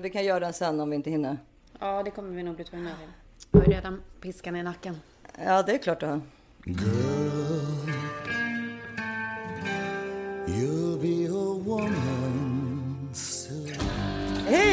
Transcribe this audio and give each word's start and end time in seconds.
Men 0.00 0.02
vi 0.02 0.10
kan 0.10 0.24
göra 0.24 0.40
den 0.40 0.52
sen 0.52 0.80
om 0.80 0.90
vi 0.90 0.96
inte 0.96 1.10
hinner. 1.10 1.38
Ja, 1.78 2.02
det 2.02 2.10
kommer 2.10 2.36
vi 2.36 2.42
nog 2.42 2.56
bli 2.56 2.64
tvungna 2.64 2.90
till. 2.90 3.08
Jag 3.50 3.60
har 3.60 3.66
ju 3.66 3.72
redan 3.72 4.02
piskan 4.20 4.56
i 4.56 4.62
nacken. 4.62 4.96
Ja, 5.44 5.62
det 5.62 5.72
är 5.72 5.78
klart 5.78 6.00
du 6.00 6.06
har. 6.06 6.20
You'll 10.46 11.00
be 11.00 11.28
a 11.30 11.62
woman. 11.64 12.19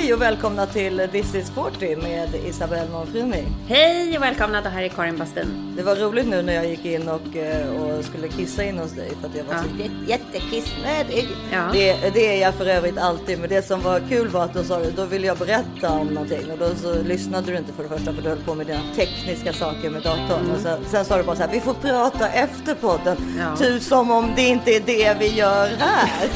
Hej 0.08 0.14
och 0.14 0.22
välkomna 0.22 0.66
till 0.66 1.08
This 1.12 1.36
is 1.36 1.50
40 1.50 1.96
med 1.96 2.36
Isabelle 2.46 2.90
Monfrini. 2.92 3.48
Hej 3.68 4.18
och 4.18 4.24
välkomna, 4.24 4.62
det 4.62 4.70
här 4.70 4.84
är 4.84 4.90
Karin 4.90 5.18
Bastin. 5.18 5.74
Det 5.78 5.84
var 5.84 5.96
roligt 5.96 6.28
nu 6.28 6.42
när 6.42 6.54
jag 6.54 6.70
gick 6.70 6.86
in 6.86 7.10
och, 7.10 7.36
eh, 7.36 7.70
och 7.70 8.06
skulle 8.06 8.28
kissa 8.28 8.64
in 8.64 8.78
hos 8.78 8.92
dig 8.92 9.12
för 9.22 9.28
att 9.28 9.36
jag 9.36 9.44
var 9.44 9.54
så 9.54 9.84
jätte, 9.84 9.94
jättekissnödig. 10.08 11.28
Ja. 11.52 11.70
Det, 11.74 12.14
det 12.14 12.36
är 12.36 12.42
jag 12.42 12.54
för 12.54 12.66
övrigt 12.66 12.98
alltid. 12.98 13.40
Men 13.40 13.50
det 13.50 13.62
som 13.62 13.82
var 13.82 14.00
kul 14.10 14.28
var 14.28 14.44
att 14.44 14.54
då, 14.54 14.64
sa 14.64 14.80
du, 14.80 14.92
då 14.92 15.06
ville 15.06 15.28
jag 15.28 15.38
berätta 15.38 15.90
om 15.90 16.08
någonting 16.08 16.52
och 16.52 16.58
då 16.58 16.76
så 16.76 17.02
lyssnade 17.04 17.52
du 17.52 17.58
inte 17.58 17.74
för 17.74 17.84
det 17.84 17.90
första 17.90 18.14
för 18.14 18.22
du 18.22 18.30
höll 18.30 18.38
på 18.38 18.56
med 18.56 18.68
dina 18.68 18.82
tekniska 18.96 19.54
saker 19.54 19.90
med 19.90 20.02
datorn. 20.02 20.52
Och 20.56 20.62
sen, 20.62 20.86
sen 20.86 21.06
sa 21.06 21.18
du 21.18 21.24
bara 21.24 21.36
så 21.36 21.42
här, 21.42 21.52
vi 21.52 21.60
får 21.60 21.74
prata 21.74 22.30
efter 22.30 22.76
podden. 22.76 23.18
Ja. 23.40 23.58
Typ 23.58 23.84
som 23.84 24.12
om 24.12 24.32
det 24.36 24.48
inte 24.48 24.72
är 24.72 24.80
det 24.80 25.18
vi 25.20 25.28
gör 25.28 25.68
här. 25.80 26.30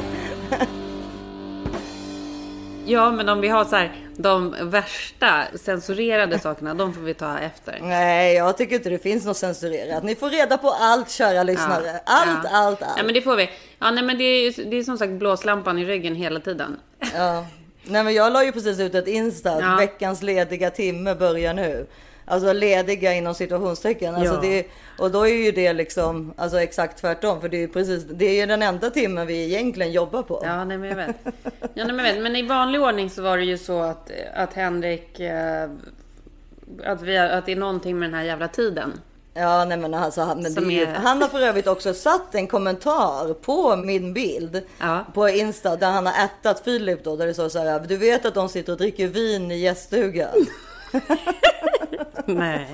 Ja, 2.90 3.10
men 3.10 3.28
om 3.28 3.40
vi 3.40 3.48
har 3.48 3.64
så 3.64 3.76
här, 3.76 3.92
de 4.16 4.56
värsta 4.60 5.44
censurerade 5.54 6.38
sakerna, 6.38 6.74
de 6.74 6.94
får 6.94 7.00
vi 7.00 7.14
ta 7.14 7.38
efter. 7.38 7.78
Nej, 7.82 8.34
jag 8.34 8.56
tycker 8.56 8.74
inte 8.76 8.90
det 8.90 8.98
finns 8.98 9.24
något 9.24 9.36
censurerat. 9.36 10.02
Ni 10.02 10.16
får 10.16 10.30
reda 10.30 10.58
på 10.58 10.70
allt, 10.70 11.10
kära 11.10 11.42
lyssnare. 11.42 12.00
Allt, 12.04 12.44
ja. 12.44 12.50
allt, 12.52 12.82
allt. 12.82 12.94
Ja, 12.96 13.02
men 13.02 13.14
det 13.14 13.22
får 13.22 13.36
vi. 13.36 13.50
Ja, 13.78 13.90
nej, 13.90 14.04
men 14.04 14.18
det 14.18 14.24
är, 14.24 14.70
det 14.70 14.76
är 14.76 14.82
som 14.82 14.98
sagt 14.98 15.12
blåslampan 15.12 15.78
i 15.78 15.84
ryggen 15.84 16.14
hela 16.14 16.40
tiden. 16.40 16.76
Ja. 17.14 17.46
Nej 17.84 18.04
men 18.04 18.14
jag 18.14 18.32
la 18.32 18.44
ju 18.44 18.52
precis 18.52 18.80
ut 18.80 18.94
ett 18.94 19.08
Insta. 19.08 19.60
Ja. 19.60 19.76
Veckans 19.76 20.22
lediga 20.22 20.70
timme 20.70 21.14
börjar 21.14 21.54
nu. 21.54 21.86
Alltså 22.30 22.52
lediga 22.52 23.12
inom 23.14 23.34
situationstecken. 23.34 24.14
Alltså 24.14 24.34
Ja. 24.34 24.40
det, 24.40 24.66
och 24.98 25.10
då 25.10 25.26
är 25.28 25.34
ju 25.34 25.52
det 25.52 25.72
liksom 25.72 26.32
alltså 26.36 26.60
exakt 26.60 27.00
tvärtom. 27.00 27.40
För 27.40 27.48
det 27.48 27.56
är 27.56 27.60
ju 27.60 27.68
precis, 27.68 28.04
det 28.04 28.24
är 28.24 28.34
ju 28.40 28.46
den 28.46 28.62
enda 28.62 28.90
timmen 28.90 29.26
vi 29.26 29.44
egentligen 29.44 29.92
jobbar 29.92 30.22
på. 30.22 30.42
Ja, 30.44 30.64
nej, 30.64 30.78
men 30.78 30.88
jag 30.88 30.96
vet. 30.96 31.16
Ja, 31.74 31.84
nej, 31.84 31.86
men, 31.86 31.96
vet. 31.96 32.22
men 32.22 32.36
i 32.36 32.42
vanlig 32.42 32.80
ordning 32.82 33.10
så 33.10 33.22
var 33.22 33.36
det 33.38 33.44
ju 33.44 33.58
så 33.58 33.80
att, 33.82 34.10
att 34.34 34.52
Henrik... 34.54 35.20
Eh, 35.20 35.70
att, 36.84 37.02
vi, 37.02 37.18
att 37.18 37.46
det 37.46 37.52
är 37.52 37.56
någonting 37.56 37.98
med 37.98 38.08
den 38.08 38.14
här 38.14 38.24
jävla 38.24 38.48
tiden. 38.48 38.92
Ja, 39.34 39.64
nej 39.64 39.78
men 39.78 39.94
alltså, 39.94 40.20
han, 40.20 40.46
är- 40.46 40.86
han 40.94 41.22
har 41.22 41.28
för 41.28 41.40
övrigt 41.40 41.66
också 41.66 41.94
satt 41.94 42.34
en 42.34 42.46
kommentar 42.46 43.34
på 43.34 43.76
min 43.76 44.12
bild 44.12 44.62
Ja. 44.80 45.04
på 45.14 45.28
Insta 45.28 45.76
där 45.76 45.90
han 45.90 46.06
har 46.06 46.24
ättat 46.24 46.60
Filip 46.64 47.04
då. 47.04 47.16
Där 47.16 47.26
det 47.26 47.34
står 47.34 47.48
så 47.48 47.58
här, 47.58 47.80
du 47.88 47.96
vet 47.96 48.26
att 48.26 48.34
de 48.34 48.48
sitter 48.48 48.72
och 48.72 48.78
dricker 48.78 49.06
vin 49.06 49.50
i 49.50 49.56
gäststugan. 49.58 50.46
Nej. 52.26 52.66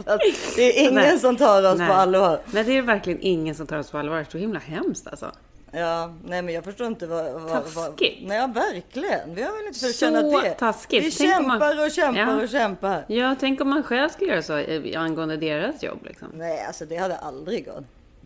Det 0.56 0.62
är 0.78 0.80
ingen 0.82 0.94
Nej. 0.94 1.18
som 1.18 1.36
tar 1.36 1.72
oss 1.72 1.78
Nej. 1.78 1.88
på 1.88 1.94
allvar. 1.94 2.40
Nej, 2.50 2.64
det 2.64 2.76
är 2.78 2.82
verkligen 2.82 3.18
ingen 3.22 3.54
som 3.54 3.66
tar 3.66 3.78
oss 3.78 3.90
på 3.90 3.98
allvar. 3.98 4.16
Det 4.16 4.22
är 4.22 4.30
så 4.30 4.38
himla 4.38 4.58
hemskt 4.58 5.06
alltså. 5.06 5.32
Ja, 5.72 6.14
nej 6.24 6.42
men 6.42 6.54
jag 6.54 6.64
förstår 6.64 6.86
inte 6.86 7.06
vad... 7.06 7.24
vad 7.32 7.42
vad- 7.42 7.62
Taskigt. 7.74 8.18
nej, 8.26 8.38
ja, 8.38 8.46
verkligen. 8.46 9.34
Vi 9.34 9.42
har 9.42 9.56
väl 9.56 9.66
inte 9.66 9.78
för 9.80 9.88
att 9.88 9.94
Så 9.94 10.40
det. 10.42 10.50
taskigt. 10.50 11.04
Vi 11.04 11.10
Tänk 11.10 11.40
om 11.40 11.46
man- 11.48 11.60
kämpar 11.60 11.84
och 11.84 11.90
kämpar 11.92 12.20
Ja. 12.20 12.42
och 12.42 12.48
kämpar. 12.48 13.04
Ja, 13.08 13.36
tänk 13.40 13.60
om 13.60 13.68
man 13.70 13.82
själv 13.82 14.08
skulle 14.08 14.30
göra 14.30 14.42
så 14.42 14.62
angående 14.98 15.36
deras 15.36 15.82
jobb 15.82 15.98
liksom. 16.04 16.28
Nej, 16.34 16.64
alltså 16.66 16.84
det 16.84 16.96
hade 16.96 17.16
aldrig 17.16 17.64
gått. 17.64 17.84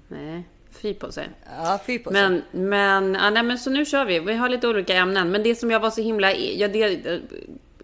Nej, 0.08 0.42
fy 0.82 0.94
på 0.94 1.12
sig. 1.12 1.28
Ja, 1.62 1.80
fy 1.86 1.98
på 1.98 2.10
sig. 2.10 2.22
Men, 2.22 2.42
men, 2.52 3.14
ja, 3.14 3.30
nej, 3.30 3.42
men 3.42 3.58
så 3.58 3.70
nu 3.70 3.84
kör 3.84 4.04
vi. 4.04 4.18
Vi 4.18 4.34
har 4.34 4.48
lite 4.48 4.68
olika 4.68 4.94
ämnen. 4.94 5.30
Men 5.30 5.42
det 5.42 5.54
som 5.54 5.70
jag 5.70 5.80
var 5.80 5.90
så 5.90 6.00
himla... 6.02 6.32
Ja, 6.34 6.68
det, 6.68 7.00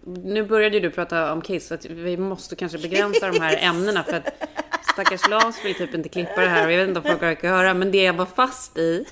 nu 0.07 0.43
började 0.43 0.79
du 0.79 0.89
prata 0.89 1.33
om 1.33 1.41
Kiss, 1.41 1.67
så 1.67 1.73
att 1.73 1.85
vi 1.85 2.17
måste 2.17 2.55
kanske 2.55 2.77
begränsa 2.77 3.31
de 3.31 3.39
här 3.39 3.57
ämnena. 3.61 4.03
För 4.03 4.13
att 4.13 4.49
stackars 4.93 5.29
Lars 5.29 5.65
vill 5.65 5.75
typ 5.75 5.93
inte 5.93 6.09
klippa 6.09 6.41
det 6.41 6.47
här. 6.47 6.65
Och 6.65 6.71
jag 6.71 6.77
vet 6.77 6.87
inte 6.87 6.99
om 6.99 7.05
folk 7.05 7.23
orkar 7.23 7.49
höra. 7.49 7.73
Men 7.73 7.91
det 7.91 8.03
jag 8.03 8.13
var 8.13 8.25
fast 8.25 8.77
i, 8.77 9.05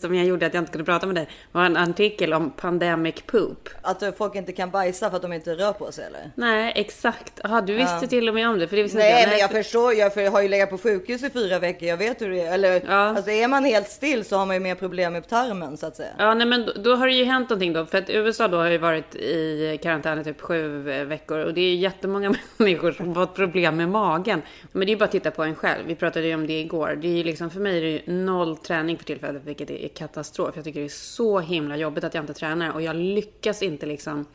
som 0.00 0.14
jag 0.14 0.26
gjorde 0.26 0.46
att 0.46 0.54
jag 0.54 0.60
inte 0.60 0.72
kunde 0.72 0.84
prata 0.84 1.06
med 1.06 1.14
dig, 1.14 1.28
var 1.52 1.64
en 1.64 1.76
artikel 1.76 2.32
om 2.32 2.50
pandemic 2.50 3.14
poop. 3.26 3.68
Att 3.82 4.02
folk 4.18 4.34
inte 4.34 4.52
kan 4.52 4.70
bajsa 4.70 5.10
för 5.10 5.16
att 5.16 5.22
de 5.22 5.32
inte 5.32 5.54
rör 5.54 5.72
på 5.72 5.92
sig 5.92 6.04
eller? 6.06 6.30
Nej, 6.34 6.72
exakt. 6.76 7.40
Jaha, 7.42 7.60
du 7.60 7.74
visste 7.74 8.06
till 8.06 8.28
och 8.28 8.34
med 8.34 8.48
om 8.48 8.58
det. 8.58 8.68
För 8.68 8.76
det 8.76 8.82
visste 8.82 8.98
Nej, 8.98 9.18
inte 9.18 9.30
men 9.30 9.38
jag 9.38 9.50
för- 9.50 9.62
förstår. 9.62 9.94
Jag, 9.94 10.12
jag 10.16 10.30
har 10.30 10.42
ju 10.42 10.48
legat 10.48 10.70
på 10.70 10.78
sjukhus 10.78 11.22
i 11.22 11.30
fyra 11.30 11.58
veckor. 11.58 11.88
Jag 11.88 11.96
vet 11.96 12.20
hur 12.22 12.30
det 12.30 12.40
är. 12.40 12.54
Eller, 12.54 12.82
Ja. 12.88 12.92
alltså 12.94 13.30
är 13.30 13.48
man 13.48 13.64
helt 13.64 13.88
still 13.88 14.24
så 14.24 14.36
har 14.36 14.46
man 14.46 14.56
ju 14.56 14.60
mer 14.60 14.74
problem 14.74 15.12
med 15.12 15.28
tarmen 15.28 15.76
så 15.76 15.86
att 15.86 15.96
säga. 15.96 16.08
Ja, 16.18 16.34
nej, 16.34 16.46
men 16.46 16.66
då, 16.66 16.72
då 16.72 16.94
har 16.94 17.06
det 17.06 17.12
ju 17.14 17.24
hänt 17.24 17.50
någonting 17.50 17.72
då. 17.72 17.86
För 17.86 17.98
att 17.98 18.10
USA 18.10 18.48
då 18.48 18.56
har 18.56 18.70
ju 18.70 18.78
varit 18.78 19.14
i 19.14 19.78
karantän 19.82 20.20
i 20.20 20.24
typ 20.24 20.40
sju 20.40 20.78
veckor. 21.04 21.38
Och 21.38 21.54
det 21.54 21.60
är 21.60 21.70
ju 21.70 21.74
jättemånga 21.76 22.34
människor 22.56 22.92
som 22.92 23.08
har 23.08 23.14
fått 23.26 23.34
problem 23.36 23.76
med 23.76 23.88
magen. 23.88 24.42
Men 24.72 24.80
det 24.80 24.86
är 24.86 24.94
ju 24.94 24.96
bara 24.98 25.04
att 25.04 25.10
titta 25.12 25.30
på 25.30 25.42
en 25.44 25.54
själv. 25.54 25.82
Vi 25.86 25.94
pratade 25.94 26.26
ju 26.26 26.34
om 26.34 26.46
det 26.46 26.60
igår. 26.60 26.98
Det 27.02 27.08
är 27.08 27.12
ju 27.16 27.24
liksom, 27.24 27.50
för 27.50 27.60
mig 27.60 27.76
är 27.78 27.80
det 27.82 27.88
ju 27.90 28.12
noll 28.12 28.56
träning 28.56 28.96
för 28.98 29.04
tillfället, 29.04 29.42
vilket 29.44 29.70
är 29.70 29.84
katastrof. 29.94 30.52
Jag 30.54 30.64
tycker 30.64 30.80
det 30.80 30.86
är 30.86 30.88
så 30.88 31.40
himla 31.40 31.76
jobbigt 31.76 32.04
att 32.04 32.14
jag 32.14 32.22
inte 32.22 32.34
tränar. 32.34 32.72
Och 32.72 32.82
jag 32.82 32.96
lyckas 32.96 33.62
inte 33.62 33.86
liksom 33.86 34.26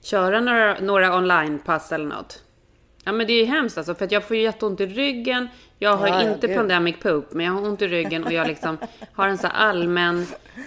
köra 0.00 0.40
några, 0.40 0.80
några 0.80 1.16
online-pass 1.16 1.92
eller 1.92 2.06
något. 2.06 2.42
Ja 3.04 3.12
men 3.12 3.26
det 3.26 3.32
är 3.32 3.38
ju 3.38 3.44
hemskt 3.44 3.78
alltså 3.78 3.94
för 3.94 4.04
att 4.04 4.12
jag 4.12 4.24
får 4.24 4.36
ju 4.36 4.42
jätteont 4.42 4.80
i 4.80 4.86
ryggen. 4.86 5.48
Jag 5.78 5.96
har 5.96 6.08
Ja, 6.08 6.22
ja, 6.22 6.30
inte 6.30 6.46
gud. 6.46 6.56
pandemic 6.56 6.96
poop 7.02 7.32
men 7.32 7.46
jag 7.46 7.52
har 7.52 7.62
ont 7.66 7.82
i 7.82 7.88
ryggen 7.88 8.24
och 8.24 8.32
jag 8.32 8.46
liksom 8.46 8.78
har 9.12 9.28
en 9.28 9.38
så 9.38 9.46
allmän 9.46 10.26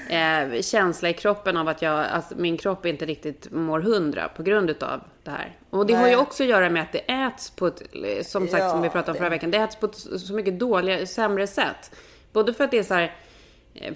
eh, 0.09 0.62
känsla 0.62 1.09
i 1.09 1.13
kroppen 1.13 1.57
av 1.57 1.67
att, 1.67 1.81
jag, 1.81 2.06
att 2.12 2.38
min 2.38 2.57
kropp 2.57 2.85
inte 2.85 3.06
riktigt 3.06 3.52
mår 3.52 3.79
hundra 3.79 4.28
på 4.28 4.44
grund 4.44 4.69
utav 4.69 5.02
det 5.23 5.31
här. 5.31 5.57
Och 5.69 5.85
det 5.85 5.94
har 5.94 6.07
ju 6.07 6.16
Nej. 6.16 6.22
också 6.22 6.44
att 6.44 6.50
göra 6.50 6.69
med 6.69 6.81
att 6.84 6.91
det 6.91 7.12
äts 7.12 7.50
på 7.50 7.67
ett, 7.67 7.81
som 8.25 8.47
sagt 8.47 8.63
Ja, 8.63 8.69
som 8.69 8.81
vi 8.81 8.90
pratade 8.90 9.12
om 9.12 9.17
förra 9.17 9.29
veckan, 9.29 9.52
det 9.52 9.57
äts 9.57 9.75
på 9.75 9.85
ett 9.85 9.96
så 9.96 10.34
mycket 10.34 10.59
dåliga, 10.59 11.06
sämre 11.06 11.47
sätt. 11.47 11.96
Både 12.34 12.53
för 12.53 12.63
att 12.63 12.72
det 12.72 12.78
är 12.79 12.84
så 12.84 12.94
här 12.94 13.16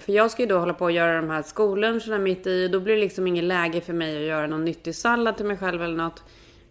för 0.00 0.12
jag 0.12 0.30
ska 0.30 0.42
ju 0.42 0.48
då 0.48 0.58
hålla 0.58 0.74
på 0.74 0.86
att 0.86 0.92
göra 0.92 1.16
de 1.16 1.30
här 1.30 1.42
skolluncherna 1.42 2.18
mitt 2.18 2.46
i. 2.46 2.68
Då 2.68 2.80
blir 2.80 2.94
det 2.94 3.00
liksom 3.00 3.26
ingen 3.26 3.48
läge 3.48 3.80
för 3.80 3.92
mig 3.92 4.16
att 4.16 4.22
göra 4.22 4.46
någon 4.46 4.64
nyttig 4.64 4.94
sallad 4.94 5.36
till 5.36 5.46
mig 5.46 5.56
själv 5.56 5.82
eller 5.82 5.96
något. 5.96 6.22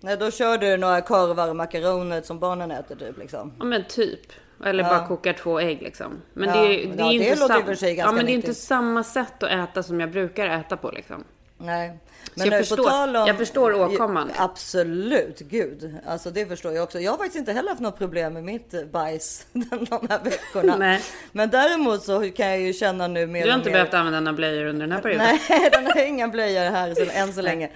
Nej, 0.02 0.18
då 0.18 0.32
kör 0.32 0.58
du 0.58 0.78
några 0.78 1.02
korvar 1.02 1.50
och 1.50 1.56
makaroner 1.56 2.22
som 2.22 2.40
barnen 2.40 2.72
äter 2.72 2.96
typ 2.96 3.18
liksom. 3.18 3.54
Ja 3.60 3.66
men 3.66 3.84
typ. 3.84 4.20
Eller 4.66 4.84
bara 4.84 5.08
kokar 5.08 5.34
två 5.34 5.60
ägg 5.60 5.82
liksom. 5.82 6.22
Men 6.34 6.50
Ja, 6.50 6.56
det, 6.56 6.84
är- 6.84 6.88
det 6.88 6.96
ja, 6.98 7.08
är 7.10 7.12
ju 7.14 7.20
det 7.20 7.26
inte 7.26 7.38
sam- 7.38 7.68
och 7.68 7.84
Ja 7.98 8.12
men 8.12 8.26
det 8.26 8.32
är 8.32 8.34
inte 8.34 8.54
samma 8.54 9.04
sätt 9.04 9.44
att 9.44 9.52
äta 9.70 9.84
som 9.84 10.00
jag 10.00 10.12
brukar 10.12 10.48
äta 10.48 10.78
på 10.78 10.92
liksom. 10.92 11.24
Nej. 11.58 12.00
Så 12.36 12.46
jag 12.46 12.50
nu, 12.50 12.58
på 12.58 12.66
förstår- 12.66 12.90
tal 12.90 13.16
om- 13.16 13.28
jag 13.28 13.38
förstår 13.38 13.74
åkomman. 13.82 14.32
Absolut, 14.38 15.40
gud. 15.40 15.96
Alltså 16.06 16.32
det 16.32 16.46
förstår 16.46 16.74
jag 16.74 16.84
också. 16.84 17.00
Jag 17.00 17.12
har 17.12 17.18
faktiskt 17.18 17.36
inte 17.38 17.52
heller 17.54 17.70
haft 17.70 17.82
något 17.82 17.98
problem 17.98 18.34
med 18.34 18.44
mitt 18.44 18.92
bajs 18.92 19.46
de 19.54 20.08
här 20.10 20.24
veckorna. 20.24 20.76
Nej. 20.78 21.02
Men 21.32 21.50
däremot 21.50 22.04
så 22.04 22.30
kan 22.32 22.48
jag 22.48 22.60
ju 22.60 22.74
känna 22.74 23.08
nu 23.08 23.28
mer 23.28 23.44
Du 23.44 23.50
har 23.50 23.58
inte 23.58 23.70
mer... 23.70 23.74
behövt 23.74 23.94
använda 23.94 24.20
några 24.20 24.36
blöjor 24.36 24.66
under 24.66 24.82
den 24.82 24.92
här 24.92 25.02
perioden. 25.02 25.40
Nej, 25.50 25.70
den 25.72 25.86
har 25.86 26.06
inga 26.06 26.28
blöjor 26.28 26.72
här 26.72 26.94
så, 26.96 27.06
än 27.12 27.34
så 27.34 27.42
länge. 27.42 27.70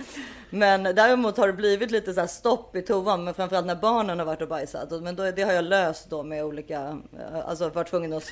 Men 0.49 0.83
däremot 0.83 1.37
har 1.37 1.47
det 1.47 1.53
blivit 1.53 1.91
lite 1.91 2.13
så 2.13 2.27
stopp 2.27 2.75
i 2.75 2.81
toan, 2.81 3.23
men 3.23 3.33
framförallt 3.33 3.65
när 3.67 3.75
barnen 3.75 4.19
har 4.19 4.25
varit 4.25 4.41
och 4.41 4.47
bajsat. 4.47 4.91
Men 5.01 5.15
då, 5.15 5.31
det 5.31 5.41
har 5.43 5.53
jag 5.53 5.65
löst 5.65 6.09
då 6.09 6.23
med 6.23 6.43
olika, 6.43 6.79
eh, 6.79 7.49
alltså 7.49 7.69
varit 7.69 7.87
tvungen 7.89 8.13
att 8.13 8.31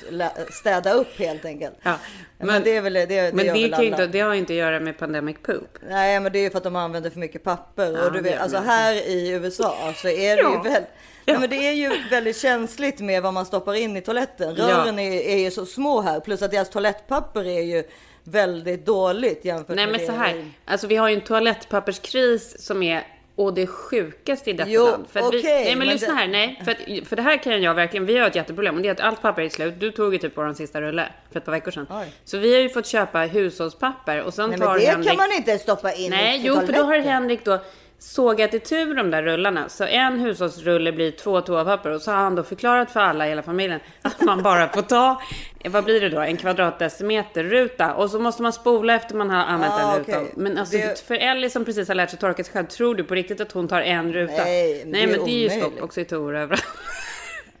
städa 0.50 0.92
upp 0.92 1.18
helt 1.18 1.44
enkelt. 1.44 1.74
Ja, 1.82 1.94
men, 2.38 2.46
men- 2.46 2.62
det 2.62 2.76
är 2.76 2.80
väl 2.80 2.92
det, 2.92 3.06
det 3.06 3.34
Men 3.34 3.46
det, 3.46 3.68
kan 3.68 3.74
alla. 3.74 3.82
inte, 3.84 4.06
det 4.06 4.20
har 4.20 4.34
inte 4.34 4.52
att 4.52 4.56
göra 4.56 4.80
med 4.80 4.98
pandemic 4.98 5.36
poop. 5.42 5.78
Nej, 5.90 6.01
men 6.20 6.32
det 6.32 6.38
är 6.38 6.42
ju 6.42 6.50
för 6.50 6.58
att 6.58 6.64
de 6.64 6.76
använder 6.76 7.10
för 7.10 7.18
mycket 7.18 7.44
papper. 7.44 7.92
Ja, 7.92 8.04
och 8.06 8.12
du 8.12 8.20
vet, 8.20 8.40
alltså 8.40 8.58
här 8.58 8.94
i 8.94 9.28
USA 9.30 9.92
så 9.96 10.08
är 10.08 10.36
det 10.36 10.42
Ja. 10.42 10.62
ju 10.64 10.70
väl... 10.70 10.82
Ja. 11.24 11.32
Ja. 11.32 11.38
men 11.40 11.50
det 11.50 11.56
är 11.68 11.72
ju 11.72 11.90
väldigt 12.10 12.36
känsligt 12.40 13.00
med 13.00 13.22
vad 13.22 13.34
man 13.34 13.46
stoppar 13.46 13.74
in 13.74 13.96
i 13.96 14.00
toaletten. 14.00 14.56
Rören 14.56 14.98
är, 14.98 15.12
är 15.20 15.36
ju 15.36 15.50
så 15.50 15.66
små 15.66 16.00
här. 16.00 16.20
Plus 16.20 16.42
att 16.42 16.50
deras 16.50 16.70
toalettpapper 16.70 17.44
är 17.46 17.62
ju 17.62 17.84
väldigt 18.24 18.86
dåligt 18.86 19.44
jämfört 19.44 19.76
Nej 19.76 19.86
med 19.86 19.96
men 19.98 20.06
så 20.06 20.12
här. 20.12 20.50
Alltså 20.64 20.86
vi 20.86 20.96
har 20.96 21.08
ju 21.08 21.14
en 21.14 21.20
toalettpapperskris 21.20 22.66
som 22.66 22.82
är 22.82 23.06
och 23.36 23.54
det 23.54 23.66
sjukaste 23.66 24.50
i 24.50 24.52
detta 24.52 24.70
Jo, 24.70 24.86
land. 24.86 25.06
För 25.08 25.20
att 25.20 25.34
vi, 25.34 25.42
nej 25.42 25.76
men, 25.76 25.88
lyssna 25.88 26.08
det- 26.08 26.14
här. 26.14 26.28
Nej, 26.28 26.60
för, 26.64 26.70
att, 26.72 27.08
för 27.08 27.16
det 27.16 27.22
här 27.22 27.36
kan 27.36 27.62
jag 27.62 27.74
verkligen. 27.74 28.06
Vi 28.06 28.18
har 28.18 28.26
ett 28.26 28.34
jätteproblem 28.36 28.76
och 28.76 28.82
det 28.82 28.88
är 28.88 28.92
att 28.92 29.00
allt 29.00 29.22
papper 29.22 29.42
är 29.42 29.48
slut. 29.48 29.74
Du 29.80 29.90
tog 29.90 30.12
ju 30.12 30.18
typ 30.18 30.36
vår 30.36 30.52
sista 30.54 30.80
rulle 30.80 31.08
för 31.32 31.38
ett 31.38 31.44
par 31.44 31.52
veckor 31.52 31.70
sedan. 31.70 31.86
Oj. 31.90 32.12
Så 32.24 32.38
vi 32.38 32.54
har 32.54 32.60
ju 32.60 32.68
fått 32.68 32.86
köpa 32.86 33.18
hushållspapper 33.18 34.22
och 34.22 34.34
sen 34.34 34.50
Nej, 34.50 34.58
tar 34.58 34.66
men 34.68 34.78
det 34.78 34.86
Henrik... 34.86 35.08
kan 35.08 35.16
man 35.16 35.32
inte 35.32 35.58
stoppa 35.58 35.92
in 35.92 36.10
Nej, 36.10 36.40
jo, 36.44 36.60
för 36.66 36.72
då 36.72 36.82
har. 36.82 36.98
Henrik 36.98 37.44
då 37.44 37.58
sågat 38.02 38.54
itu 38.54 38.94
de 38.94 39.10
där 39.10 39.22
rullarna. 39.22 39.68
Så 39.68 39.84
en 39.84 40.18
hushållsrulle 40.20 40.92
blir 40.92 41.10
två 41.10 41.40
toapapper. 41.40 41.90
Och 41.90 42.02
så 42.02 42.10
har 42.10 42.18
han 42.18 42.34
då 42.34 42.42
förklarat 42.42 42.90
för 42.90 43.00
alla 43.00 43.26
i 43.26 43.28
hela 43.28 43.42
familjen 43.42 43.80
att 44.02 44.20
man 44.20 44.42
bara 44.42 44.68
får 44.68 44.82
ta, 44.82 45.22
vad 45.64 45.84
blir 45.84 46.00
det 46.00 46.08
då, 46.08 46.20
en 46.20 46.36
kvadratdecimeter 46.36 47.44
ruta. 47.44 47.94
Och 47.94 48.10
så 48.10 48.18
måste 48.18 48.42
man 48.42 48.52
spola 48.52 48.94
efter 48.94 49.14
man 49.14 49.30
har 49.30 49.44
använt 49.44 49.72
Ah, 49.72 49.78
den 49.92 49.98
rutan. 50.00 50.20
okej. 50.22 50.32
Men 50.36 50.58
alltså 50.58 50.76
Det- 50.76 51.04
för 51.06 51.14
Ellie 51.14 51.50
som 51.50 51.64
precis 51.64 51.88
har 51.88 51.94
lärt 51.94 52.10
sig 52.10 52.18
torka 52.18 52.44
sig 52.44 52.52
själv, 52.52 52.66
tror 52.66 52.94
du 52.94 53.04
på 53.04 53.14
riktigt 53.14 53.40
att 53.40 53.52
hon 53.52 53.68
tar 53.68 53.80
en 53.80 54.12
ruta? 54.12 54.32
Nej, 54.32 54.84
Nej 54.86 55.06
det 55.06 55.12
är 55.12 55.16
men 55.16 55.24
det 55.26 55.30
är 55.30 55.54
ju 55.54 55.60
stopp 55.60 55.82
oxytor 55.82 56.36
överallt. 56.36 56.64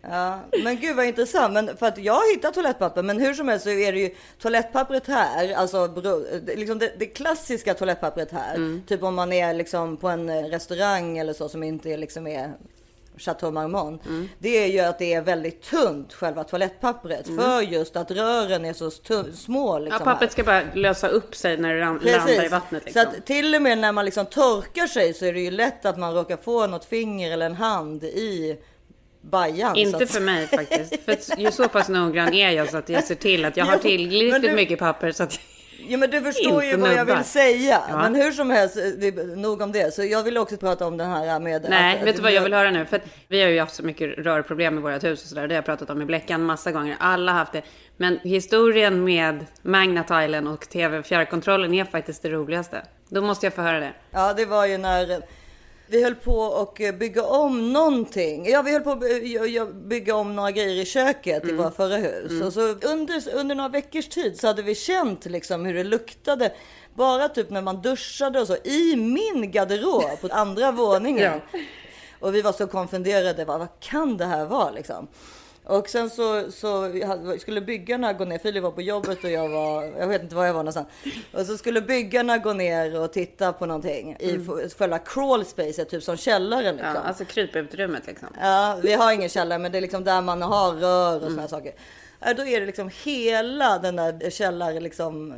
Ja, 0.02 0.40
men 0.64 0.76
gud 0.76 0.96
vad 0.96 1.06
intressant. 1.06 1.52
Men 1.54 1.76
för 1.76 1.86
att 1.86 1.98
jag 1.98 2.14
har 2.14 2.34
hittat 2.34 2.54
toalettpapper, 2.54 3.02
men 3.02 3.20
hur 3.20 3.34
som 3.34 3.48
helst 3.48 3.64
så 3.64 3.70
är 3.70 3.92
det 3.92 3.98
ju 3.98 4.10
toalettpappret 4.38 5.06
här, 5.06 5.54
alltså 5.54 5.94
liksom 6.46 6.78
det, 6.78 6.92
det 6.98 7.06
klassiska 7.06 7.74
toalettpappret 7.74 8.32
här. 8.32 8.54
Mm. 8.54 8.82
Typ 8.86 9.02
om 9.02 9.14
man 9.14 9.32
är 9.32 9.54
liksom 9.54 9.96
på 9.96 10.08
en 10.08 10.28
eh, 10.28 10.42
restaurang 10.42 11.18
eller 11.18 11.32
så 11.32 11.48
som 11.48 11.62
inte 11.62 11.90
är 11.90 11.98
liksom 11.98 12.26
är 12.26 12.52
Chateau 13.16 13.50
Marmont. 13.50 14.06
Mm. 14.06 14.28
Det 14.38 14.64
är 14.64 14.66
ju 14.66 14.80
att 14.80 14.98
det 14.98 15.14
är 15.14 15.22
väldigt 15.22 15.62
tunt 15.62 16.12
själva 16.12 16.44
toalettpappret 16.44 17.26
för 17.26 17.60
just 17.62 17.96
att 17.96 18.10
rören 18.10 18.64
är 18.64 18.72
så 18.72 18.90
små. 18.90 19.70
Mm. 19.70 19.72
Ja, 19.72 19.78
Liksom 19.78 20.08
här. 20.08 20.14
pappret 20.14 20.32
ska 20.32 20.44
bara 20.44 20.62
lösa 20.74 21.08
upp 21.08 21.34
sig 21.34 21.56
när 21.56 21.74
det 21.74 21.80
landar 21.80 22.44
i 22.44 22.48
vattnet. 22.48 22.84
Liksom. 22.84 23.02
Så 23.02 23.08
att 23.08 23.26
till 23.26 23.54
och 23.54 23.62
med 23.62 23.78
när 23.78 23.92
man 23.92 24.04
liksom 24.04 24.26
torkar 24.26 24.86
sig 24.86 25.14
så 25.14 25.24
är 25.24 25.32
det 25.32 25.40
ju 25.40 25.50
lätt 25.50 25.86
att 25.86 25.98
man 25.98 26.14
råkar 26.14 26.36
få 26.36 26.66
något 26.66 26.84
finger 26.84 27.32
eller 27.32 27.46
en 27.46 27.54
hand 27.54 28.04
i 28.04 28.58
bajan. 29.22 29.76
Inte 29.76 30.06
för 30.06 30.20
mig 30.20 30.46
faktiskt. 30.46 31.04
För 31.04 31.40
ju 31.40 31.50
så 31.50 31.68
pass 31.68 31.88
noggrann 31.88 32.34
är 32.34 32.50
jag 32.50 32.70
så 32.70 32.76
att 32.76 32.88
jag 32.88 33.04
ser 33.04 33.14
till 33.14 33.44
att 33.44 33.56
jag 33.56 33.64
har 33.64 33.76
tillräckligt 33.78 34.42
du- 34.42 34.52
mycket 34.56 34.78
papper 34.78 35.12
så 35.12 35.22
att 35.22 35.40
Ja 35.88 35.98
men 35.98 36.10
du 36.10 36.20
förstår 36.20 36.64
ju 36.64 36.76
vad 36.76 36.90
jag 36.90 36.96
nubbar. 36.98 37.16
vill 37.16 37.24
säga. 37.24 37.80
Ja. 37.90 37.96
Men 37.96 38.14
hur 38.14 38.32
som 38.32 38.50
helst, 38.50 38.78
det 38.98 39.36
nog 39.36 39.60
om 39.60 39.72
det. 39.72 39.94
Så 39.94 40.04
jag 40.04 40.22
vill 40.22 40.38
också 40.38 40.56
prata 40.56 40.86
om 40.86 40.96
den 40.96 41.10
här 41.10 41.40
med... 41.40 41.66
Nej, 41.70 41.98
att- 42.00 42.06
vet 42.06 42.16
du 42.16 42.22
vad 42.22 42.32
jag 42.32 42.42
vill 42.42 42.52
höra 42.54 42.70
nu? 42.70 42.84
För 42.86 43.00
vi 43.28 43.42
har 43.42 43.48
ju 43.48 43.60
haft 43.60 43.74
så 43.74 43.82
mycket 43.82 44.18
rörproblem 44.18 44.78
i 44.78 44.80
vårt 44.80 45.04
hus 45.04 45.22
och 45.22 45.28
sådär. 45.28 45.48
Det 45.48 45.54
har 45.54 45.56
jag 45.58 45.64
pratat 45.64 45.90
om 45.90 46.02
i 46.02 46.04
Bläckan 46.04 46.42
massa 46.44 46.72
gånger. 46.72 46.96
Alla 47.00 47.32
har 47.32 47.38
haft 47.38 47.52
det. 47.52 47.62
Men 47.96 48.18
historien 48.22 49.04
med 49.04 49.46
Magna-tilen 49.62 50.46
och 50.46 50.68
TV-fjärrkontrollen 50.68 51.74
är 51.74 51.84
faktiskt 51.84 52.22
det 52.22 52.30
roligaste. 52.30 52.82
Då 53.08 53.22
måste 53.22 53.46
jag 53.46 53.54
få 53.54 53.62
höra 53.62 53.80
det. 53.80 53.92
Ja, 54.10 54.32
det 54.34 54.44
var 54.46 54.66
ju 54.66 54.78
när 54.78 55.22
vi 55.92 56.02
höll 56.02 56.14
på 56.14 56.36
och 56.38 56.80
bygga 56.98 57.22
om 57.24 57.72
någonting. 57.72 58.50
Ja, 58.50 58.62
vi 58.62 58.72
höll 58.72 58.80
på 58.82 58.90
att 58.90 59.00
by- 59.00 59.46
ja, 59.54 59.64
bygga 59.66 60.14
om 60.16 60.36
några 60.36 60.50
grejer 60.50 60.82
i 60.82 60.84
köket 60.84 61.44
i 61.48 61.52
våra 61.52 61.70
förra 61.70 61.96
hus. 61.96 62.42
Och 62.42 62.52
så 62.52 62.60
under, 62.60 63.34
under 63.34 63.54
några 63.54 63.68
veckors 63.68 64.08
tid 64.08 64.40
så 64.40 64.46
hade 64.46 64.62
vi 64.62 64.74
känt 64.74 65.24
liksom 65.26 65.64
hur 65.66 65.74
det 65.74 65.84
luktade. 65.84 66.52
Bara 66.94 67.28
typ 67.28 67.50
när 67.50 67.62
man 67.62 67.82
duschade 67.82 68.40
och 68.40 68.46
så 68.46 68.56
i 68.64 68.96
min 68.96 69.50
garderob 69.50 70.20
på 70.20 70.28
andra 70.30 70.72
våningen. 70.72 71.40
Och 72.20 72.34
vi 72.34 72.42
var 72.42 72.52
så 72.52 72.66
konfunderade. 72.66 73.44
Vad, 73.44 73.58
vad 73.58 73.68
kan 73.80 74.16
det 74.16 74.24
här 74.24 74.44
vara 74.46 74.70
liksom? 74.70 75.08
Och 75.64 75.88
sen 75.88 76.10
så, 76.10 76.50
så 76.52 76.90
skulle 77.40 77.60
byggarna 77.60 78.12
gå 78.12 78.24
ner. 78.24 78.38
Filip 78.38 78.62
var 78.62 78.70
på 78.70 78.82
jobbet 78.82 79.24
och 79.24 79.30
jag 79.30 79.48
var, 79.48 79.84
jag 79.84 80.06
vet 80.06 80.22
inte 80.22 80.34
var 80.34 80.46
jag 80.46 80.52
var 80.54 80.60
någonstans. 80.62 80.88
Och 81.32 81.46
så 81.46 81.56
skulle 81.58 81.80
byggarna 81.80 82.38
gå 82.38 82.52
ner 82.52 83.00
och 83.00 83.12
titta 83.12 83.52
på 83.52 83.66
någonting 83.66 84.16
i 84.20 84.30
f- 84.34 84.72
själva 84.78 84.98
crawl 84.98 85.44
space, 85.44 85.84
typ 85.84 86.02
som 86.02 86.16
källaren 86.16 86.76
liksom. 86.76 86.94
Ja, 86.94 87.00
alltså 87.00 87.24
kryputrymmet 87.24 88.06
liksom. 88.06 88.28
Ja, 88.40 88.78
vi 88.82 88.92
har 88.92 89.12
ingen 89.12 89.28
källare, 89.28 89.58
men 89.58 89.72
det 89.72 89.78
är 89.78 89.82
liksom 89.82 90.04
där 90.04 90.20
man 90.20 90.42
har 90.42 90.72
rör 90.72 91.16
och 91.16 91.22
såna 91.30 91.40
här 91.42 91.48
saker. 91.48 91.72
Då 92.36 92.46
är 92.46 92.60
det 92.60 92.66
liksom 92.66 92.90
hela 93.04 93.78
den 93.78 93.96
där 93.96 94.30
källaren, 94.30 94.82
liksom, 94.82 95.30
eh, 95.32 95.36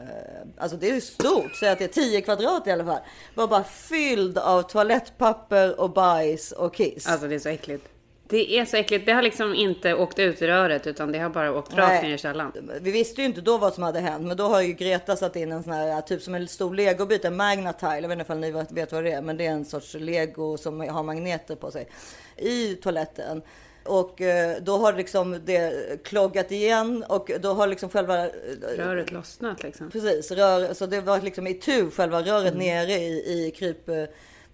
alltså 0.58 0.76
det 0.76 0.90
är 0.90 1.00
stort, 1.00 1.54
så 1.54 1.66
att 1.66 1.78
det 1.78 1.84
är 1.84 1.88
10 1.88 2.20
kvadrat 2.20 2.66
i 2.66 2.70
alla 2.70 2.84
fall. 2.84 3.00
Var 3.34 3.46
bara 3.46 3.64
fylld 3.64 4.38
av 4.38 4.62
toalettpapper 4.62 5.80
och 5.80 5.90
bajs 5.90 6.52
och 6.52 6.74
kiss. 6.74 7.06
Alltså 7.06 7.28
det 7.28 7.34
är 7.34 7.38
så 7.38 7.48
äckligt. 7.48 7.86
Det 8.28 8.58
är 8.58 8.64
så 8.64 8.76
äckligt. 8.76 9.06
Det 9.06 9.12
har 9.12 9.22
liksom 9.22 9.54
inte 9.54 9.94
åkt 9.94 10.18
ut 10.18 10.42
i 10.42 10.46
röret 10.46 10.86
utan 10.86 11.12
det 11.12 11.18
har 11.18 11.30
bara 11.30 11.52
åkt 11.58 11.74
rakt 11.74 12.02
ner 12.02 12.14
i 12.14 12.18
källaren. 12.18 12.70
Vi 12.80 12.90
visste 12.90 13.20
ju 13.20 13.26
inte 13.26 13.40
då 13.40 13.58
vad 13.58 13.74
som 13.74 13.82
hade 13.82 14.00
hänt, 14.00 14.26
men 14.26 14.36
då 14.36 14.44
har 14.44 14.60
ju 14.62 14.72
Greta 14.72 15.16
satt 15.16 15.36
in 15.36 15.52
en 15.52 15.62
sån 15.62 15.72
här 15.72 16.00
typ 16.00 16.22
som 16.22 16.34
en 16.34 16.48
stor 16.48 16.74
legobit, 16.74 17.24
en 17.24 17.36
magnatile. 17.36 18.00
Jag 18.00 18.08
vet 18.08 18.18
inte 18.18 18.32
om 18.32 18.40
ni 18.40 18.50
vet- 18.50 18.92
vad 18.92 19.04
det 19.04 19.12
är, 19.12 19.22
men 19.22 19.36
det 19.36 19.46
är 19.46 19.50
en 19.50 19.64
sorts 19.64 19.94
lego 19.94 20.56
som 20.56 20.80
har 20.80 21.02
magneter 21.02 21.56
på 21.56 21.70
sig 21.70 21.88
i 22.36 22.74
toaletten. 22.74 23.42
Och 23.84 24.20
eh, 24.20 24.56
då 24.62 24.76
har 24.76 24.92
liksom 24.92 25.40
det 25.44 26.02
kloggat 26.04 26.52
igen 26.52 27.04
och 27.08 27.30
då 27.40 27.52
har 27.52 27.66
liksom 27.66 27.88
själva 27.88 28.24
eh, 28.24 28.30
Röret 28.76 29.12
lossnat 29.12 29.62
liksom. 29.62 29.90
Precis, 29.90 30.30
rör, 30.30 30.74
så 30.74 30.86
det 30.86 31.00
var 31.00 31.20
liksom 31.20 31.46
i 31.46 31.54
tu 31.54 31.90
själva 31.90 32.22
röret 32.22 32.56
nere 32.56 32.92
i, 32.92 33.46
i 33.46 33.50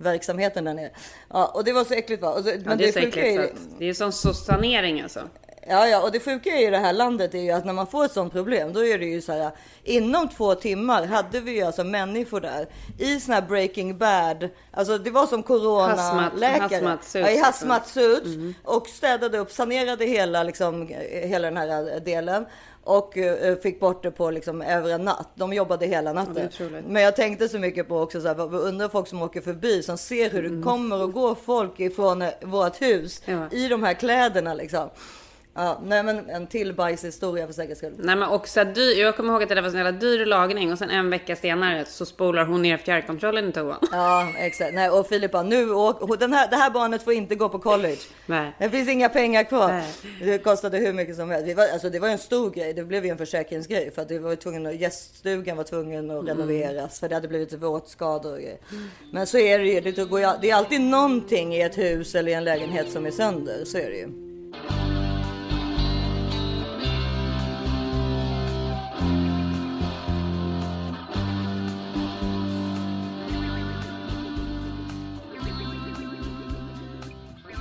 krypverksamheten 0.01 0.65
där 0.65 0.75
nere. 0.75 0.91
Ja, 1.29 1.47
och 1.47 1.65
det 1.65 1.73
var 1.73 1.85
så 1.85 1.95
äckligt 1.95 2.23
va? 2.23 2.43
Så, 2.43 2.49
Ja, 2.49 2.75
det 2.77 2.89
är 2.89 2.93
så 2.93 2.99
äckligt. 2.99 3.17
är 3.17 3.45
att 3.45 3.51
det 3.79 3.89
är 3.89 3.95
som 3.95 4.13
så 4.13 4.35
sanering 4.35 5.01
alltså. 5.01 5.21
Ja, 5.69 5.89
ja, 5.89 6.03
och 6.03 6.13
det 6.13 6.21
sjuka 6.21 6.51
i 6.51 6.71
det 6.71 6.79
här 6.79 6.93
landet 6.93 7.35
är 7.35 7.39
ju 7.39 7.51
att 7.51 7.65
när 7.65 7.73
man 7.73 7.87
får 7.87 8.05
ett 8.05 8.13
sånt 8.13 8.33
problem, 8.33 8.73
då 8.73 8.85
är 8.85 8.99
det 8.99 9.05
ju 9.05 9.21
så 9.21 9.33
här. 9.33 9.51
Inom 9.85 10.29
två 10.29 10.55
timmar 10.55 11.07
hade 11.07 11.41
vi 11.41 11.51
ju 11.57 11.63
alltså 11.63 11.85
människor 11.85 12.41
där 12.41 12.67
i 12.99 13.21
såna 13.21 13.35
här 13.35 13.43
Breaking 13.43 13.99
Bad. 13.99 14.49
Alltså 14.71 14.99
det 14.99 15.11
var 15.11 15.27
som 15.27 15.43
coronaläkare. 15.43 16.69
Hazmat- 16.69 17.15
ja, 17.15 17.21
i 17.29 17.35
liksom. 17.35 17.45
hazmat 17.45 17.89
suits 17.89 18.57
och 18.65 18.87
städade 18.89 19.39
upp, 19.39 19.53
sanerade 19.53 20.05
hela 20.05 20.43
liksom 20.43 20.89
hela 21.11 21.51
den 21.51 21.57
här 21.57 22.01
delen. 22.01 22.47
Och 22.85 23.19
eh, 23.19 23.57
fick 23.59 23.81
bort 23.81 24.03
det 24.03 24.11
på 24.11 24.31
liksom 24.31 24.63
över 24.63 24.91
en 24.91 25.05
natt. 25.05 25.29
De 25.35 25.53
jobbade 25.53 25.87
hela 25.87 26.13
natten. 26.13 26.47
otroligt. 26.47 26.85
Men 26.87 27.03
jag 27.03 27.17
tänkte 27.17 27.49
så 27.49 27.59
mycket 27.59 27.89
på 27.89 28.01
också 28.01 28.21
så 28.21 28.29
här, 28.29 28.55
undrar 28.55 28.89
folk 28.89 29.09
som 29.09 29.23
åker 29.23 29.41
förbi 29.41 29.83
som 29.83 29.99
ser 29.99 30.31
hur 30.31 30.43
det 30.43 30.63
kommer 30.63 31.03
och 31.03 31.13
går 31.13 31.35
folk 31.35 31.81
ifrån 31.81 32.23
eh, 32.23 32.29
vårt 32.43 32.83
hus 32.83 33.23
Ja. 33.25 33.47
i 33.51 33.69
de 33.69 33.83
här 33.83 33.95
kläderna 33.95 34.55
liksom. 34.55 34.89
Ja, 35.55 35.81
nej 35.85 36.03
men 36.03 36.31
en 36.31 36.47
till 36.47 36.73
bajshistoria 36.75 37.47
för 37.47 37.53
säkerhets 37.55 37.79
skull. 37.79 37.95
Nej 37.99 38.17
men 38.17 38.29
också 38.29 38.65
dyr. 38.65 39.01
Jag 39.01 39.17
kommer 39.17 39.33
ihåg 39.33 39.43
att 39.43 39.49
det 39.49 39.55
där 39.55 39.63
var 39.63 39.71
så 39.71 39.77
jävla 39.77 39.93
dyr 39.93 40.27
lagning 40.27 40.73
och 40.73 40.79
sen 40.79 40.91
en 40.91 41.11
vecka 41.11 41.37
senare 41.37 41.85
så 41.85 42.07
spolar 42.07 42.45
hon 42.45 42.63
ner 42.63 42.77
fjärrkontrollen 42.77 43.49
i 43.49 43.53
toan. 43.53 43.79
Ja, 43.93 44.33
exakt. 44.39 44.75
Nej, 44.75 44.91
och 44.91 45.07
Filippa, 45.07 45.43
nu 45.43 45.71
åk, 45.71 46.19
den 46.21 46.33
här, 46.33 46.51
det 46.51 46.57
här 46.57 46.71
barnet 46.71 47.03
får 47.03 47.13
inte 47.13 47.35
gå 47.35 47.49
på 47.49 47.59
college. 47.59 47.99
Nej. 48.27 48.53
Det 48.59 48.71
finns 48.71 48.89
inga 48.89 49.09
pengar 49.09 49.45
kvar. 49.45 49.69
Nej. 49.69 49.93
Det 50.21 50.39
kostade 50.39 50.79
hur 50.79 50.93
mycket 50.93 51.17
som 51.17 51.31
helst. 51.31 51.49
Vi 51.49 51.55
var, 51.55 51.69
alltså, 51.73 51.91
det 51.91 51.99
var 51.99 52.09
en 52.09 52.19
stor 52.19 52.51
grej. 52.51 52.75
Det 52.75 52.85
blev 52.85 53.05
ju 53.05 53.11
en 53.11 53.19
försäkringsgrej 53.19 53.91
för 53.95 54.03
att 54.03 54.09
det 54.09 54.19
var 54.19 54.37
tvungen 54.37 54.67
att, 54.67 54.75
gäststugan 54.75 55.57
var 55.57 55.65
tvungen 55.65 56.11
att 56.11 56.29
renoveras 56.29 57.01
för 57.01 57.09
det 57.09 57.15
hade 57.15 57.29
blivit 57.29 57.53
våtskador 57.53 58.33
och 58.33 58.39
grejer. 58.39 58.59
Men 59.13 59.27
så 59.27 59.39
är 59.39 59.59
det 59.59 59.65
ju. 59.65 59.81
Det, 59.81 60.05
går 60.05 60.41
det 60.41 60.51
är 60.51 60.55
alltid 60.55 60.81
någonting 60.81 61.55
i 61.55 61.63
ett 61.63 61.79
hus 61.79 62.15
eller 62.15 62.33
i 62.33 62.35
en 62.35 62.45
lägenhet 62.45 62.91
som 62.91 63.07
är 63.07 63.11
sönder. 63.11 63.65
Så 63.65 63.79
är 63.79 63.91
det 63.91 63.97
ju. 63.97 64.30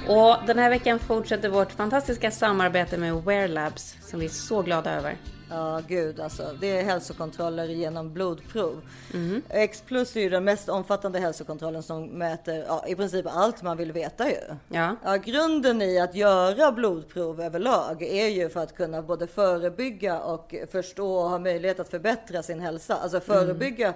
Och 0.09 0.37
den 0.47 0.59
här 0.59 0.69
veckan 0.69 0.99
fortsätter 0.99 1.49
vårt 1.49 1.71
fantastiska 1.71 2.31
samarbete 2.31 2.97
med 2.97 3.23
Wear 3.23 3.47
Labs 3.47 3.97
som 4.01 4.19
vi 4.19 4.25
är 4.25 4.29
så 4.29 4.61
glada 4.61 4.91
över. 4.91 5.17
Ja, 5.49 5.81
gud 5.87 6.19
alltså. 6.19 6.43
Det 6.59 6.79
är 6.79 6.83
hälsokontroller 6.83 7.65
genom 7.65 8.13
blodprov. 8.13 8.81
Mhm. 9.13 9.41
X 9.49 9.83
plus 9.85 10.15
är 10.15 10.21
ju 10.21 10.29
den 10.29 10.43
mest 10.43 10.69
omfattande 10.69 11.19
hälsokontrollen 11.19 11.83
som 11.83 12.05
mäter 12.05 12.65
ja, 12.67 12.83
i 12.87 12.95
princip 12.95 13.25
allt 13.29 13.61
man 13.61 13.77
vill 13.77 13.91
veta 13.91 14.29
ju. 14.29 14.37
Ja. 14.67 14.95
Ja, 15.03 15.15
grunden 15.15 15.81
i 15.81 15.99
att 15.99 16.15
göra 16.15 16.71
blodprov 16.71 17.41
överlag 17.41 18.01
är 18.01 18.27
ju 18.27 18.49
för 18.49 18.59
att 18.59 18.75
kunna 18.75 19.01
både 19.01 19.27
förebygga 19.27 20.19
och 20.19 20.55
förstå 20.71 21.15
och 21.15 21.29
ha 21.29 21.39
möjlighet 21.39 21.79
att 21.79 21.89
förbättra 21.89 22.43
sin 22.43 22.59
hälsa. 22.59 22.95
Alltså 22.95 23.19
förebygga, 23.19 23.93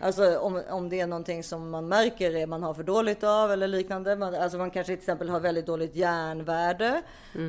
alltså 0.00 0.38
om, 0.38 0.62
om 0.70 0.88
det 0.88 1.00
är 1.00 1.06
någonting 1.06 1.44
som 1.44 1.70
man 1.70 1.88
märker 1.88 2.36
är 2.36 2.46
man 2.46 2.62
har 2.62 2.74
för 2.74 2.82
dåligt 2.82 3.24
av 3.24 3.52
eller 3.52 3.68
liknande. 3.68 4.16
Man, 4.16 4.34
alltså 4.34 4.58
man 4.58 4.70
kanske 4.70 4.92
till 4.92 5.00
exempel 5.00 5.28
har 5.28 5.40
väldigt 5.40 5.66
dåligt 5.66 5.96
järnvärde. 5.96 7.02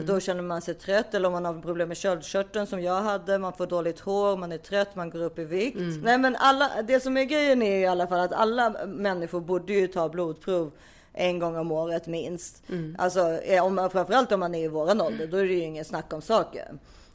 Då 0.06 0.20
känner 0.20 0.42
man 0.42 0.62
sig 0.62 0.74
trött 0.74 1.14
eller 1.14 1.28
om 1.28 1.34
man 1.34 1.46
har 1.46 1.62
problem 1.62 1.88
med 1.88 1.98
köldkörteln 1.98 2.68
som 2.68 2.82
jag 2.82 3.02
hade. 3.02 3.38
Man 3.44 3.54
får 3.54 3.68
dåligt 3.68 4.00
hår, 4.00 4.38
man 4.38 4.52
är 4.52 4.58
trött, 4.58 4.96
man 4.96 5.10
går 5.10 5.24
upp 5.24 5.40
i 5.40 5.44
vikt. 5.44 5.78
Nej 6.04 6.18
men 6.18 6.36
alla, 6.36 6.70
det 6.88 7.00
som 7.00 7.18
är 7.18 7.24
grejen 7.24 7.62
är 7.62 7.78
i 7.80 7.86
alla 7.86 8.08
fall 8.08 8.20
att 8.20 8.34
alla 8.34 8.86
människor 8.88 9.42
borde 9.42 9.74
ju 9.74 9.88
ta 9.88 10.10
blodprov 10.10 10.72
en 11.14 11.40
gång 11.40 11.56
om 11.58 11.72
året 11.72 12.08
minst. 12.08 12.64
Alltså 12.98 13.20
eh, 13.42 13.66
om, 13.66 13.90
framförallt 13.92 14.32
om 14.32 14.40
man 14.40 14.56
är 14.56 14.64
i 14.64 14.68
våran 14.68 15.02
ålder, 15.02 15.28
då 15.28 15.38
är 15.38 15.44
det 15.46 15.54
ju 15.54 15.60
ingen 15.60 15.86
snack 15.86 16.14
om 16.14 16.22
saker. 16.22 16.66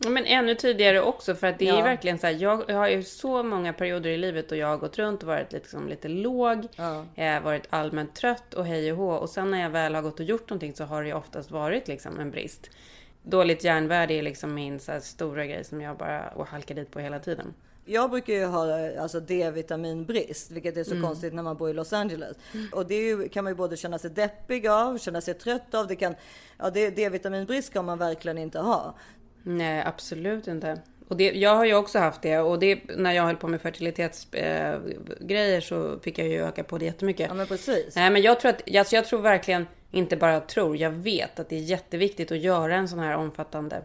Men 0.09 0.25
ännu 0.27 0.55
tidigare 0.55 1.01
också 1.03 1.35
för 1.35 1.47
att 1.47 1.59
det 1.59 1.69
är 1.69 1.77
Ja. 1.79 1.83
verkligen 1.85 2.19
så 2.19 2.27
här. 2.27 2.35
Jag, 2.35 2.65
jag 2.69 2.77
har 2.77 2.89
ju 2.89 3.03
så 3.03 3.43
många 3.43 3.73
perioder 3.73 4.11
i 4.11 4.17
livet 4.19 4.51
och 4.53 4.57
jag 4.59 4.67
har 4.67 4.77
gått 4.77 4.99
runt 4.99 5.23
och 5.23 5.29
varit 5.29 5.53
liksom 5.53 5.89
lite 5.89 6.09
låg. 6.09 6.67
Ja. 6.77 7.05
Har 7.17 7.41
varit 7.41 7.67
allmänt 7.71 8.15
trött 8.15 8.55
och 8.55 8.65
hej 8.67 8.93
och 8.93 8.99
hå. 8.99 9.11
Och 9.13 9.31
sen 9.31 9.51
när 9.51 9.63
jag 9.63 9.71
väl 9.71 9.95
har 9.95 10.03
gått 10.03 10.21
och 10.21 10.27
gjort 10.27 10.51
någonting 10.51 10.75
så 10.75 10.85
har 10.85 11.03
det 11.03 11.09
ju 11.09 11.15
oftast 11.15 11.51
varit 11.51 11.89
liksom 11.89 12.19
en 12.19 12.31
brist. 12.31 12.71
Dåligt 13.31 13.65
järnvärde 13.65 14.15
är 14.15 14.23
liksom 14.23 14.55
min 14.55 14.81
så 14.81 15.01
stora 15.01 15.47
grej 15.47 15.65
som 15.65 15.81
jag 15.81 15.97
bara 15.97 16.29
och 16.29 16.47
halkar 16.47 16.75
dit 16.75 16.91
på 16.91 17.01
hela 17.01 17.19
tiden. 17.19 17.55
Jag 17.85 18.11
brukar 18.11 18.33
ju 18.33 18.45
ha 18.45 18.91
alltså, 19.01 19.21
D-vitaminbrist, 19.21 20.51
vilket 20.51 20.77
är 20.77 20.85
så 20.85 20.91
Mm. 20.91 21.03
konstigt 21.03 21.35
när 21.35 21.43
man 21.43 21.57
bor 21.57 21.71
i 21.71 21.73
Los 21.73 21.93
Angeles. 21.93 22.37
Och 22.73 22.87
det 22.87 22.95
ju, 22.95 23.29
kan 23.29 23.45
man 23.45 23.53
ju 23.53 23.57
både 23.57 23.77
känna 23.77 23.99
sig 23.99 24.11
deppig 24.11 24.67
av, 24.67 24.99
känna 24.99 25.21
sig 25.21 25.35
trött 25.35 25.75
av. 25.75 25.87
Det 25.87 25.97
kan, 25.97 26.15
ja, 26.59 26.71
D-vitaminbrist 26.71 27.73
kan 27.73 27.85
man 27.85 27.99
verkligen 27.99 28.39
inte 28.39 28.59
ha. 28.59 28.95
Nej, 29.43 29.83
absolut 29.87 30.47
inte. 30.49 30.81
Och 31.09 31.17
det, 31.17 31.33
jag 31.33 31.57
har 31.57 31.65
ju 31.65 31.75
också 31.75 31.99
haft 31.99 32.23
det 32.23 32.39
och 32.39 32.59
det, 32.59 32.81
när 32.97 33.13
jag 33.13 33.23
höll 33.23 33.37
på 33.37 33.49
med 33.49 33.61
fertilitetsgrejer 33.61 34.75
eh, 34.75 35.27
grejer 35.27 35.61
så 35.61 35.99
fick 35.99 36.19
jag 36.19 36.29
ju 36.29 36.45
öka 36.45 36.65
på 36.65 36.79
det 36.79 36.85
jättemycket. 36.85 37.27
Ja 37.29 37.35
men 37.35 37.47
precis. 37.47 37.97
Nej 37.97 38.11
men 38.11 38.23
jag 38.23 38.41
tror 38.41 38.51
att, 38.51 38.77
alltså 38.77 38.97
jag 38.97 39.05
tror 39.05 39.21
verkligen, 39.21 39.67
inte 39.91 40.17
bara 40.17 40.41
tror, 40.41 40.77
jag 40.77 40.91
vet 40.91 41.41
att 41.41 41.49
det 41.49 41.57
är 41.57 41.61
jätteviktigt 41.61 42.33
att 42.33 42.39
göra 42.39 42.77
en 42.77 42.89
sån 42.89 42.99
här 42.99 43.17
omfattande 43.17 43.83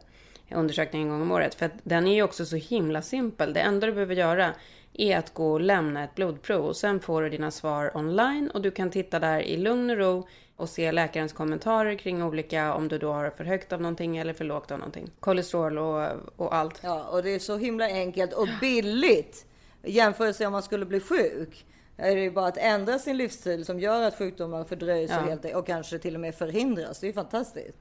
undersökning 0.52 1.02
en 1.02 1.10
gång 1.10 1.22
om 1.22 1.32
året. 1.32 1.56
För 1.56 1.66
att 1.66 1.72
den 1.84 2.08
är 2.08 2.16
ju 2.16 2.24
också 2.24 2.46
så 2.46 2.56
himla 2.56 3.02
simpel. 3.02 3.54
Det 3.54 3.60
enda 3.60 3.88
du 3.88 3.94
behöver 3.94 4.16
göra 4.16 4.54
är 4.94 5.18
att 5.18 5.34
gå 5.34 5.52
och 5.52 5.62
lämna 5.62 6.04
ett 6.04 6.16
blodprov 6.16 6.66
och 6.66 6.76
sen 6.76 7.00
får 7.00 7.22
du 7.22 7.30
dina 7.30 7.52
svar 7.52 7.98
online 7.98 8.50
och 8.50 8.62
du 8.62 8.72
kan 8.72 8.90
titta 8.90 9.20
där 9.20 9.42
i 9.42 9.58
lugn 9.58 9.90
och 9.90 9.98
ro 9.98 10.28
och 10.56 10.70
se 10.70 10.92
läkarens 10.92 11.34
kommentarer 11.34 11.96
kring 11.96 12.24
olika, 12.24 12.74
om 12.74 12.88
du 12.88 12.98
då 12.98 13.12
har 13.12 13.30
för 13.30 13.44
högt 13.44 13.74
av 13.74 13.82
någonting 13.82 14.18
eller 14.18 14.34
för 14.34 14.46
lågt 14.46 14.72
av 14.72 14.80
någonting. 14.80 15.12
Kolesterol 15.20 15.78
och, 15.78 16.08
och 16.36 16.56
allt. 16.56 16.80
Ja, 16.84 17.04
och 17.04 17.24
det 17.24 17.30
är 17.30 17.40
så 17.40 17.58
himla 17.58 17.86
enkelt 17.86 18.34
och 18.34 18.48
billigt. 18.62 19.46
Jämfört 19.84 20.42
om 20.42 20.52
man 20.52 20.64
skulle 20.64 20.86
bli 20.86 21.00
sjuk. 21.00 21.66
Är 21.98 22.16
det 22.16 22.22
ju 22.22 22.32
bara 22.32 22.48
att 22.48 22.58
ändra 22.58 23.00
sin 23.00 23.18
livsstil 23.18 23.66
som 23.66 23.80
gör 23.80 24.02
att 24.02 24.18
sjukdomar 24.18 24.64
fördröjs 24.64 25.12
Ja. 25.12 25.22
och, 25.22 25.28
helt, 25.28 25.46
och 25.56 25.68
kanske 25.68 26.00
till 26.00 26.16
och 26.16 26.22
med 26.22 26.36
förhindras. 26.36 27.00
Det 27.00 27.06
är 27.06 27.08
ju 27.08 27.14
fantastiskt. 27.14 27.78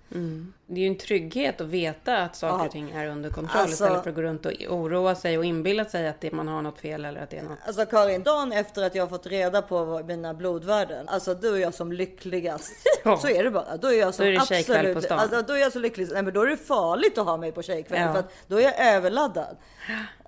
Det 0.66 0.75
är 0.75 0.78
ju 0.85 0.87
en 0.87 0.99
trygghet 0.99 1.61
att 1.61 1.66
veta 1.66 2.19
att 2.19 2.37
saker 2.37 2.59
Ja. 2.59 2.64
och 2.66 2.71
ting 2.73 2.90
är 2.90 3.07
under 3.09 3.31
kontroll 3.31 3.61
Alltså- 3.62 3.85
istället 3.85 4.02
för 4.02 4.11
att 4.11 4.16
gå 4.16 4.23
runt 4.23 4.47
och 4.47 4.52
oroa 4.69 5.14
sig 5.14 5.38
och 5.38 5.45
inbilla 5.45 5.85
sig 5.85 6.09
att 6.09 6.33
man 6.33 6.49
har 6.49 6.62
något 6.62 6.78
fel 6.81 7.04
eller 7.04 7.21
att 7.23 7.31
det 7.31 7.37
är 7.37 7.42
något. 7.42 7.59
Alltså 7.66 7.87
Karin, 7.87 8.23
dagen 8.23 8.52
efter 8.52 8.83
att 8.83 8.95
jag 8.95 9.02
har 9.02 9.09
fått 9.09 9.26
reda 9.26 9.62
på 9.62 10.02
mina 10.07 10.35
blodvärden, 10.35 11.09
alltså 11.09 11.35
då 11.35 11.49
är 11.49 11.59
jag 11.61 11.75
som 11.75 11.92
lyckligast. 11.92 12.73
Ja. 13.04 13.16
Så 13.19 13.28
är 13.28 13.45
det 13.45 13.50
bara. 13.50 13.76
Då 13.76 13.88
är 13.88 13.99
jag 13.99 14.14
som 14.14 14.25
Då 14.25 14.28
är 14.28 14.33
det 14.35 14.40
absolut, 14.40 14.95
på 14.95 15.00
stan. 15.02 15.19
Alltså, 15.19 15.42
då 15.42 15.52
är 15.52 15.59
jag 15.59 15.73
så 15.73 15.78
lycklig. 15.78 16.09
Nej, 16.12 16.23
men 16.23 16.35
då 16.35 16.42
är 16.42 16.47
det 16.47 16.57
farligt 16.57 17.19
att 17.19 17.26
ha 17.26 17.37
mig 17.37 17.52
på 17.52 17.62
tjejkväll 17.62 18.00
Ja. 18.00 18.12
för 18.14 18.25
då 18.47 18.57
är 18.57 18.62
jag 18.62 18.81
överladdad. 18.95 19.57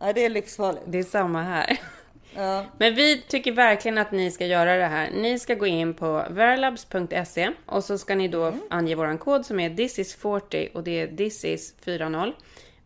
Nej, 0.00 0.14
det 0.14 0.24
är 0.24 0.28
livsfarligt. 0.30 0.82
Det 0.86 0.98
är 0.98 1.02
samma 1.02 1.42
här. 1.42 1.78
Ja. 2.36 2.64
Men 2.78 2.94
vi 2.94 3.22
tycker 3.28 3.52
verkligen 3.52 3.98
att 3.98 4.12
ni 4.12 4.30
ska 4.30 4.46
göra 4.46 4.76
det 4.76 4.84
här. 4.86 5.10
Ni 5.10 5.38
ska 5.38 5.54
gå 5.54 5.66
in 5.66 5.94
på 5.94 6.24
veralabs.se 6.30 7.50
och 7.66 7.84
så 7.84 7.98
ska 7.98 8.14
ni 8.14 8.28
då 8.28 8.44
Mm. 8.44 8.60
ange 8.70 8.94
våran 8.94 9.18
kod 9.18 9.46
som 9.46 9.60
är 9.60 9.70
thisis40 9.70 10.72
och 10.72 10.84
det 10.84 11.00
är 11.00 11.06
thisis40. 11.08 12.32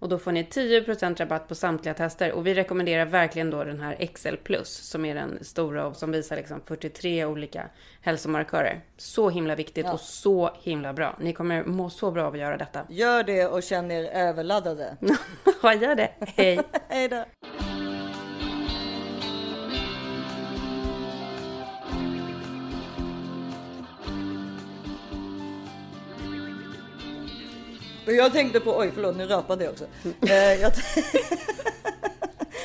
Och 0.00 0.08
då 0.08 0.18
får 0.18 0.32
ni 0.32 0.42
10% 0.44 1.16
rabatt 1.20 1.48
på 1.48 1.54
samtliga 1.54 1.94
tester 1.94 2.32
och 2.32 2.46
vi 2.46 2.54
rekommenderar 2.54 3.04
verkligen 3.04 3.50
då 3.50 3.64
den 3.64 3.80
här 3.80 4.06
XL 4.14 4.36
Plus 4.44 4.68
som 4.68 5.04
är 5.04 5.14
den 5.14 5.38
stora 5.44 5.86
och 5.86 5.96
som 5.96 6.12
visar 6.12 6.36
liksom 6.36 6.60
43 6.66 7.24
olika 7.24 7.62
hälsomarkörer. 8.00 8.80
Så 8.96 9.30
himla 9.30 9.54
viktigt 9.54 9.86
Ja. 9.86 9.92
och 9.92 10.00
så 10.00 10.50
himla 10.62 10.92
bra. 10.92 11.16
Ni 11.20 11.32
kommer 11.32 11.64
må 11.64 11.90
så 11.90 12.10
bra 12.10 12.24
av 12.26 12.32
att 12.32 12.38
göra 12.38 12.56
detta. 12.56 12.80
Gör 12.88 13.22
det 13.22 13.46
och 13.46 13.62
känn 13.62 13.90
er 13.90 14.04
överladdade. 14.04 14.96
Ja, 15.62 15.74
gör 15.74 15.94
det. 15.94 16.10
Hej! 16.36 16.58
Hej 16.88 17.08
då! 17.08 17.24
Och 28.08 28.14
Jag 28.14 28.32
tänkte 28.32 28.60
på, 28.60 28.78
oj 28.78 28.90
förlåt 28.94 29.16
nu 29.16 29.26
rapade 29.26 29.64
jag 29.64 29.72
också. 29.72 29.84
Jag, 30.60 30.72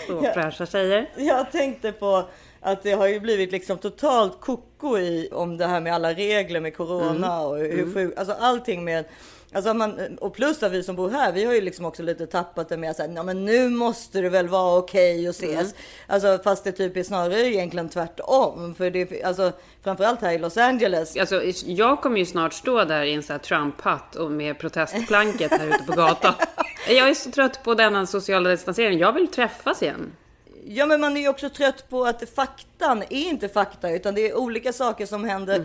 Så 0.08 0.22
fräscha 0.34 0.66
tjejer. 0.66 1.10
jag 1.18 1.52
tänkte 1.52 1.92
på 1.92 2.24
att 2.62 2.84
det 2.84 2.92
har 2.92 3.08
ju 3.08 3.20
blivit 3.20 3.52
liksom 3.52 3.78
totalt 3.78 4.42
koko 4.42 4.98
i 4.98 5.30
om 5.32 5.58
det 5.58 5.66
här 5.68 5.82
med 5.82 5.94
alla 5.94 6.14
regler 6.14 6.60
med 6.60 6.78
corona 6.78 7.42
och 7.42 7.58
hur 7.58 7.94
sjuk, 7.94 8.14
alltså 8.18 8.34
allting 8.40 8.84
med 8.84 9.06
Alltså 9.54 9.74
man, 9.74 10.18
och 10.22 10.34
plus 10.34 10.64
att 10.64 10.72
vi 10.72 10.84
som 10.84 10.96
bor 10.96 11.10
här, 11.10 11.32
vi 11.32 11.46
har 11.46 11.54
ju 11.54 11.62
liksom 11.62 11.86
också 11.86 12.04
lite 12.04 12.28
tappat 12.28 12.70
det 12.70 12.78
med 12.78 12.92
att 12.92 13.26
men 13.26 13.46
nu 13.46 13.70
måste 13.70 14.22
det 14.22 14.30
väl 14.30 14.48
vara 14.48 14.78
okej 14.78 15.28
att 15.28 15.36
ses. 15.36 15.76
Alltså 16.08 16.40
fast 16.44 16.64
det 16.64 16.72
typ 16.72 16.98
är 16.98 17.04
snarare 17.04 17.48
egentligen 17.48 17.90
tvärtom. 17.90 18.76
För 18.76 18.90
det, 18.90 19.24
alltså 19.24 19.52
framförallt 19.84 20.22
här 20.22 20.34
i 20.34 20.38
Los 20.38 20.58
Angeles. 20.58 21.18
Alltså, 21.18 21.42
jag 21.66 22.02
kommer 22.02 22.18
ju 22.18 22.26
snart 22.26 22.54
stå 22.54 22.86
där 22.86 23.04
i 23.04 23.14
en 23.14 23.24
sån 23.24 23.34
här 23.34 23.40
Trump-hatt 23.40 24.16
och 24.16 24.32
med 24.32 24.60
protestplanket 24.60 25.52
här 25.52 25.68
ute 25.68 25.84
på 25.88 25.94
gatan. 25.94 26.34
Jag 26.88 27.10
är 27.10 27.14
så 27.14 27.32
trött 27.32 27.64
på 27.64 27.74
denna 27.74 28.06
sociala 28.06 28.50
distansering. 28.50 29.00
Jag 29.00 29.14
vill 29.14 29.28
träffas 29.28 29.82
igen. 29.82 30.12
Ja, 30.66 30.86
men 30.86 31.02
man 31.02 31.18
är 31.18 31.22
ju 31.22 31.28
också 31.28 31.50
trött 31.50 31.90
på 31.90 32.06
att 32.06 32.30
faktan 32.36 33.02
är 33.02 33.12
inte 33.12 33.50
fakta, 33.50 33.92
utan 33.92 34.16
det 34.16 34.30
är 34.30 34.38
olika 34.38 34.74
saker 34.74 35.06
som 35.06 35.24
händer 35.24 35.60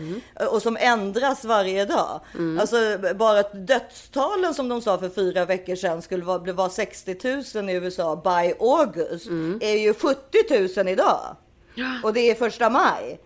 och 0.51 0.61
som 0.61 0.77
ändras 0.77 1.45
varje 1.45 1.85
dag. 1.85 2.19
Alltså 2.59 2.97
bara 3.15 3.39
att 3.39 3.67
dödstalen 3.67 4.53
som 4.53 4.69
de 4.69 4.81
sa 4.81 4.97
för 4.97 5.09
fyra 5.09 5.45
veckor 5.45 5.75
sedan 5.75 6.01
skulle 6.01 6.25
vara, 6.25 6.53
vara 6.53 6.69
60 6.69 7.17
000 7.55 7.69
i 7.69 7.73
USA 7.73 8.15
by 8.15 8.53
August 8.59 9.27
är 9.61 9.77
ju 9.77 9.93
70 9.93 10.77
000 10.77 10.87
idag. 10.87 11.35
Och 12.03 12.13
det 12.13 12.31
är 12.31 12.35
första 12.35 12.69
maj. 12.69 13.19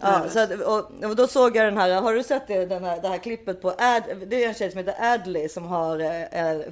Ja, 0.00 0.24
så 0.28 0.40
att, 0.40 0.50
och, 0.60 1.04
och 1.10 1.16
då 1.16 1.26
såg 1.26 1.56
jag 1.56 1.66
den 1.66 1.76
här, 1.76 2.00
har 2.00 2.14
du 2.14 2.22
sett 2.22 2.46
det, 2.46 2.66
den 2.66 2.84
här, 2.84 3.00
det 3.02 3.08
här 3.08 3.18
klippet 3.18 3.62
på 3.62 3.68
Ad, 3.68 4.02
det 4.26 4.44
är 4.44 4.48
en 4.48 4.54
tjej 4.54 4.70
som 4.70 4.78
heter 4.78 5.12
Adley 5.14 5.48
som 5.48 5.64
har 5.64 6.00
eh, 6.00 6.22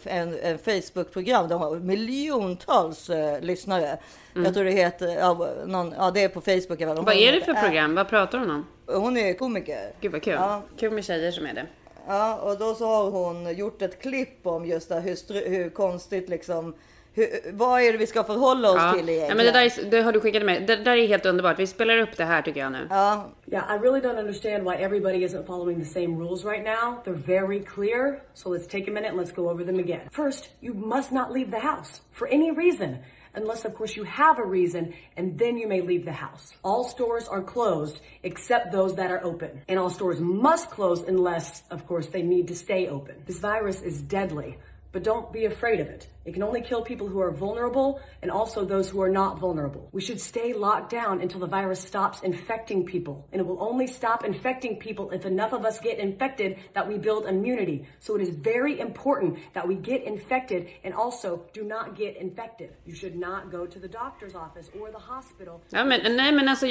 en, 0.04 0.38
en 0.42 0.58
Facebook-program. 0.58 1.48
De 1.48 1.60
har 1.60 1.76
miljontals 1.76 3.10
eh, 3.10 3.40
lyssnare. 3.40 3.98
Jag 4.34 4.54
tror 4.54 4.64
det 4.64 4.70
heter, 4.70 5.06
ja, 5.08 5.48
någon, 5.66 5.94
ja 5.98 6.10
det 6.10 6.24
är 6.24 6.28
på 6.28 6.40
Facebook. 6.40 6.80
Mm. 6.80 7.04
Vad 7.04 7.14
är 7.14 7.32
det 7.32 7.40
för 7.40 7.52
Ad- 7.52 7.60
program? 7.62 7.94
Vad 7.94 8.08
pratar 8.08 8.38
hon 8.38 8.50
om? 8.50 8.66
Hon 8.86 9.16
är 9.16 9.32
komiker. 9.32 9.92
Gud 10.00 10.12
vad 10.12 10.22
kul. 10.22 10.34
Ja. 10.34 10.62
Kul 10.78 10.92
med 10.92 11.04
tjejer 11.04 11.30
som 11.30 11.46
är 11.46 11.54
det. 11.54 11.66
Ja, 12.08 12.36
och 12.36 12.58
då 12.58 12.74
så 12.74 12.86
har 12.86 13.10
hon 13.10 13.54
gjort 13.54 13.82
ett 13.82 14.02
klipp 14.02 14.46
om 14.46 14.66
just 14.66 14.88
det, 14.88 15.00
hur, 15.00 15.48
hur 15.48 15.70
konstigt 15.70 16.28
liksom, 16.28 16.74
hur, 17.16 17.52
vad 17.52 17.82
är 17.82 17.92
det 17.92 17.98
vi 17.98 18.06
ska 18.06 18.24
förhålla 18.24 18.70
oss 18.70 18.76
Ja. 18.80 18.92
till 18.92 19.08
ja, 19.08 19.12
egentligen? 19.12 19.36
men 19.36 19.46
det, 19.46 19.52
där 19.52 19.64
är, 19.86 19.90
det 19.90 20.02
har 20.02 20.12
du 20.12 20.20
skickat 20.20 20.42
med. 20.44 20.66
Det 20.66 20.76
där 20.76 20.96
är 20.96 21.06
helt 21.06 21.26
underbart. 21.26 21.58
Vi 21.58 21.66
spelar 21.66 21.98
upp 21.98 22.16
det 22.16 22.24
här 22.24 22.42
tycker 22.42 22.60
jag 22.60 22.72
nu. 22.72 22.86
Ja, 22.90 23.30
Yeah, 23.52 23.74
I 23.76 23.78
really 23.78 24.00
don't 24.00 24.18
understand 24.18 24.64
why 24.64 24.74
everybody 24.84 25.18
isn't 25.26 25.46
following 25.46 25.78
the 25.84 25.90
same 25.90 26.16
rules 26.18 26.44
right 26.44 26.64
now. 26.64 27.02
They're 27.04 27.26
very 27.26 27.60
clear, 27.60 28.20
so 28.34 28.50
let's 28.50 28.66
take 28.66 28.88
a 28.90 28.92
minute 28.94 29.10
and 29.10 29.18
let's 29.20 29.34
go 29.36 29.48
over 29.50 29.64
them 29.64 29.78
again. 29.78 30.00
First, 30.10 30.48
you 30.60 30.74
must 30.74 31.12
not 31.12 31.32
leave 31.32 31.50
the 31.50 31.60
house 31.60 32.00
for 32.12 32.26
any 32.28 32.50
reason. 32.50 32.98
Unless, 33.38 33.64
of 33.66 33.74
course, 33.74 33.96
you 33.96 34.04
have 34.04 34.38
a 34.38 34.44
reason, 34.46 34.94
and 35.18 35.38
then 35.38 35.58
you 35.58 35.68
may 35.68 35.82
leave 35.82 36.04
the 36.06 36.12
house. 36.26 36.54
All 36.64 36.84
stores 36.84 37.28
are 37.28 37.42
closed 37.42 38.00
except 38.22 38.72
those 38.72 38.94
that 38.96 39.10
are 39.10 39.22
open. 39.24 39.50
And 39.68 39.78
all 39.78 39.90
stores 39.90 40.18
must 40.20 40.70
close 40.70 41.02
unless, 41.06 41.62
of 41.70 41.86
course, 41.86 42.06
they 42.08 42.22
need 42.22 42.48
to 42.48 42.54
stay 42.54 42.88
open. 42.88 43.14
This 43.26 43.38
virus 43.38 43.82
is 43.82 44.00
deadly, 44.00 44.56
but 44.92 45.04
don't 45.04 45.30
be 45.32 45.44
afraid 45.44 45.80
of 45.80 45.86
it. 45.88 46.08
It 46.26 46.32
can 46.34 46.42
only 46.42 46.60
kill 46.60 46.82
people 46.82 47.06
who 47.12 47.20
are 47.26 47.30
vulnerable 47.30 48.00
and 48.22 48.30
also 48.30 48.64
those 48.64 48.86
who 48.90 49.00
are 49.00 49.12
not 49.22 49.38
vulnerable. 49.40 49.88
We 49.92 50.00
should 50.06 50.20
stay 50.20 50.52
locked 50.52 50.90
down 50.90 51.20
until 51.24 51.40
the 51.40 51.46
virus 51.58 51.80
stops 51.80 52.18
infecting 52.22 52.84
people. 52.84 53.16
And 53.32 53.40
it 53.40 53.46
will 53.46 53.62
only 53.70 53.86
stop 53.86 54.24
infecting 54.24 54.76
people 54.86 55.10
if 55.18 55.24
enough 55.24 55.52
of 55.52 55.64
us 55.64 55.78
get 55.80 55.98
infected 55.98 56.50
that 56.74 56.88
we 56.88 56.98
build 56.98 57.22
immunity. 57.26 57.86
So 58.00 58.16
it 58.16 58.22
is 58.22 58.30
very 58.30 58.80
important 58.80 59.38
that 59.54 59.68
we 59.68 59.74
get 59.76 60.00
infected 60.04 60.60
and 60.84 60.94
also 60.94 61.28
do 61.52 61.62
not 61.64 61.96
get 61.96 62.16
infected. 62.16 62.68
You 62.86 62.94
should 62.94 63.16
not 63.16 63.40
go 63.52 63.66
to 63.66 63.78
the 63.78 63.88
doctor's 63.88 64.34
office 64.34 64.68
or 64.80 64.90
the 64.90 65.04
hospital. 65.14 65.60
Ja, 65.70 65.84
men, 65.84 66.16
nej 66.16 66.32
men 66.32 66.48
alltså, 66.48 66.66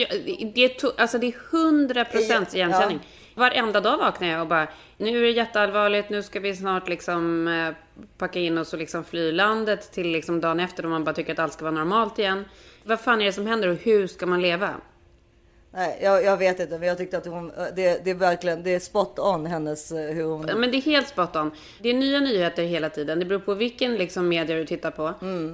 det, 0.56 0.70
to, 0.70 0.88
alltså 0.98 1.18
det 1.18 1.28
är 1.28 1.36
100 1.58 2.06
procents 2.06 2.54
Ja. 2.54 2.60
igenkänning. 2.60 3.00
Varenda 3.36 3.82
dag 3.82 3.98
vaknar 3.98 4.28
jag 4.28 4.42
och 4.42 4.48
bara, 4.48 4.68
nu 4.98 5.18
är 5.18 5.22
det 5.22 5.32
jätteallvarligt, 5.32 6.10
nu 6.10 6.24
ska 6.24 6.40
vi 6.40 6.56
snart 6.56 6.90
liksom 6.90 7.48
eh, 7.48 7.74
packa 8.18 8.40
in 8.40 8.58
oss 8.58 8.74
och 8.74 8.80
liksom 8.80 9.04
fly 9.04 9.32
landet 9.48 9.92
till 9.92 10.08
liksom 10.12 10.42
dagen 10.42 10.60
efter 10.60 10.84
då 10.84 10.90
man 10.90 11.04
bara 11.04 11.16
tycker 11.16 11.34
att 11.34 11.40
allt 11.40 11.54
ska 11.54 11.64
vara 11.64 11.76
normalt 11.76 12.20
igen. 12.20 12.46
Vad 12.84 13.00
fan 13.00 13.22
är 13.22 13.26
det 13.26 13.34
som 13.34 13.48
händer 13.48 13.68
och 13.68 13.76
hur 13.76 14.08
ska 14.08 14.26
man 14.26 14.42
leva? 14.42 14.74
nej, 15.76 16.00
jag, 16.02 16.24
jag 16.24 16.38
vet 16.38 16.60
inte, 16.60 16.80
men 16.80 16.88
jag 16.88 16.98
tyckte 16.98 17.18
att 17.18 17.26
hon, 17.26 17.52
det, 17.76 18.06
det 18.06 18.10
är 18.12 18.16
verkligen, 18.16 18.64
det 18.64 18.76
är 18.76 18.80
spot 18.80 19.20
on 19.20 19.46
hennes, 19.46 19.92
eh, 19.92 20.16
hur 20.16 20.24
hon... 20.24 20.42
Men 20.46 20.72
det 20.72 20.78
är 20.78 20.82
helt 20.82 21.08
spot 21.08 21.36
on. 21.36 21.52
Det 21.82 21.90
är 21.90 21.94
nya 21.94 22.20
nyheter 22.20 22.64
hela 22.64 22.90
tiden. 22.90 23.20
Det 23.20 23.26
beror 23.26 23.40
på 23.40 23.54
vilken 23.54 23.96
liksom, 23.96 24.28
media 24.28 24.56
du 24.56 24.66
tittar 24.66 24.92
på. 24.92 25.08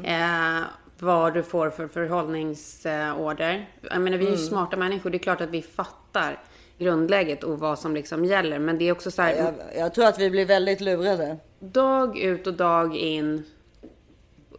Eh, 0.08 0.62
vad 1.00 1.34
du 1.34 1.44
får 1.44 1.70
för 1.70 1.88
förhållningsorder. 1.88 3.70
Jag 3.92 4.02
menar, 4.02 4.18
vi 4.18 4.28
är 4.28 4.32
ju 4.32 4.38
smarta 4.38 4.78
människor. 4.78 5.10
Det 5.10 5.18
är 5.18 5.20
klart 5.20 5.42
att 5.42 5.50
vi 5.50 5.62
fattar 5.62 6.40
grundläget 6.78 7.44
och 7.44 7.60
vad 7.60 7.80
som 7.80 7.96
liksom 7.96 8.26
gäller. 8.26 8.60
Men 8.60 8.78
det 8.78 8.88
är 8.88 8.92
också 8.92 9.12
så 9.12 9.22
här, 9.22 9.36
Jag, 9.36 9.54
jag 9.78 9.94
tror 9.94 10.06
att 10.06 10.20
vi 10.20 10.30
blir 10.30 10.46
väldigt 10.46 10.82
lurade. 10.82 11.38
dag 11.60 12.18
ut 12.18 12.48
och 12.48 12.54
dag 12.54 12.96
in. 12.96 13.44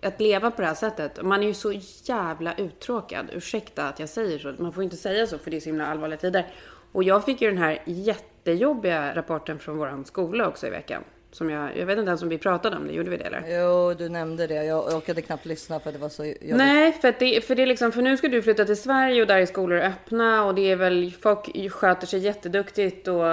Att 0.02 0.21
leva 0.21 0.50
på 0.50 0.62
det 0.62 0.68
här 0.68 0.75
sättet. 0.75 1.23
Man 1.23 1.42
är 1.42 1.47
ju 1.47 1.54
så 1.54 1.73
jävla 2.04 2.54
uttråkad. 2.54 3.30
Ursäkta 3.32 3.88
att 3.88 4.00
jag 4.00 4.09
säger 4.09 4.38
så. 4.38 4.62
Man 4.62 4.73
får 4.73 4.85
inte 4.85 4.97
säga 4.97 5.26
så 5.26 5.38
för 5.38 5.50
det 5.50 5.56
är 5.56 5.61
så 5.61 5.68
himla 5.68 5.87
allvarliga 5.87 6.18
tider. 6.18 6.47
Och 6.92 7.04
jag 7.04 7.25
fick 7.25 7.42
ju 7.42 7.49
den 7.49 7.59
här 7.59 7.82
jättejobbiga 7.85 9.14
rapporten 9.14 9.59
från 9.59 9.76
våran 9.76 10.04
skola 10.04 10.49
också 10.49 10.66
i 10.66 10.71
veckan. 10.71 11.04
Som 11.32 11.50
jag, 11.50 11.76
jag 11.76 11.86
vet 11.86 11.98
inte 11.98 12.08
ens 12.08 12.22
om 12.22 12.28
vi 12.28 12.38
pratade 12.38 12.76
om 12.76 12.86
det, 12.86 12.92
gjorde 12.92 13.10
vi 13.10 13.16
det 13.16 13.24
eller? 13.24 13.44
Jo, 13.48 13.94
du 13.94 14.08
nämnde 14.08 14.46
det. 14.46 14.64
Jag 14.64 14.94
orkade 14.94 15.22
knappt 15.22 15.46
lyssna 15.46 15.80
för 15.80 15.92
det 15.92 15.98
var 15.98 16.08
så 16.08 16.24
jobbigt. 16.24 16.56
Nej, 16.56 16.92
för, 16.92 17.14
det, 17.18 17.44
för 17.44 17.54
det 17.54 17.62
är 17.62 17.66
liksom, 17.66 17.92
för 17.92 18.02
nu 18.02 18.16
ska 18.16 18.28
du 18.28 18.42
flytta 18.42 18.64
till 18.64 18.76
Sverige 18.76 19.20
och 19.20 19.26
där 19.26 19.38
är 19.38 19.46
skolor 19.46 19.78
öppna 19.78 20.44
och 20.44 20.54
det 20.54 20.70
är 20.70 20.76
väl, 20.76 21.12
folk 21.20 21.70
sköter 21.72 22.06
sig 22.06 22.20
jätteduktigt 22.20 23.08
och 23.08 23.24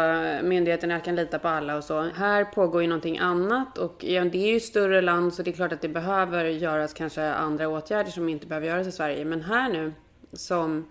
myndigheterna 0.44 1.00
kan 1.00 1.16
lita 1.16 1.40
på 1.40 1.48
alla 1.48 1.78
och 1.78 1.84
så. 1.84 2.02
Här 2.02 2.46
pågår 2.46 2.82
ju 2.82 2.88
någonting 2.88 3.18
annat 3.18 3.78
och 3.78 4.04
ja, 4.04 4.24
det 4.24 4.50
är 4.50 4.54
ju 4.54 4.60
större 4.60 5.02
land 5.02 5.34
så 5.34 5.44
det 5.44 5.50
är 5.50 5.54
klart 5.54 5.74
att 5.74 5.82
det 5.82 5.90
behöver 5.90 6.46
göras 6.46 6.94
kanske 6.94 7.24
andra 7.24 7.68
åtgärder 7.68 8.12
som 8.12 8.30
inte 8.30 8.48
behöver 8.48 8.68
göras 8.68 8.88
i 8.88 8.92
Sverige. 8.92 9.26
Men 9.26 9.42
här 9.42 9.70
nu, 9.70 9.94
som, 10.34 10.86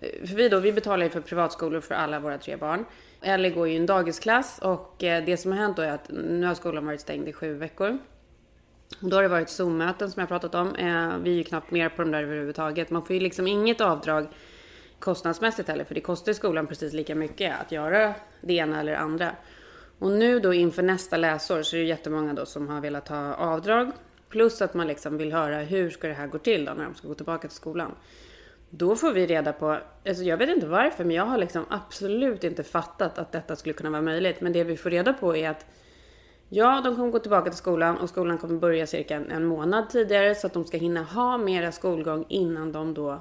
för 0.00 0.34
vi 0.34 0.48
då, 0.48 0.58
vi 0.58 0.72
betalar 0.72 1.04
ju 1.04 1.10
för 1.10 1.20
privatskolor 1.20 1.80
för 1.80 1.94
alla 1.94 2.20
våra 2.20 2.38
tre 2.38 2.56
barn. 2.56 2.84
Ellie 3.20 3.50
går 3.50 3.68
ju 3.68 3.74
i 3.74 3.76
en 3.76 3.86
dagisklass 3.86 4.58
och 4.62 5.04
eh, 5.04 5.24
det 5.24 5.36
som 5.36 5.52
har 5.52 5.58
hänt 5.58 5.76
då 5.76 5.82
är 5.82 5.92
att 5.92 6.10
nu 6.10 6.46
har 6.46 6.54
skolan 6.54 6.86
varit 6.86 7.00
stängd 7.00 7.28
i 7.28 7.32
sju 7.32 7.54
veckor. 7.54 7.98
Och 9.02 9.08
då 9.08 9.16
har 9.16 9.22
det 9.22 9.28
varit 9.28 9.48
Zoom-möten 9.48 10.10
som 10.10 10.20
jag 10.20 10.28
pratat 10.28 10.54
om. 10.54 10.74
Eh, 10.74 11.18
vi 11.22 11.30
är 11.30 11.34
ju 11.34 11.44
knappt 11.44 11.70
mer 11.70 11.88
på 11.88 12.02
de 12.02 12.10
där 12.10 12.22
överhuvudtaget. 12.22 12.90
Man 12.90 13.02
får 13.02 13.14
ju 13.14 13.20
liksom 13.20 13.46
inget 13.46 13.80
avdrag 13.80 14.26
kostnadsmässigt 14.98 15.68
heller, 15.68 15.84
för 15.84 15.94
det 15.94 16.00
kostar 16.00 16.32
skolan 16.32 16.66
precis 16.66 16.92
lika 16.92 17.14
mycket 17.14 17.60
att 17.60 17.72
göra 17.72 18.14
det 18.40 18.54
ena 18.54 18.80
eller 18.80 18.92
det 18.92 18.98
andra. 18.98 19.32
Och 19.98 20.10
nu 20.10 20.40
då 20.40 20.54
inför 20.54 20.82
nästa 20.82 21.16
läsår 21.16 21.62
så 21.62 21.76
är 21.76 21.80
det 21.80 21.86
jättemånga 21.86 22.34
då 22.34 22.46
som 22.46 22.68
har 22.68 22.80
velat 22.80 23.08
ha 23.08 23.34
avdrag. 23.34 23.92
Plus 24.28 24.62
att 24.62 24.74
man 24.74 24.86
liksom 24.86 25.18
vill 25.18 25.32
höra 25.32 25.56
hur 25.56 25.90
ska 25.90 26.08
det 26.08 26.14
här 26.14 26.26
gå 26.26 26.38
till 26.38 26.64
då 26.64 26.72
när 26.72 26.84
de 26.84 26.94
ska 26.94 27.08
gå 27.08 27.14
tillbaka 27.14 27.48
till 27.48 27.56
skolan. 27.56 27.94
Då 28.70 28.96
får 28.96 29.12
vi 29.12 29.26
reda 29.26 29.52
på, 29.52 29.78
alltså 30.06 30.22
jag 30.22 30.36
vet 30.36 30.48
inte 30.48 30.66
varför, 30.66 31.04
men 31.04 31.16
jag 31.16 31.24
har 31.24 31.38
liksom 31.38 31.64
absolut 31.68 32.44
inte 32.44 32.62
fattat 32.62 33.18
att 33.18 33.32
detta 33.32 33.56
skulle 33.56 33.72
kunna 33.72 33.90
vara 33.90 34.02
möjligt. 34.02 34.40
Men 34.40 34.52
det 34.52 34.64
vi 34.64 34.76
får 34.76 34.90
reda 34.90 35.12
på 35.12 35.36
är 35.36 35.50
att 35.50 35.66
Ja, 36.52 36.80
de 36.84 36.96
kommer 36.96 37.10
gå 37.10 37.18
tillbaka 37.18 37.50
till 37.50 37.58
skolan 37.58 37.98
och 37.98 38.08
skolan 38.08 38.38
kommer 38.38 38.58
börja 38.58 38.86
cirka 38.86 39.16
en, 39.16 39.30
en 39.30 39.44
månad 39.44 39.90
tidigare 39.90 40.34
så 40.34 40.46
att 40.46 40.52
de 40.52 40.64
ska 40.64 40.76
hinna 40.76 41.02
ha 41.02 41.38
mera 41.38 41.72
skolgång 41.72 42.24
innan 42.28 42.72
de 42.72 42.94
då 42.94 43.20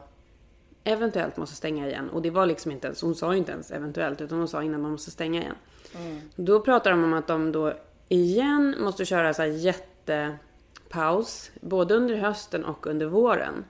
eventuellt 0.84 1.38
måste 1.38 1.56
stänga 1.56 1.88
igen. 1.88 2.10
Och 2.10 2.22
det 2.22 2.30
var 2.30 2.46
liksom 2.46 2.72
inte 2.72 2.88
ens, 2.88 3.02
hon 3.02 3.16
sa 3.16 3.36
inte 3.36 3.52
ens 3.52 3.72
eventuellt 3.72 4.22
utan 4.22 4.38
hon 4.38 4.48
sa 4.48 4.64
innan 4.64 4.82
man 4.82 4.92
måste 4.92 5.12
stänga 5.12 5.42
igen. 5.42 5.56
Då 6.36 6.60
pratar 6.60 6.92
de 6.92 7.04
om 7.04 7.14
att 7.14 7.28
de 7.28 7.52
då 7.52 7.74
igen 8.08 8.76
måste 8.80 9.06
köra 9.06 9.34
så 9.34 9.42
här 9.42 9.50
jättepaus, 9.50 11.52
både 11.62 11.96
under 11.96 12.16
hösten 12.16 12.66
och 12.66 12.88
under 12.88 13.06
våren. 13.06 13.66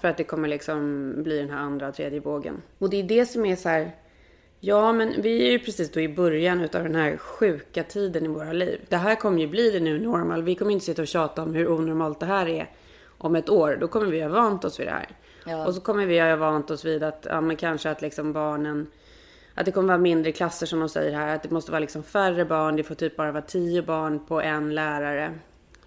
För 0.00 0.08
att 0.08 0.16
det 0.16 0.24
kommer 0.24 0.48
liksom 0.48 1.14
bli 1.22 1.38
den 1.38 1.50
här 1.50 1.58
andra 1.58 1.92
tredje 1.92 2.20
vågen. 2.20 2.62
Och 2.78 2.90
det 2.90 2.96
är 2.96 3.02
det 3.02 3.26
som 3.26 3.44
är 3.44 3.56
så 3.56 3.68
här. 3.68 3.96
Ja, 4.60 4.92
men 4.92 5.22
vi 5.22 5.48
är 5.48 5.50
ju 5.50 5.58
precis 5.58 5.92
då 5.92 6.00
i 6.00 6.08
början 6.08 6.60
utav 6.60 6.82
den 6.82 6.94
här 6.94 7.16
sjuka 7.16 7.82
tiden 7.82 8.24
i 8.24 8.28
våra 8.28 8.52
liv. 8.52 8.80
Det 8.88 8.96
här 8.96 9.14
kommer 9.14 9.40
ju 9.40 9.46
bli 9.46 9.70
det 9.70 9.80
nu 9.80 10.00
normal. 10.00 10.42
Vi 10.42 10.54
kommer 10.54 10.72
inte 10.72 10.84
sitta 10.84 11.02
och 11.02 11.08
tjata 11.08 11.42
om 11.42 11.54
hur 11.54 11.68
onormalt 11.68 12.20
det 12.20 12.26
här 12.26 12.48
är 12.48 12.70
om 13.18 13.36
ett 13.36 13.50
år. 13.50 13.76
Då 13.80 13.88
kommer 13.88 14.06
vi 14.06 14.22
ha 14.22 14.28
vant 14.28 14.64
oss 14.64 14.80
vid 14.80 14.86
det 14.86 14.90
här. 14.90 15.08
Ja. 15.46 15.66
Och 15.66 15.74
så 15.74 15.80
kommer 15.80 16.06
vi 16.06 16.20
ha 16.20 16.36
vant 16.36 16.70
oss 16.70 16.84
vid 16.84 17.02
att, 17.02 17.26
ja 17.30 17.40
men 17.40 17.56
kanske 17.56 17.90
att 17.90 18.02
liksom 18.02 18.32
barnen 18.32 18.86
att 19.54 19.66
det 19.66 19.72
kommer 19.72 19.88
vara 19.88 19.98
mindre 19.98 20.32
klasser 20.32 20.66
som 20.66 20.80
de 20.80 20.88
säger 20.88 21.16
här. 21.16 21.34
Att 21.34 21.42
det 21.42 21.50
måste 21.50 21.70
vara 21.70 21.80
liksom 21.80 22.02
färre 22.02 22.44
barn. 22.44 22.76
Det 22.76 22.82
får 22.82 22.94
typ 22.94 23.16
bara 23.16 23.32
vara 23.32 23.42
tio 23.42 23.82
barn 23.82 24.26
på 24.26 24.40
en 24.40 24.74
lärare. 24.74 25.38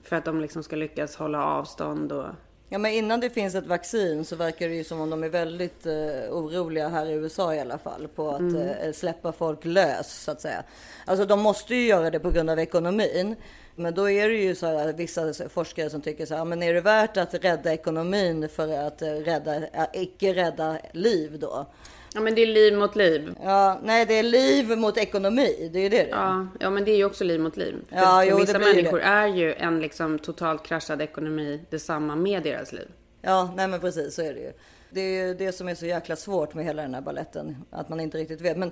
För 0.03 0.15
att 0.15 0.25
de 0.25 0.41
liksom 0.41 0.63
ska 0.63 0.75
lyckas 0.75 1.15
hålla 1.15 1.46
avstånd 1.46 2.12
och 2.12 2.25
Ja, 2.74 2.80
men 2.80 2.92
innan 2.92 3.20
det 3.20 3.30
finns 3.30 3.56
ett 3.56 3.68
vaccin 3.68 4.25
så 4.25 4.36
verkar 4.36 4.70
det 4.70 4.75
ju 4.75 4.84
som 4.84 5.01
om 5.01 5.10
de 5.10 5.24
är 5.24 5.30
väldigt 5.30 5.86
eh, 5.86 5.94
oroliga 6.32 6.89
här 6.89 7.06
i 7.06 7.12
USA 7.12 7.56
i 7.56 7.60
alla 7.60 7.77
fall 7.77 8.08
på 8.08 8.30
att 8.30 8.42
eh, 8.42 8.92
släppa 8.94 9.32
folk 9.32 9.65
lös 9.65 10.24
så 10.24 10.32
att 10.32 10.42
säga. 10.42 10.63
Alltså 11.06 11.25
de 11.25 11.42
måste 11.42 11.75
ju 11.75 11.88
göra 11.88 12.10
det 12.10 12.20
på 12.20 12.32
grund 12.32 12.50
av 12.50 12.60
ekonomin. 12.60 13.36
Men 13.75 13.94
då 13.94 14.10
är 14.10 14.30
det 14.30 14.36
ju 14.36 14.56
så 14.56 14.65
här 14.65 14.94
vissa 14.94 15.50
forskare 15.50 15.89
som 15.89 16.01
tycker 16.01 16.25
så 16.25 16.36
här, 16.36 16.46
men 16.46 16.63
är 16.63 16.74
det 16.74 16.82
värt 16.82 17.18
att 17.18 17.34
rädda 17.34 17.74
ekonomin 17.74 18.50
för 18.50 18.88
att 18.88 19.01
eh, 19.01 19.08
rädda, 19.08 19.56
eh, 19.56 19.86
icke 19.94 20.34
rädda 20.34 20.77
liv 20.92 21.39
då? 21.39 21.65
Ja 22.13 22.22
men 22.22 22.36
det 22.36 22.41
är 22.41 22.48
liv 22.48 22.77
mot 22.77 22.96
liv. 22.96 23.36
Ja, 23.43 23.79
nej, 23.84 24.05
det 24.05 24.13
är 24.20 24.24
liv 24.24 24.77
mot 24.77 24.98
ekonomi. 24.98 25.70
Det 25.74 25.79
är 25.79 25.84
ju 25.84 25.89
det 25.89 26.03
det. 26.03 26.10
Ja, 26.10 26.48
ja 26.60 26.70
men 26.70 26.86
det 26.86 26.91
är 26.91 26.98
ju 26.98 27.05
också 27.05 27.24
liv 27.24 27.39
mot 27.39 27.58
liv. 27.58 27.75
För, 27.89 27.96
Ja, 27.96 28.01
för 28.22 28.24
jo, 28.29 28.38
vissa 28.38 28.58
blir 28.58 28.67
det. 28.67 28.75
människor 28.75 29.00
är 29.01 29.27
ju 29.27 29.53
en 29.53 29.79
liksom 29.79 30.20
totalt 30.20 30.63
kraschad 30.65 31.01
ekonomi 31.01 31.62
detsamma 31.70 32.15
med 32.15 32.43
deras 32.43 32.74
liv. 32.74 32.88
Ja, 33.22 33.53
nej 33.55 33.67
men 33.67 33.79
precis 33.79 34.15
så 34.15 34.22
är 34.22 34.34
det 34.34 34.39
ju. 34.39 34.51
Det 34.89 35.01
är 35.01 35.27
ju 35.27 35.34
det 35.34 35.51
som 35.51 35.67
är 35.67 35.75
så 35.75 35.86
jäkla 35.86 36.15
svårt 36.15 36.53
med 36.53 36.65
hela 36.65 36.82
den 36.82 36.93
här 36.93 37.01
balletten, 37.01 37.58
att 37.72 37.89
man 37.89 38.00
inte 38.00 38.17
riktigt 38.17 38.41
vet. 38.41 38.58
Men 38.58 38.72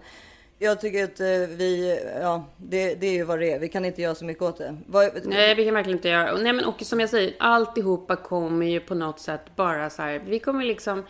jag 0.60 0.81
tycker 0.81 1.03
att 1.03 1.19
eh, 1.19 1.27
vi, 1.57 2.00
ja, 2.21 2.45
det, 2.57 2.95
det 2.95 3.07
är 3.07 3.12
ju 3.13 3.24
vad 3.24 3.39
det 3.39 3.51
är. 3.51 3.60
Vi 3.60 3.67
kan 3.69 3.86
inte 3.86 4.01
göra 4.01 4.15
så 4.15 4.25
mycket 4.25 4.43
åt 4.43 4.57
det. 4.57 4.77
Vad, 4.88 5.10
Nej, 5.24 5.55
vi 5.55 5.65
kan 5.65 5.74
verkligen 5.74 5.98
inte 5.98 6.10
göra. 6.10 6.38
Nej, 6.38 6.53
men 6.53 6.65
och 6.65 6.81
som 6.81 7.00
jag 7.00 7.10
säger, 7.10 7.33
alltihopa 7.39 8.15
kommer 8.15 8.65
ju 8.65 8.79
på 8.79 8.95
något 8.95 9.19
sätt 9.19 9.41
bara 9.55 9.89
så 9.89 10.01
här. 10.01 10.21
Vi 10.27 10.39
kommer 10.39 10.65
liksom 10.65 11.03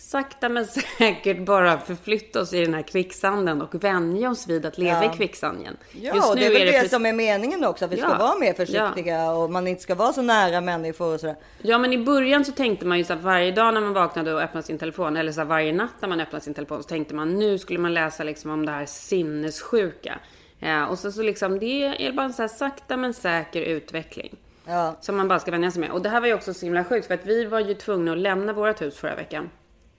sakta 0.00 0.48
men 0.48 0.66
säkert 0.98 1.38
bara 1.46 1.78
förflytta 1.80 2.40
oss 2.40 2.52
i 2.52 2.64
den 2.64 2.74
här 2.74 2.82
kvicksanden 2.82 3.62
och 3.62 3.84
vänja 3.84 4.30
oss 4.30 4.46
vid 4.48 4.66
att 4.66 4.78
leva 4.78 5.04
Ja. 5.04 5.14
i 5.14 5.16
kvicksanden. 5.16 5.76
Ja, 5.92 6.28
och 6.30 6.36
det 6.36 6.46
är 6.46 6.50
väl 6.52 6.66
det, 6.66 6.72
precis- 6.72 6.90
som 6.90 7.06
är 7.06 7.12
meningen 7.12 7.64
också, 7.64 7.84
att 7.84 7.92
vi 7.92 7.96
ska 7.96 8.08
Ja, 8.08 8.18
vara 8.18 8.38
mer 8.38 8.52
försiktiga 8.52 9.30
och 9.30 9.50
man 9.50 9.66
inte 9.68 9.82
ska 9.82 9.94
vara 9.94 10.12
så 10.12 10.22
nära 10.22 10.60
människor 10.60 11.14
och 11.14 11.20
sådär. 11.20 11.36
Ja, 11.62 11.78
men 11.78 11.92
i 11.92 11.98
början 11.98 12.44
så 12.44 12.52
tänkte 12.52 12.86
man 12.86 12.98
ju 12.98 13.04
så 13.04 13.12
att 13.12 13.22
varje 13.22 13.50
dag 13.52 13.74
när 13.74 13.80
man 13.80 13.92
vaknade 13.92 14.34
och 14.34 14.40
öppnade 14.42 14.66
sin 14.66 14.78
telefon, 14.78 15.16
eller 15.16 15.32
så 15.32 15.44
varje 15.44 15.72
natt 15.72 15.90
när 16.00 16.08
man 16.08 16.20
öppnade 16.20 16.44
sin 16.44 16.54
telefon, 16.54 16.82
så 16.82 16.88
tänkte 16.88 17.14
man 17.14 17.38
nu 17.38 17.58
skulle 17.58 17.78
man 17.78 17.94
läsa 17.94 18.24
liksom 18.24 18.50
om 18.50 18.66
det 18.66 18.72
här 18.72 18.86
sinnessjuka. 18.86 20.18
Ja, 20.58 20.86
och 20.86 20.98
så, 20.98 21.12
så 21.12 21.22
liksom, 21.22 21.58
det 21.58 21.84
är 22.06 22.12
bara 22.12 22.26
en 22.26 22.32
så 22.32 22.42
här 22.42 22.48
sakta 22.48 22.96
men 22.96 23.14
säker 23.14 23.60
utveckling. 23.62 24.36
Ja. 24.66 24.96
Som 25.00 25.16
man 25.16 25.28
bara 25.28 25.38
ska 25.38 25.50
vänja 25.50 25.70
sig 25.70 25.80
med. 25.80 25.90
Och 25.90 26.02
det 26.02 26.08
här 26.08 26.20
var 26.20 26.26
ju 26.26 26.34
också 26.34 26.54
så 26.54 26.66
himla 26.66 26.84
sjukt 26.84 27.06
för 27.06 27.14
att 27.14 27.26
vi 27.26 27.44
var 27.44 27.60
ju 27.60 27.74
tvungna 27.74 28.12
att 28.12 28.18
lämna 28.18 28.52
vårt 28.52 28.80
hus 28.82 28.96
förra 28.98 29.14
veckan. 29.16 29.50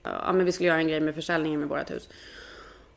Ja, 0.02 0.32
men 0.32 0.44
vi 0.44 0.52
skulle 0.52 0.68
göra 0.68 0.78
en 0.78 0.88
grej 0.88 1.00
med 1.00 1.14
försäljningen 1.14 1.60
med 1.60 1.68
vårt 1.68 1.90
hus. 1.90 2.08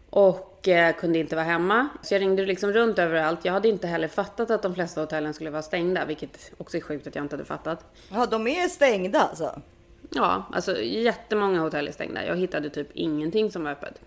Och 0.09 0.67
eh, 0.67 0.95
kunde 0.95 1.19
inte 1.19 1.35
vara 1.35 1.45
hemma. 1.45 1.89
Så 2.01 2.13
jag 2.13 2.21
ringde 2.21 2.45
liksom 2.45 2.71
runt 2.71 2.99
överallt. 2.99 3.39
Jag 3.43 3.53
hade 3.53 3.67
inte 3.67 3.87
heller 3.87 4.07
fattat 4.07 4.51
att 4.51 4.61
de 4.61 4.75
flesta 4.75 5.01
hotellen 5.01 5.33
skulle 5.33 5.49
vara 5.49 5.61
stängda. 5.61 6.05
Vilket 6.05 6.51
också 6.57 6.77
är 6.77 6.81
sjukt 6.81 7.07
att 7.07 7.15
jag 7.15 7.25
inte 7.25 7.35
hade 7.35 7.45
fattat. 7.45 7.85
ja, 8.11 8.25
de 8.25 8.47
är 8.47 8.67
stängda 8.67 9.19
alltså. 9.19 9.61
Ja, 10.09 10.43
alltså 10.53 10.81
jättemånga 10.81 11.59
hotell 11.59 11.87
är 11.87 11.91
stängda. 11.91 12.25
Jag 12.25 12.35
hittade 12.35 12.69
typ 12.69 12.87
ingenting 12.93 13.51
som 13.51 13.63
var 13.63 13.71
öppet. 13.71 14.01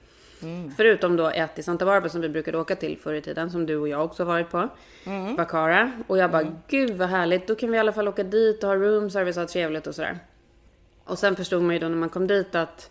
Förutom 0.76 1.16
då 1.16 1.28
ett 1.28 1.58
i 1.58 1.62
Santa 1.62 1.84
Barbara 1.84 2.10
som 2.10 2.20
vi 2.20 2.28
brukade 2.28 2.58
åka 2.58 2.76
till 2.76 2.98
förr 2.98 3.14
i 3.14 3.20
tiden. 3.20 3.50
Som 3.50 3.66
du 3.66 3.76
och 3.76 3.88
jag 3.88 4.04
också 4.04 4.24
varit 4.24 4.50
på. 4.50 4.68
Bacara. 5.36 5.92
Och 6.06 6.18
jag 6.18 6.30
bara, 6.30 6.46
gud 6.68 6.90
vad 6.96 7.08
härligt. 7.08 7.46
Då 7.46 7.54
kan 7.54 7.70
vi 7.70 7.76
i 7.76 7.80
alla 7.80 7.92
fall 7.92 8.08
åka 8.08 8.22
dit 8.22 8.64
och 8.64 8.68
ha 8.70 8.76
room 8.76 9.10
service 9.10 9.36
och 9.36 9.42
ha 9.42 9.48
trevligt 9.48 9.86
och 9.86 9.94
sådär. 9.94 10.18
Och 11.06 11.18
sen 11.18 11.36
förstod 11.36 11.62
man 11.62 11.74
ju 11.74 11.78
då 11.78 11.88
när 11.88 11.96
man 11.96 12.08
kom 12.08 12.26
dit 12.26 12.54
att 12.54 12.90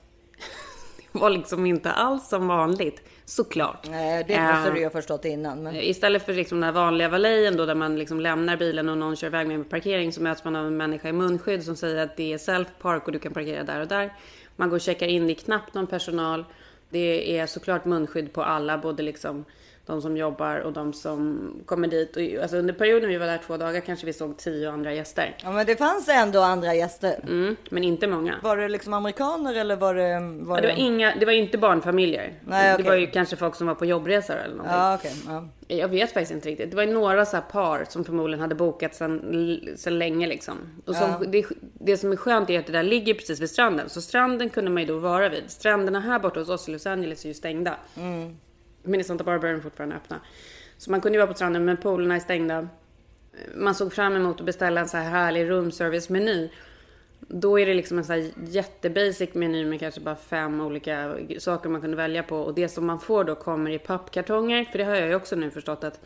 det 1.12 1.20
var 1.20 1.30
liksom 1.30 1.66
inte 1.66 1.92
alls 1.92 2.30
som 2.30 2.48
vanligt. 2.48 3.02
Såklart. 3.26 3.88
Nej, 3.90 4.24
det 4.28 4.42
måste 4.42 4.68
Eh, 4.68 4.74
du 4.74 4.80
ju 4.80 4.86
ha 4.86 4.92
förstått 4.92 5.26
innan. 5.26 5.64
Men... 5.64 5.76
Istället 5.76 6.26
för 6.26 6.34
liksom 6.34 6.60
den 6.60 6.64
här 6.64 6.72
vanliga 6.72 7.10
valejen 7.10 7.58
då 7.58 7.66
där 7.66 7.76
man 7.76 7.96
liksom 7.98 8.20
lämnar 8.20 8.58
bilen 8.58 8.90
och 8.90 8.98
någon 8.98 9.16
kör 9.16 9.28
iväg 9.28 9.48
med 9.48 9.56
en 9.56 9.64
parkering 9.64 10.14
så 10.14 10.22
möts 10.22 10.44
man 10.44 10.56
av 10.56 10.68
en 10.68 10.78
människa 10.78 11.10
i 11.10 11.12
munskydd 11.12 11.64
som 11.64 11.76
säger 11.76 12.04
att 12.04 12.18
det 12.18 12.34
är 12.34 12.38
self-park 12.38 13.06
och 13.06 13.12
du 13.12 13.20
kan 13.20 13.34
parkera 13.34 13.64
där 13.64 13.82
och 13.82 13.88
där. 13.88 14.14
Man 14.56 14.70
går 14.70 14.78
och 14.78 14.82
checkar 14.82 15.08
in, 15.08 15.28
det 15.28 15.34
är 15.34 15.36
knappt 15.36 15.74
någon 15.74 15.88
personal. 15.88 16.46
Det 16.90 17.38
är 17.38 17.48
såklart 17.48 17.86
munskydd 17.86 18.34
på 18.34 18.44
alla, 18.44 18.78
både 18.78 19.04
liksom 19.04 19.46
de 19.86 20.02
som 20.02 20.18
jobbar 20.18 20.58
och 20.60 20.74
de 20.74 20.94
som 20.94 21.52
kommer 21.66 21.88
dit. 21.88 22.16
Och, 22.18 22.42
alltså 22.42 22.58
under 22.58 22.74
perioden 22.74 23.10
vi 23.10 23.18
var 23.18 23.26
där 23.26 23.40
två 23.48 23.58
dagar 23.58 23.80
kanske 23.82 24.06
vi 24.06 24.14
såg 24.14 24.38
tio 24.38 24.72
andra 24.72 24.94
gäster. 24.94 25.36
Ja, 25.44 25.52
men 25.52 25.66
det 25.66 25.76
fanns 25.76 26.10
ändå 26.10 26.40
andra 26.40 26.74
gäster. 26.74 27.20
Mm, 27.24 27.56
men 27.70 27.84
inte 27.84 28.08
många. 28.08 28.36
Var 28.44 28.58
det 28.58 28.68
liksom 28.70 28.94
amerikaner 28.94 29.54
eller 29.56 29.76
var 29.76 29.94
det... 29.96 30.20
Var 30.46 30.58
Ja, 30.58 30.62
det 30.62 30.68
var 30.68 30.76
inga, 30.80 31.16
det 31.20 31.26
var 31.26 31.34
inte 31.34 31.58
barnfamiljer. 31.58 32.34
Nej, 32.48 32.68
Det 32.68 32.74
okej. 32.74 32.86
var 32.86 32.96
ju 32.96 33.08
kanske 33.08 33.36
folk 33.36 33.56
som 33.56 33.68
var 33.68 33.76
på 33.76 33.86
jobbresor 33.86 34.36
eller 34.36 34.56
någonting. 34.56 34.78
Ja, 34.78 34.96
okej. 34.96 35.14
ja. 35.28 35.48
Jag 35.68 35.88
vet 35.88 36.12
faktiskt 36.14 36.32
inte 36.32 36.50
riktigt. 36.50 36.70
Det 36.72 36.76
var 36.78 36.86
några 36.86 37.26
så 37.26 37.38
par 37.52 37.86
som 37.90 38.04
förmodligen 38.06 38.42
hade 38.42 38.56
bokat 38.56 38.96
sen, 38.96 39.60
sen 39.78 40.00
länge 40.00 40.28
liksom. 40.28 40.56
Och 40.86 40.96
som, 40.96 41.32
det, 41.32 41.46
det 41.74 41.98
som 41.98 42.12
är 42.12 42.16
skönt 42.16 42.50
är 42.50 42.60
att 42.60 42.66
det 42.66 42.72
där 42.74 42.84
ligger 42.84 43.14
precis 43.14 43.40
vid 43.40 43.50
stranden. 43.50 43.90
Så 43.90 44.02
stranden 44.02 44.50
kunde 44.50 44.72
man 44.72 44.84
ju 44.84 44.88
då 44.88 44.98
vara 44.98 45.30
vid. 45.30 45.44
Stränderna 45.48 46.00
här 46.00 46.20
borta 46.20 46.40
hos 46.40 46.50
oss 46.50 46.70
i 46.70 46.72
Los 46.72 46.86
Angeles 46.88 47.24
är 47.26 47.28
ju 47.28 47.34
stängda. 47.34 47.76
Men 47.94 48.38
Minnesota 48.86 49.08
Santa 49.08 49.24
Barbara 49.24 49.52
är 49.52 49.60
fortfarande 49.60 49.96
öppna. 49.96 50.20
Så 50.78 50.92
man 50.92 51.02
kunde 51.02 51.16
ju 51.16 51.20
vara 51.20 51.28
på 51.28 51.34
stranden 51.34 51.66
men 51.66 51.78
poolerna 51.78 52.16
är 52.16 52.20
stängda. 52.20 52.68
Man 53.56 53.76
såg 53.76 53.94
fram 53.94 54.16
emot 54.16 54.40
att 54.40 54.46
beställa 54.46 54.82
en 54.82 54.90
så 54.90 54.98
här 54.98 55.10
härlig 55.10 55.50
roomservice-meny. 55.50 56.50
Då 57.20 57.60
är 57.60 57.66
det 57.66 57.74
liksom 57.74 57.98
en 57.98 58.06
så 58.06 58.14
här 58.14 58.32
jättebasic 58.48 59.34
meny 59.34 59.66
med 59.66 59.80
kanske 59.80 60.02
bara 60.02 60.16
fem 60.16 60.62
olika 60.62 61.16
saker 61.40 61.70
man 61.70 61.82
kunde 61.82 61.98
välja 61.98 62.24
på. 62.24 62.38
Och 62.38 62.54
det 62.54 62.70
som 62.70 62.86
man 62.86 63.00
får 63.00 63.24
då 63.24 63.36
kommer 63.36 63.72
i 63.72 63.80
pappkartonger. 63.80 64.66
För 64.66 64.78
det 64.78 64.84
har 64.84 64.96
jag 64.96 65.08
ju 65.08 65.16
också 65.16 65.36
nu 65.36 65.52
förstått 65.52 65.84
att 65.84 66.00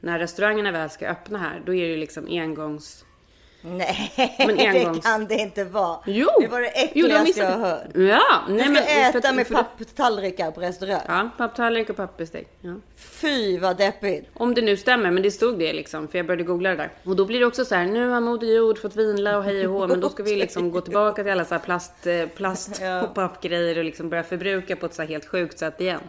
när 0.00 0.18
restaurangerna 0.18 0.72
väl 0.72 0.90
ska 0.90 1.08
öppna 1.08 1.38
här, 1.38 1.62
då 1.66 1.74
är 1.74 1.82
det 1.82 1.90
ju 1.90 1.96
liksom 1.96 2.26
engångs 2.30 3.04
Nej, 3.60 4.34
Men 4.38 4.46
det 4.56 4.62
engångs- 4.62 5.02
kan 5.02 5.26
det 5.26 5.34
inte 5.34 5.64
vara. 5.64 5.98
Jo! 6.06 6.28
Det 6.40 6.46
var 6.48 6.60
det 6.60 6.72
Jo, 6.94 7.06
de 7.08 7.14
äckligaste 7.14 7.24
missade- 7.24 7.50
jag 7.50 7.58
har 7.58 7.68
hört. 7.68 7.82
Ja, 7.94 8.42
Du 8.48 8.54
nej 8.54 8.62
ska 8.64 8.72
men... 8.72 8.82
äta 8.82 9.28
för- 9.28 9.34
med 9.34 9.48
papptallrikar 9.48 10.50
på 10.50 10.60
restaurang. 10.60 11.00
Ja, 11.08 11.30
papptallrik 11.38 11.90
och 11.90 11.96
pappbestick. 11.96 12.48
Ja. 12.60 12.74
Fy 12.96 13.58
vad 13.58 13.76
deppigt. 13.76 14.28
Om 14.34 14.54
det 14.54 14.62
nu 14.62 14.76
stämmer, 14.76 15.10
men 15.10 15.22
det 15.22 15.30
stod 15.30 15.58
det 15.58 15.72
liksom, 15.72 16.08
för 16.08 16.18
jag 16.18 16.26
började 16.26 16.42
googla 16.44 16.70
det 16.70 16.76
där. 16.76 16.90
Och 17.04 17.16
då 17.16 17.24
blir 17.24 17.40
det 17.40 17.46
också 17.46 17.64
så 17.64 17.74
här, 17.74 17.86
nu 17.86 18.08
har 18.08 18.20
Moder 18.20 18.46
Jord 18.46 18.78
fått 18.78 18.96
vila 18.96 19.36
och 19.38 19.44
hej 19.44 19.66
och 19.68 19.72
hå, 19.72 19.86
men 19.86 20.00
då 20.00 20.08
ska 20.08 20.22
vi 20.22 20.36
liksom 20.44 20.70
gå 20.70 20.80
tillbaka 20.80 21.22
till 21.22 21.32
alla 21.32 21.44
så 21.44 21.54
här 21.54 21.62
plast, 21.62 22.06
eh, 22.06 22.26
plast 22.26 22.80
Ja. 22.82 23.02
och 23.02 23.14
pappgrejer 23.14 23.78
och 23.78 23.84
liksom 23.84 24.08
börja 24.10 24.22
förbruka 24.24 24.76
på 24.76 24.86
ett 24.86 24.94
så 24.94 25.02
här 25.02 25.08
helt 25.08 25.26
sjukt 25.26 25.58
sätt 25.58 25.80
igen. 25.80 26.00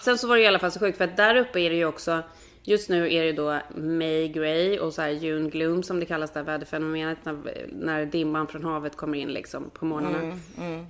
Sen 0.00 0.18
så 0.18 0.26
var 0.28 0.36
det 0.36 0.42
i 0.42 0.46
alla 0.46 0.58
fall 0.58 0.70
så 0.72 0.80
sjukt, 0.80 0.98
för 0.98 1.04
att 1.04 1.16
där 1.16 1.36
uppe 1.36 1.60
är 1.60 1.70
det 1.70 1.76
ju 1.76 1.84
också 1.86 2.22
Just 2.62 2.88
nu 2.90 3.14
är 3.14 3.24
det 3.24 3.32
då 3.32 3.58
May 3.74 4.28
Gray 4.28 4.78
och 4.78 4.92
så 4.94 5.02
här 5.02 5.08
June 5.08 5.50
Gloom 5.50 5.82
som 5.82 6.00
det 6.00 6.06
kallas 6.06 6.32
där 6.32 6.42
väderfenomenet 6.42 7.18
när, 7.22 7.66
när 7.72 8.06
dimman 8.06 8.46
från 8.46 8.64
havet 8.64 8.96
kommer 8.96 9.18
in 9.18 9.28
liksom 9.28 9.70
på 9.74 9.84
morgnarna. 9.84 10.18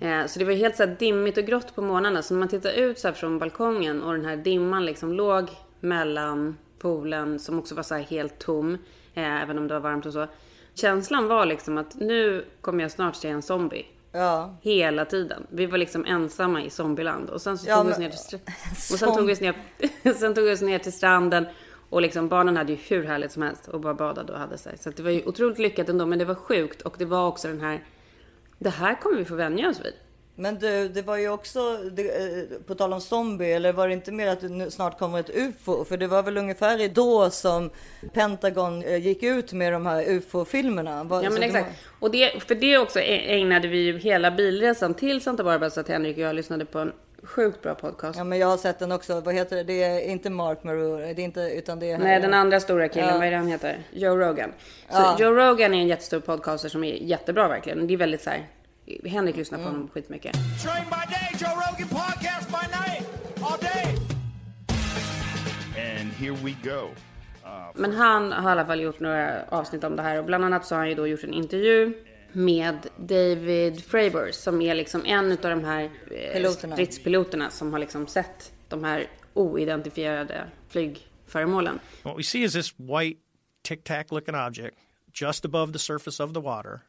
Eh, 0.00 0.26
så 0.26 0.38
det 0.38 0.44
var 0.44 0.52
helt 0.52 0.76
så 0.76 0.86
här 0.86 0.96
dimmigt 0.98 1.38
och 1.38 1.44
grått 1.44 1.74
på 1.74 1.82
morgnarna. 1.82 2.22
Så 2.22 2.34
när 2.34 2.38
man 2.38 2.48
tittar 2.48 2.72
ut 2.72 2.98
så 2.98 3.08
här 3.08 3.14
från 3.14 3.38
balkongen 3.38 4.02
och 4.02 4.12
den 4.12 4.24
här 4.24 4.36
dimman 4.36 4.84
liksom 4.84 5.12
låg 5.12 5.48
mellan 5.80 6.56
poolen 6.78 7.38
som 7.38 7.58
också 7.58 7.74
var 7.74 7.82
så 7.82 7.94
här 7.94 8.02
helt 8.02 8.38
tom. 8.38 8.74
Eh, 9.14 9.42
även 9.42 9.58
om 9.58 9.68
det 9.68 9.74
var 9.74 9.80
varmt 9.80 10.06
och 10.06 10.12
så. 10.12 10.26
Känslan 10.74 11.28
var 11.28 11.46
liksom 11.46 11.78
att 11.78 11.94
nu 11.94 12.44
kommer 12.60 12.82
jag 12.84 12.90
snart 12.90 13.16
se 13.16 13.28
en 13.28 13.42
zombie. 13.42 13.86
Ja. 14.12 14.56
Hela 14.62 15.04
tiden. 15.04 15.46
Vi 15.50 15.66
var 15.66 15.78
liksom 15.78 16.04
ensamma 16.04 16.62
i 16.62 16.70
zombieland. 16.70 17.30
Och 17.30 17.42
sen 17.42 17.58
så 17.58 17.68
Ja, 17.68 17.76
tog 17.76 17.86
vi 17.86 17.92
oss 17.92 17.98
ner 17.98 18.10
till, 18.10 18.38
och 18.92 18.98
sen 18.98 19.14
tog 19.14 19.26
vi 19.26 19.32
oss 19.32 19.40
ner, 19.40 19.54
sen 20.18 20.34
tog 20.34 20.44
vi 20.44 20.54
oss 20.54 20.60
ner 20.60 20.78
till 20.78 20.92
stranden. 20.92 21.46
Och 21.90 22.02
liksom 22.02 22.28
barnen 22.28 22.56
hade 22.56 22.72
ju 22.72 22.78
hur 22.88 23.04
härligt 23.04 23.32
som 23.32 23.42
helst 23.42 23.68
och 23.68 23.80
bara 23.80 23.94
badade 23.94 24.32
och 24.32 24.38
hade 24.38 24.58
sig. 24.58 24.78
Så 24.78 24.90
det 24.90 25.02
var 25.02 25.10
ju 25.10 25.22
otroligt 25.26 25.58
lyckat 25.58 25.88
ändå. 25.88 26.06
Men 26.06 26.18
det 26.18 26.24
var 26.24 26.34
sjukt. 26.34 26.82
Och 26.82 26.94
det 26.98 27.04
var 27.04 27.26
också 27.26 27.48
den 27.48 27.60
här, 27.60 27.84
det 28.58 28.70
här 28.70 28.94
kommer 28.94 29.16
vi 29.16 29.24
få 29.24 29.34
vänja 29.34 29.68
oss 29.68 29.80
vid. 29.84 29.94
Men 30.40 30.58
du, 30.58 30.88
det 30.88 31.02
var 31.02 31.16
ju 31.16 31.28
också, 31.28 31.76
det, 31.76 32.02
eh, 32.02 32.58
på 32.66 32.74
tal 32.74 32.92
om 32.92 33.00
zombie, 33.00 33.52
eller 33.52 33.72
var 33.72 33.88
det 33.88 33.94
inte 33.94 34.12
mer 34.12 34.28
att 34.28 34.40
det 34.40 34.70
snart 34.70 34.98
kommer 34.98 35.20
ett 35.20 35.30
UFO? 35.36 35.84
För 35.84 35.96
det 35.96 36.06
var 36.06 36.22
väl 36.22 36.36
ungefär 36.36 36.88
då 36.88 37.30
som 37.30 37.70
Pentagon 38.12 38.82
eh, 38.82 38.96
gick 38.96 39.22
ut 39.22 39.52
med 39.52 39.72
de 39.72 39.86
här 39.86 40.04
UFO-filmerna. 40.08 41.06
Ja 41.10 41.30
men 41.30 41.42
exakt. 41.42 41.66
var- 41.66 42.06
Och 42.06 42.10
det, 42.10 42.42
för 42.42 42.54
det 42.54 42.78
också 42.78 43.00
ägnade 43.00 43.68
vi 43.68 43.78
ju 43.78 43.98
hela 43.98 44.30
bilresan 44.30 44.94
till 44.94 45.20
Santa 45.20 45.44
Barbara 45.44 45.70
så 45.70 45.80
att 45.80 45.88
Henrik 45.88 46.16
och 46.16 46.22
jag 46.22 46.34
lyssnade 46.36 46.64
på 46.64 46.78
en 46.78 46.92
sjukt 47.22 47.62
bra 47.62 47.74
podcast. 47.74 48.18
Ja 48.18 48.24
men 48.24 48.38
jag 48.38 48.46
har 48.46 48.56
sett 48.56 48.78
den 48.78 48.92
också. 48.92 49.20
Vad 49.20 49.34
heter 49.34 49.56
det? 49.56 49.62
Det 49.62 49.82
är 49.84 50.00
inte 50.00 50.30
Mark 50.30 50.64
Maroon, 50.64 50.98
det 51.00 51.06
är 51.10 51.18
inte, 51.20 51.40
utan 51.40 51.78
det 51.80 51.90
är... 51.90 51.98
Nej, 51.98 52.20
den 52.20 52.34
andra 52.34 52.60
stora 52.60 52.88
killen, 52.88 53.08
Ja. 53.08 53.18
vad 53.18 53.26
är 53.26 53.30
det 53.30 53.36
han 53.36 53.46
heter? 53.48 53.78
Joe 53.92 54.16
Rogan. 54.16 54.52
Så 54.88 54.96
Ja. 54.96 55.16
Joe 55.18 55.30
Rogan 55.32 55.74
är 55.74 55.78
en 55.78 55.88
jättestor 55.88 56.20
podcaster 56.20 56.68
som 56.68 56.84
är 56.84 56.94
jättebra 56.94 57.48
verkligen. 57.48 57.86
Det 57.86 57.94
är 57.94 57.98
väldigt 57.98 58.22
så 58.22 58.30
här. 58.30 58.46
Henrik 59.04 59.36
lyssnar 59.36 59.58
på 59.58 59.64
honom 59.64 59.88
skitmycket. 59.88 60.32
Train 60.62 60.84
by 60.84 61.14
day, 61.14 61.30
Joe 61.40 61.54
Rogan 61.54 61.88
podcast 61.88 62.48
by 62.48 62.66
night, 62.66 63.08
all 63.42 63.58
day. 63.60 63.96
And 65.98 66.12
here 66.12 66.36
we 66.44 66.56
go. 66.62 66.88
Men 67.74 67.92
han 67.92 68.32
har 68.32 68.50
i 68.50 68.52
alla 68.52 68.66
fall 68.66 68.80
gjort 68.80 69.00
några 69.00 69.44
avsnitt 69.48 69.84
om 69.84 69.96
det 69.96 70.02
här 70.02 70.18
och 70.18 70.24
bland 70.24 70.44
annat 70.44 70.66
så 70.66 70.74
har 70.74 70.80
han 70.80 70.88
ju 70.88 70.94
då 70.94 71.06
gjort 71.06 71.24
en 71.24 71.34
intervju 71.34 71.94
med 72.32 72.86
David 72.96 73.84
Fravers 73.84 74.34
som 74.34 74.62
är 74.62 74.74
liksom 74.74 75.04
en 75.06 75.32
av 75.32 75.38
de 75.38 75.64
här 75.64 75.82
eh, 76.10 76.32
Piloterna. 76.32 76.76
stridspiloterna 76.76 77.50
som 77.50 77.72
har 77.72 77.78
liksom 77.80 78.06
sett 78.06 78.52
de 78.68 78.84
här 78.84 79.06
oidentifierade 79.34 80.44
flygföremålen. 80.68 81.78
What 82.02 82.18
we 82.18 82.22
see 82.22 82.42
is 82.42 82.52
this 82.52 82.74
white 82.76 83.20
tic 83.62 83.78
tac 83.84 84.04
looking 84.10 84.34
object 84.34 84.76
just 85.12 85.44
above 85.44 85.72
the 85.72 85.78
surface 85.78 86.22
of 86.24 86.32
the 86.34 86.40
water, 86.40 86.80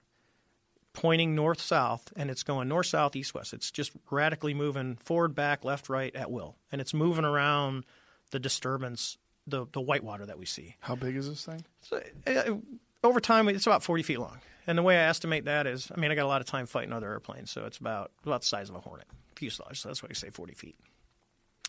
pointing 0.93 1.35
north 1.35 1.61
south, 1.61 2.11
and 2.15 2.29
it's 2.29 2.43
going 2.43 2.67
north 2.67 2.87
south, 2.87 3.15
east 3.15 3.33
west. 3.33 3.53
It's 3.53 3.71
just 3.71 3.91
radically 4.09 4.53
moving 4.53 4.95
forward, 4.97 5.35
back, 5.35 5.63
left, 5.63 5.89
right 5.89 6.15
at 6.15 6.31
will. 6.31 6.57
And 6.71 6.81
it's 6.81 6.93
moving 6.93 7.25
around 7.25 7.85
the 8.31 8.39
disturbance, 8.39 9.17
the, 9.47 9.65
the 9.71 9.81
white 9.81 10.03
water 10.03 10.25
that 10.25 10.37
we 10.37 10.45
see. 10.45 10.75
How 10.79 10.95
big 10.95 11.15
is 11.15 11.29
this 11.29 11.45
thing? 11.45 11.63
So, 11.81 12.01
uh, 12.27 12.57
over 13.03 13.19
time, 13.19 13.49
it's 13.49 13.65
about 13.65 13.83
40 13.83 14.03
feet 14.03 14.19
long. 14.19 14.39
And 14.67 14.77
the 14.77 14.83
way 14.83 14.97
I 14.97 15.03
estimate 15.03 15.45
that 15.45 15.65
is, 15.65 15.91
I 15.95 15.99
mean, 15.99 16.11
I 16.11 16.15
got 16.15 16.25
a 16.25 16.27
lot 16.27 16.41
of 16.41 16.47
time 16.47 16.65
fighting 16.67 16.93
other 16.93 17.09
airplanes, 17.09 17.49
so 17.49 17.65
it's 17.65 17.77
about 17.77 18.11
about 18.23 18.41
the 18.41 18.47
size 18.47 18.69
of 18.69 18.75
a 18.75 18.79
Hornet 18.79 19.07
fuselage. 19.35 19.81
So 19.81 19.89
that's 19.89 20.03
why 20.03 20.09
I 20.11 20.13
say 20.13 20.29
40 20.29 20.53
feet. 20.53 20.75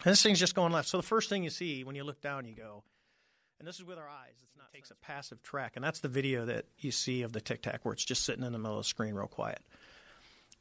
And 0.05 0.13
this 0.13 0.23
thing's 0.23 0.39
just 0.39 0.55
going 0.55 0.73
left. 0.73 0.89
So 0.89 0.99
the 0.99 1.03
first 1.03 1.29
thing 1.29 1.43
you 1.43 1.51
see 1.51 1.85
when 1.85 1.97
you 1.97 2.05
look 2.05 2.21
down, 2.21 2.45
you 2.45 2.55
go, 2.55 2.83
and 3.62 3.68
this 3.68 3.79
is 3.79 3.87
with 3.87 3.96
our 3.96 4.09
eyes. 4.09 4.35
It's 4.42 4.57
not 4.57 4.66
it 4.72 4.77
takes 4.77 4.90
a 4.90 4.96
passive 4.96 5.40
track, 5.40 5.75
and 5.77 5.85
that's 5.85 6.01
the 6.01 6.09
video 6.09 6.44
that 6.46 6.64
you 6.81 6.90
see 6.90 7.22
of 7.22 7.33
the 7.33 7.40
Tic 7.40 7.62
Tac, 7.62 7.85
where 7.85 7.92
it's 7.92 8.05
just 8.05 8.25
sitting 8.25 8.44
in 8.44 8.53
the 8.53 8.59
middle 8.59 8.77
of 8.77 8.83
the 8.83 8.88
screen, 8.88 9.14
real 9.14 9.29
quiet. 9.29 9.61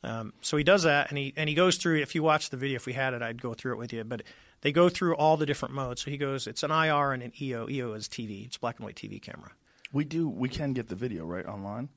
Um, 0.03 0.33
so 0.41 0.55
he 0.55 0.63
does 0.63 0.83
that, 0.83 1.09
and 1.09 1.17
he 1.17 1.33
and 1.35 1.49
he 1.49 1.55
goes 1.55 1.77
through. 1.77 1.99
If 2.01 2.13
you 2.13 2.21
watch 2.21 2.51
the 2.51 2.57
video, 2.57 2.75
if 2.75 2.85
we 2.85 2.93
had 2.93 3.15
it, 3.15 3.23
I'd 3.23 3.41
go 3.41 3.55
through 3.55 3.73
it 3.73 3.79
with 3.79 3.91
you. 3.91 4.03
But 4.03 4.21
they 4.61 4.71
go 4.71 4.87
through 4.87 5.15
all 5.15 5.35
the 5.35 5.47
different 5.47 5.73
modes. 5.73 6.03
So 6.03 6.11
he 6.11 6.17
goes, 6.17 6.45
it's 6.45 6.61
an 6.61 6.69
IR 6.69 7.13
and 7.13 7.23
an 7.23 7.31
EO. 7.41 7.67
EO 7.67 7.93
is 7.93 8.07
TV. 8.07 8.45
It's 8.45 8.57
black 8.57 8.77
and 8.77 8.85
white 8.85 8.95
TV 8.95 9.19
camera. 9.19 9.51
We 9.91 10.03
do. 10.03 10.29
We 10.29 10.47
can 10.47 10.73
get 10.73 10.87
the 10.89 10.95
video 10.95 11.25
right 11.25 11.47
online. 11.47 11.89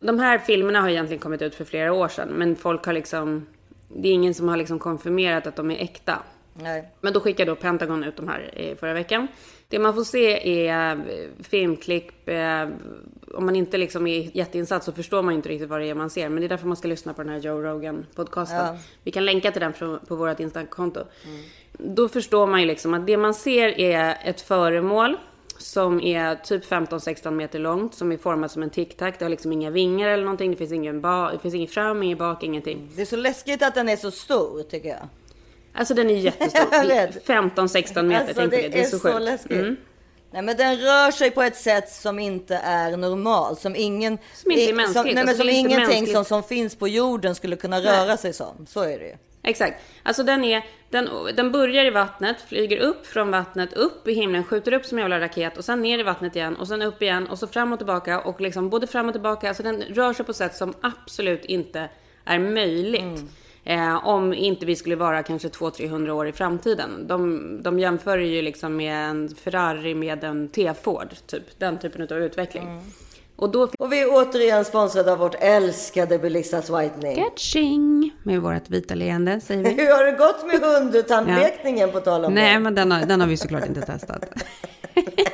De 0.00 0.18
här 0.18 0.38
filmerna 0.38 0.80
har 0.80 0.88
egentligen 0.88 1.20
kommit 1.20 1.42
ut 1.42 1.54
för 1.54 1.64
flera 1.64 1.92
år 1.92 2.08
sedan, 2.08 2.28
men 2.28 2.56
folk 2.56 2.86
har 2.86 2.92
liksom... 2.92 3.46
Det 3.88 4.08
är 4.08 4.12
ingen 4.12 4.34
som 4.34 4.48
har 4.48 4.56
liksom 4.56 4.78
konfirmerat 4.78 5.46
att 5.46 5.56
de 5.56 5.70
är 5.70 5.76
äkta. 5.76 6.22
Nej. 6.54 6.88
Men 7.00 7.12
då 7.12 7.20
skickade 7.20 7.50
då 7.50 7.56
Pentagon 7.56 8.04
ut 8.04 8.16
de 8.16 8.28
här 8.28 8.50
eh, 8.52 8.76
förra 8.76 8.92
veckan. 8.94 9.28
Det 9.74 9.80
man 9.80 9.94
får 9.94 10.04
se 10.04 10.66
är 10.68 10.92
eh, 10.96 10.98
filmklipp. 11.42 12.28
eh, 12.28 12.68
Om 13.34 13.46
man 13.46 13.56
inte 13.56 13.78
liksom 13.78 14.06
är 14.06 14.36
jätteinsatt 14.36 14.84
så 14.84 14.92
förstår 14.92 15.22
man 15.22 15.34
inte 15.34 15.48
riktigt 15.48 15.68
vad 15.68 15.80
det 15.80 15.86
är 15.86 15.94
man 15.94 16.10
ser. 16.10 16.28
Men 16.28 16.40
det 16.40 16.46
är 16.46 16.48
därför 16.48 16.66
man 16.66 16.76
ska 16.76 16.88
lyssna 16.88 17.14
på 17.14 17.22
den 17.22 17.32
här 17.32 17.38
Joe 17.40 17.60
Rogan 17.62 18.06
podcasten. 18.14 18.56
Ja. 18.58 18.76
Vi 19.02 19.10
kan 19.10 19.24
länka 19.24 19.50
till 19.52 19.60
den 19.60 19.72
på, 20.08 20.16
vårt 20.16 20.40
Instakonto. 20.40 21.00
Då 21.78 22.08
förstår 22.08 22.46
man 22.46 22.60
ju 22.60 22.66
liksom 22.66 22.94
att 22.94 23.06
det 23.06 23.16
man 23.16 23.34
ser 23.34 23.80
är 23.80 24.16
ett 24.24 24.40
föremål 24.40 25.16
som 25.58 26.00
är 26.00 26.34
typ 26.34 26.64
15-16 26.64 27.30
meter 27.30 27.58
långt, 27.58 27.94
som 27.94 28.12
är 28.12 28.16
format 28.16 28.50
som 28.50 28.62
en 28.62 28.70
tic-tac. 28.70 29.12
Det 29.18 29.24
har 29.24 29.30
liksom 29.30 29.52
inga 29.52 29.70
vingar 29.70 30.08
eller 30.08 30.24
någonting. 30.24 30.50
Det 30.50 30.56
finns 30.56 30.72
ingen, 30.72 31.00
ba- 31.00 31.30
det 31.32 31.38
finns 31.38 31.54
ingen 31.54 31.68
fram, 31.68 32.02
ingen 32.02 32.18
bak, 32.18 32.42
ingenting. 32.42 32.90
Det 32.96 33.02
är 33.02 33.06
så 33.06 33.16
läskigt 33.16 33.62
att 33.62 33.74
den 33.74 33.88
är 33.88 33.96
så 33.96 34.10
stor 34.10 34.62
tycker 34.62 34.88
jag. 34.88 35.08
Alltså 35.74 35.94
den 35.94 36.10
är 36.10 36.14
jättestor. 36.14 36.68
Jag 36.72 36.88
Det 36.88 36.94
är 36.94 37.06
vet. 37.06 37.26
15-16 37.26 38.02
meter, 38.02 38.20
Alltså, 38.20 38.34
tänk 38.34 38.50
det, 38.50 38.56
det. 38.56 38.68
Det 38.68 38.80
är 38.80 38.84
så, 38.84 38.98
sjukt. 38.98 39.22
läskigt. 39.22 39.52
Mm. 39.52 39.76
Nej 40.30 40.42
men 40.42 40.56
den 40.56 40.76
rör 40.76 41.10
sig 41.10 41.30
på 41.30 41.42
ett 41.42 41.56
sätt 41.56 41.88
som 41.92 42.18
inte 42.18 42.56
är 42.56 42.96
normalt. 42.96 43.60
Som 43.60 43.76
ingen... 43.76 44.18
Som 44.34 44.50
inte 44.50 44.70
är 44.70 44.74
mänskligt. 44.74 44.96
Som, 44.96 45.04
nej, 45.04 45.14
men 45.14 45.28
Alltså, 45.28 45.42
som 45.42 45.50
ingenting 45.50 46.06
som, 46.06 46.24
som 46.24 46.42
finns 46.42 46.76
på 46.76 46.88
jorden 46.88 47.34
skulle 47.34 47.56
kunna 47.56 47.80
röra 47.80 48.16
sig 48.16 48.32
som. 48.32 48.66
Så 48.68 48.80
är 48.80 48.98
det 48.98 49.06
ju. 49.06 49.16
Exakt. 49.42 49.82
Alltså 50.02 50.22
den 50.22 50.44
är, 50.44 50.64
den, 50.90 51.08
den 51.36 51.52
börjar 51.52 51.84
i 51.84 51.90
vattnet, 51.90 52.36
flyger 52.48 52.78
upp 52.78 53.06
från 53.06 53.30
vattnet, 53.30 53.72
upp 53.72 54.08
i 54.08 54.14
himlen, 54.14 54.44
skjuter 54.44 54.72
upp 54.72 54.84
som 54.86 54.98
en 54.98 55.02
jävla 55.02 55.20
raket 55.20 55.58
och 55.58 55.64
sen 55.64 55.82
ner 55.82 55.98
i 55.98 56.02
vattnet 56.02 56.36
igen 56.36 56.56
och 56.56 56.68
sen 56.68 56.82
upp 56.82 57.02
igen 57.02 57.26
och 57.26 57.38
så 57.38 57.46
fram 57.46 57.72
och 57.72 57.78
tillbaka 57.78 58.20
och 58.20 58.40
liksom 58.40 58.70
både 58.70 58.86
fram 58.86 59.06
och 59.08 59.14
tillbaka. 59.14 59.48
Alltså 59.48 59.62
den 59.62 59.82
rör 59.82 60.12
sig 60.12 60.24
på 60.24 60.30
ett 60.30 60.36
sätt 60.36 60.54
som 60.56 60.74
absolut 60.80 61.44
inte 61.44 61.88
är 62.24 62.38
möjligt. 62.38 63.20
Eh, 63.64 64.06
om 64.06 64.34
inte 64.34 64.66
vi 64.66 64.76
skulle 64.76 64.96
vara 64.96 65.22
kanske 65.22 65.48
200-300 65.48 66.10
år 66.10 66.28
i 66.28 66.32
framtiden. 66.32 67.06
De, 67.06 67.62
de 67.62 67.78
jämför 67.78 68.18
ju 68.18 68.42
liksom 68.42 68.76
med 68.76 69.10
en 69.10 69.28
Ferrari 69.28 69.94
med 69.94 70.24
en 70.24 70.48
T-Ford, 70.48 71.08
typ. 71.26 71.58
Den 71.58 71.78
typen 71.78 72.02
av 72.02 72.18
utveckling. 72.18 72.80
Och 73.36 73.50
då 73.50 73.68
Och 73.78 73.92
vi 73.92 74.00
är 74.02 74.06
återigen 74.10 74.64
sponsrade 74.64 75.12
av 75.12 75.18
vårt 75.18 75.34
älskade 75.40 76.18
Belissas 76.18 76.70
Whitening. 76.70 77.24
Catching 77.24 78.12
med 78.22 78.40
vårt 78.42 78.70
vita 78.70 78.94
leende, 78.94 79.40
säger 79.40 79.64
vi. 79.64 79.70
Hur 79.82 79.96
har 79.96 80.04
det 80.04 80.12
gått 80.12 80.46
med 80.46 80.60
hundtandlekningen 80.60 81.90
på 81.90 82.00
tal 82.00 82.24
om 82.24 82.34
Nej, 82.34 82.54
det? 82.54 82.60
men 82.60 82.74
den 82.74 82.92
har, 82.92 83.00
den 83.00 83.20
har 83.20 83.28
vi 83.28 83.36
såklart 83.36 83.66
inte 83.66 83.80
testat. 83.80 84.24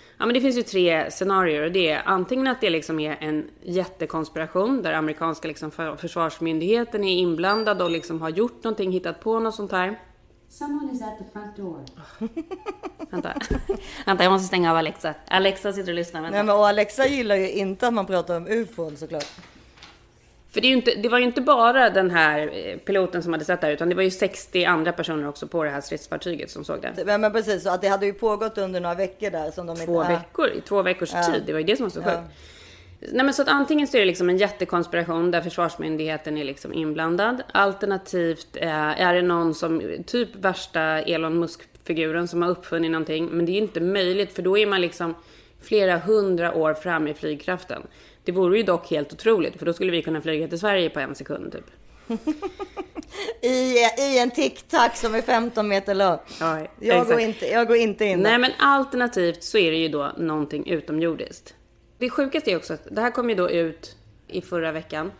ja 0.21 0.25
men 0.25 0.33
det 0.33 0.41
finns 0.41 0.57
ju 0.57 0.61
tre 0.63 1.11
scenarier 1.11 1.65
och 1.65 1.71
det 1.71 1.89
är 1.89 2.01
antingen 2.05 2.47
att 2.47 2.61
det 2.61 2.69
liksom 2.69 2.99
är 2.99 3.17
en 3.19 3.49
jättekonspiration 3.63 4.81
där 4.81 4.93
amerikanska 4.93 5.47
liksom 5.47 5.71
för- 5.71 5.95
försvarsmyndigheten 5.95 7.03
är 7.03 7.11
inblandad 7.17 7.81
och 7.81 7.91
liksom 7.91 8.21
har 8.21 8.29
gjort 8.29 8.63
någonting, 8.63 8.91
hittat 8.91 9.19
på 9.19 9.39
något 9.39 9.55
sånt 9.55 9.71
här. 9.71 9.99
Someone 10.49 10.91
is 10.93 11.01
at 11.01 11.17
the 11.17 11.23
front 11.33 11.57
door. 11.57 11.79
Vänta, 13.11 13.33
vänta 14.05 14.23
jag 14.23 14.31
måste 14.31 14.47
stänga 14.47 14.71
av 14.71 14.77
Alexa. 14.77 15.13
Alexa 15.27 15.73
sitter 15.73 15.91
och 15.91 15.95
lyssnar, 15.95 16.21
vänta. 16.21 16.35
Nej, 16.37 16.45
men 16.45 16.55
och 16.55 16.67
Alexa 16.67 17.07
gillar 17.07 17.35
ju 17.35 17.49
inte 17.51 17.87
att 17.87 17.93
man 17.93 18.05
pratar 18.05 18.37
om 18.37 18.47
ufon 18.47 18.97
såklart. 18.97 19.25
För 20.51 20.61
det, 20.61 20.67
inte, 20.67 20.95
det 20.95 21.09
var 21.09 21.17
ju 21.17 21.23
inte 21.23 21.41
bara 21.41 21.89
den 21.89 22.11
här 22.11 22.51
eh, 22.53 22.77
piloten 22.77 23.23
som 23.23 23.33
hade 23.33 23.45
sett 23.45 23.61
det 23.61 23.67
här 23.67 23.73
utan 23.73 23.89
det 23.89 23.95
var 23.95 24.03
ju 24.03 24.11
60 24.11 24.65
andra 24.65 24.91
personer 24.91 25.27
också 25.27 25.47
på 25.47 25.63
det 25.63 25.69
här 25.69 25.81
stridsfartyget 25.81 26.51
som 26.51 26.63
såg 26.63 26.81
det. 26.81 27.05
Men, 27.05 27.21
men 27.21 27.31
precis, 27.31 27.63
så 27.63 27.69
att 27.69 27.81
det 27.81 27.87
hade 27.87 28.05
ju 28.05 28.13
pågått 28.13 28.57
under 28.57 28.79
några 28.79 28.95
veckor 28.95 29.29
där 29.29 29.51
som 29.51 29.67
de 29.67 29.75
två 29.75 30.01
inte... 30.01 30.13
veckor, 30.13 30.47
i 30.47 30.61
två 30.61 30.81
veckors 30.81 31.11
tid. 31.11 31.43
Det 31.45 31.53
var 31.53 31.59
ju 31.59 31.65
det 31.65 31.75
som 31.75 31.85
var 31.85 31.89
så 31.89 32.03
sjukt. 32.03 32.19
Nej 33.11 33.25
men 33.25 33.33
så 33.33 33.41
att 33.41 33.47
antingen 33.47 33.87
så 33.87 33.97
är 33.97 33.99
det 33.99 34.05
liksom 34.05 34.29
en 34.29 34.37
jättekonspiration 34.37 35.31
där 35.31 35.41
försvarsmyndigheten 35.41 36.37
är 36.37 36.43
liksom 36.43 36.73
inblandad. 36.73 37.43
Alternativt 37.51 38.57
eh, 38.57 39.01
är 39.01 39.13
det 39.13 39.21
någon 39.21 39.53
som, 39.55 39.81
typ 40.05 40.35
värsta 40.35 40.81
Elon 40.81 41.39
Musk-figuren 41.39 42.27
som 42.27 42.41
har 42.41 42.49
uppfunnit 42.49 42.91
någonting. 42.91 43.25
Men 43.25 43.45
det 43.45 43.51
är 43.51 43.53
ju 43.53 43.61
inte 43.61 43.81
möjligt 43.81 44.35
för 44.35 44.41
då 44.41 44.57
är 44.57 44.65
man 44.65 44.81
liksom 44.81 45.15
flera 45.61 45.97
hundra 45.97 46.53
år 46.53 46.73
fram 46.73 47.07
i 47.07 47.13
flygkraften. 47.13 47.81
Det 48.23 48.31
vore 48.31 48.57
ju 48.57 48.63
dock 48.63 48.89
helt 48.89 49.13
otroligt 49.13 49.59
för 49.59 49.65
då 49.65 49.73
skulle 49.73 49.91
vi 49.91 50.01
kunna 50.01 50.21
flyga 50.21 50.47
till 50.47 50.59
Sverige 50.59 50.89
på 50.89 50.99
en 50.99 51.15
sekund 51.15 51.51
typ. 51.51 51.65
I, 53.41 53.75
I 53.97 54.19
en 54.19 54.31
tic-tac 54.31 54.89
som 54.95 55.15
är 55.15 55.21
15 55.21 55.67
meter 55.67 55.95
lång. 55.95 56.17
Ja, 56.39 56.59
Jag 56.79 56.97
exakt. 56.97 57.09
går, 57.09 57.19
inte, 57.19 57.45
jag 57.47 57.67
går 57.67 57.77
inte 57.77 58.05
in 58.05 58.19
Nej 58.19 58.37
men 58.37 58.51
alternativt 58.59 59.43
så 59.43 59.57
är 59.57 59.71
det 59.71 59.77
ju 59.77 59.87
då 59.87 60.11
någonting 60.17 60.67
utomjordiskt. 60.69 61.55
Det 61.97 62.09
sjukaste 62.09 62.51
är 62.51 62.55
också 62.55 62.73
att 62.73 62.87
det 62.91 63.01
här 63.01 63.11
kom 63.11 63.29
ju 63.29 63.35
då 63.35 63.49
ut 63.49 63.95
i 64.27 64.41
förra 64.41 64.71
veckan. 64.71 65.11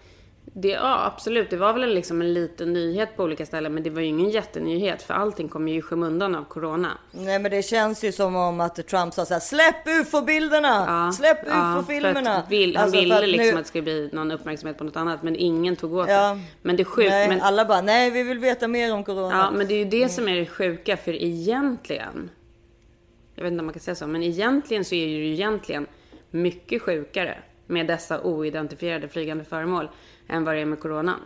Det, 0.53 0.67
ja 0.67 1.05
absolut, 1.05 1.49
det 1.49 1.57
var 1.57 1.73
väl 1.73 1.89
liksom 1.93 2.21
en 2.21 2.33
liten 2.33 2.73
nyhet 2.73 3.15
på 3.17 3.23
olika 3.23 3.45
ställen 3.45 3.73
men 3.73 3.83
det 3.83 3.89
var 3.89 4.01
ju 4.01 4.07
ingen 4.07 4.29
jättenyhet 4.29 5.01
för 5.01 5.13
allting 5.13 5.49
kom 5.49 5.67
ju 5.67 5.75
i 5.77 5.81
skymundan 5.81 6.35
av 6.35 6.43
corona. 6.43 6.97
Nej 7.11 7.39
men 7.39 7.51
det 7.51 7.61
känns 7.63 8.03
ju 8.03 8.11
som 8.11 8.35
om 8.35 8.59
att 8.61 8.87
Trump 8.87 9.13
sa 9.13 9.25
så 9.25 9.33
här, 9.33 9.41
släpp 9.41 9.87
ufo-bilderna! 10.01 10.85
Ja, 10.87 11.11
släpp 11.11 11.37
ja, 11.47 11.77
ufo-filmerna! 11.79 12.43
vill, 12.49 12.75
han 12.75 12.83
Alltså, 12.83 12.99
ville 12.99 13.15
att 13.19 13.29
liksom 13.29 13.45
nu- 13.47 13.51
att 13.53 13.57
det 13.63 13.67
skulle 13.67 13.81
bli 13.81 14.09
någon 14.13 14.31
uppmärksamhet 14.31 14.77
på 14.77 14.83
något 14.83 14.95
annat 14.95 15.23
men 15.23 15.35
ingen 15.35 15.75
tog 15.75 15.93
åt 15.93 16.09
Ja. 16.09 16.29
det. 16.33 16.41
Men 16.61 16.75
det 16.75 16.83
är 16.83 16.85
sjukt. 16.85 17.09
Nej, 17.09 17.27
men, 17.29 17.41
alla 17.41 17.65
bara, 17.65 17.81
nej 17.81 18.11
vi 18.11 18.23
vill 18.23 18.39
veta 18.39 18.67
mer 18.67 18.93
om 18.93 19.03
corona. 19.03 19.35
Ja, 19.37 19.57
men 19.57 19.67
det 19.67 19.73
är 19.73 19.79
ju 19.79 19.85
det 19.85 20.09
som 20.09 20.27
är 20.27 20.35
det 20.35 20.45
sjuka, 20.45 20.97
för 20.97 21.13
egentligen, 21.23 22.29
jag 23.35 23.43
vet 23.43 23.51
inte 23.51 23.59
om 23.59 23.65
man 23.65 23.73
kan 23.73 23.79
säga 23.81 23.95
så, 23.95 24.07
men 24.07 24.23
egentligen 24.23 24.85
så 24.85 24.95
är 24.95 25.05
det 25.05 25.11
ju 25.13 25.33
egentligen 25.33 25.87
mycket 26.31 26.81
sjukare 26.81 27.37
med 27.67 27.87
dessa 27.87 28.21
oidentifierade 28.21 29.07
flygande 29.07 29.43
föremål 29.43 29.89
än 30.31 30.43
vad 30.43 30.55
det 30.55 30.61
är 30.61 30.65
med 30.65 30.79
coronan. 30.79 31.19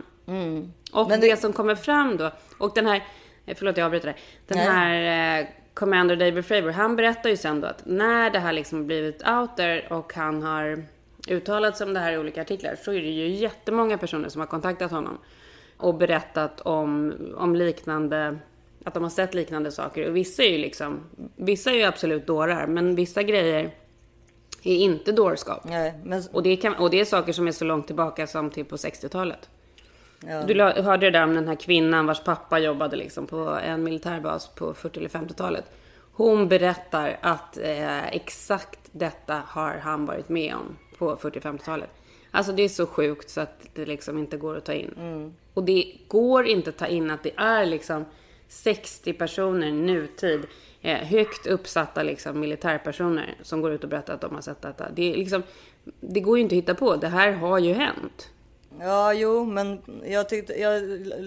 Och 0.92 1.08
Men 1.08 1.20
det... 1.20 1.30
det- 1.30 1.36
som 1.36 1.52
kommer 1.52 1.74
fram 1.74 2.16
då, 2.16 2.30
och 2.58 2.72
den 2.74 2.86
här, 2.86 3.02
eh, 3.46 3.56
förlåt 3.58 3.76
jag 3.76 3.84
avbryter 3.84 4.06
dig, 4.06 4.16
den 4.46 4.58
Nej. 4.58 4.66
här 4.66 5.40
eh, 5.40 5.46
Commander 5.74 6.16
David 6.16 6.44
Fravor, 6.46 6.70
han 6.70 6.96
berättar 6.96 7.30
ju 7.30 7.36
sen 7.36 7.60
då 7.60 7.66
att 7.66 7.82
när 7.86 8.30
det 8.30 8.38
här 8.38 8.52
liksom 8.52 8.86
blivit 8.86 9.28
out 9.28 9.56
there 9.56 9.86
och 9.90 10.14
han 10.14 10.42
har 10.42 10.82
uttalat 11.28 11.76
sig 11.76 11.86
om 11.86 11.94
det 11.94 12.00
här 12.00 12.12
i 12.12 12.18
olika 12.18 12.40
artiklar 12.42 12.76
så 12.84 12.92
är 12.92 13.00
det 13.00 13.08
ju 13.08 13.28
jättemånga 13.28 13.98
personer 13.98 14.28
som 14.28 14.40
har 14.40 14.46
kontaktat 14.46 14.90
honom 14.90 15.18
och 15.76 15.94
berättat 15.94 16.60
om, 16.60 17.14
om 17.36 17.56
liknande, 17.56 18.38
att 18.84 18.94
de 18.94 19.02
har 19.02 19.10
sett 19.10 19.34
liknande 19.34 19.70
saker. 19.70 20.08
Och 20.08 20.16
vissa 20.16 20.42
är 20.42 20.50
ju 20.50 20.58
liksom, 20.58 21.00
vissa 21.36 21.70
är 21.70 21.74
ju 21.74 21.82
absolut 21.82 22.26
dårar, 22.26 22.66
men 22.66 22.94
vissa 22.94 23.22
grejer 23.22 23.70
är 24.70 24.76
inte 24.76 25.12
dårskap. 25.12 25.64
Nej, 25.64 25.94
men, 26.04 26.22
Och 26.32 26.42
det, 26.42 26.56
kan, 26.56 26.74
och 26.74 26.90
det 26.90 27.00
är 27.00 27.04
saker 27.04 27.32
som 27.32 27.48
är 27.48 27.52
så 27.52 27.64
långt 27.64 27.86
tillbaka 27.86 28.26
som 28.26 28.50
typ 28.50 28.68
på 28.68 28.76
60-talet. 28.76 29.48
ja. 30.20 30.42
Du 30.42 30.62
hörde 30.62 31.06
det 31.06 31.18
där 31.18 31.24
om 31.24 31.34
den 31.34 31.48
här 31.48 31.54
kvinnan 31.54 32.06
vars 32.06 32.24
pappa 32.24 32.58
jobbade 32.58 32.96
liksom 32.96 33.26
på 33.26 33.58
en 33.64 33.84
militärbas 33.84 34.48
på 34.48 34.74
40 34.74 34.98
eller 34.98 35.08
50-talet. 35.08 35.64
Hon 36.12 36.48
berättar 36.48 37.18
att 37.20 37.58
eh, 37.58 38.06
exakt 38.06 38.80
detta 38.92 39.42
har 39.46 39.74
han 39.74 40.06
varit 40.06 40.28
med 40.28 40.54
om 40.54 40.76
på 40.98 41.16
40 41.16 41.40
50-talet. 41.40 41.90
Alltså 42.30 42.52
det 42.52 42.62
är 42.62 42.68
så 42.68 42.86
sjukt 42.86 43.30
så 43.30 43.40
att 43.40 43.68
det 43.74 43.86
liksom 43.86 44.18
inte 44.18 44.36
går 44.36 44.56
att 44.56 44.64
ta 44.64 44.72
in. 44.72 44.94
Och 45.54 45.64
det 45.64 45.92
går 46.08 46.46
inte 46.46 46.70
att 46.70 46.76
ta 46.76 46.86
in 46.86 47.10
att 47.10 47.22
det 47.22 47.32
är 47.36 47.66
liksom 47.66 48.04
60 48.48 49.12
personer 49.12 49.72
nutid, 49.72 50.46
eh, 50.86 50.98
högt 50.98 51.46
uppsatta 51.46 52.02
liksom 52.02 52.40
militärpersoner 52.40 53.34
som 53.42 53.60
går 53.60 53.72
ut 53.72 53.84
och 53.84 53.90
berättar 53.90 54.14
att 54.14 54.20
de 54.20 54.34
har 54.34 54.42
sett 54.42 54.62
detta. 54.62 54.90
Det, 54.90 55.12
är 55.12 55.16
liksom, 55.16 55.42
det 56.00 56.20
går 56.20 56.38
ju 56.38 56.42
inte 56.42 56.54
att 56.54 56.62
hitta 56.62 56.74
på. 56.74 56.96
Det 56.96 57.08
här 57.08 57.32
har 57.32 57.58
ju 57.58 57.72
hänt. 57.72 58.30
Ja, 58.80 59.12
jo, 59.12 59.44
men 59.44 59.82
jag, 60.04 60.28
tyckte, 60.28 60.60
jag 60.60 60.82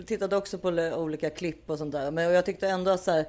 tittade 0.07 0.37
också 0.37 0.57
på 0.57 0.67
olika 0.95 1.29
klipp 1.29 1.69
och 1.69 1.77
sånt 1.77 1.91
där. 1.91 2.11
Men 2.11 2.33
jag 2.33 2.45
tyckte 2.45 2.67
ändå 2.67 2.91
att 2.91 3.03
så 3.03 3.11
här, 3.11 3.25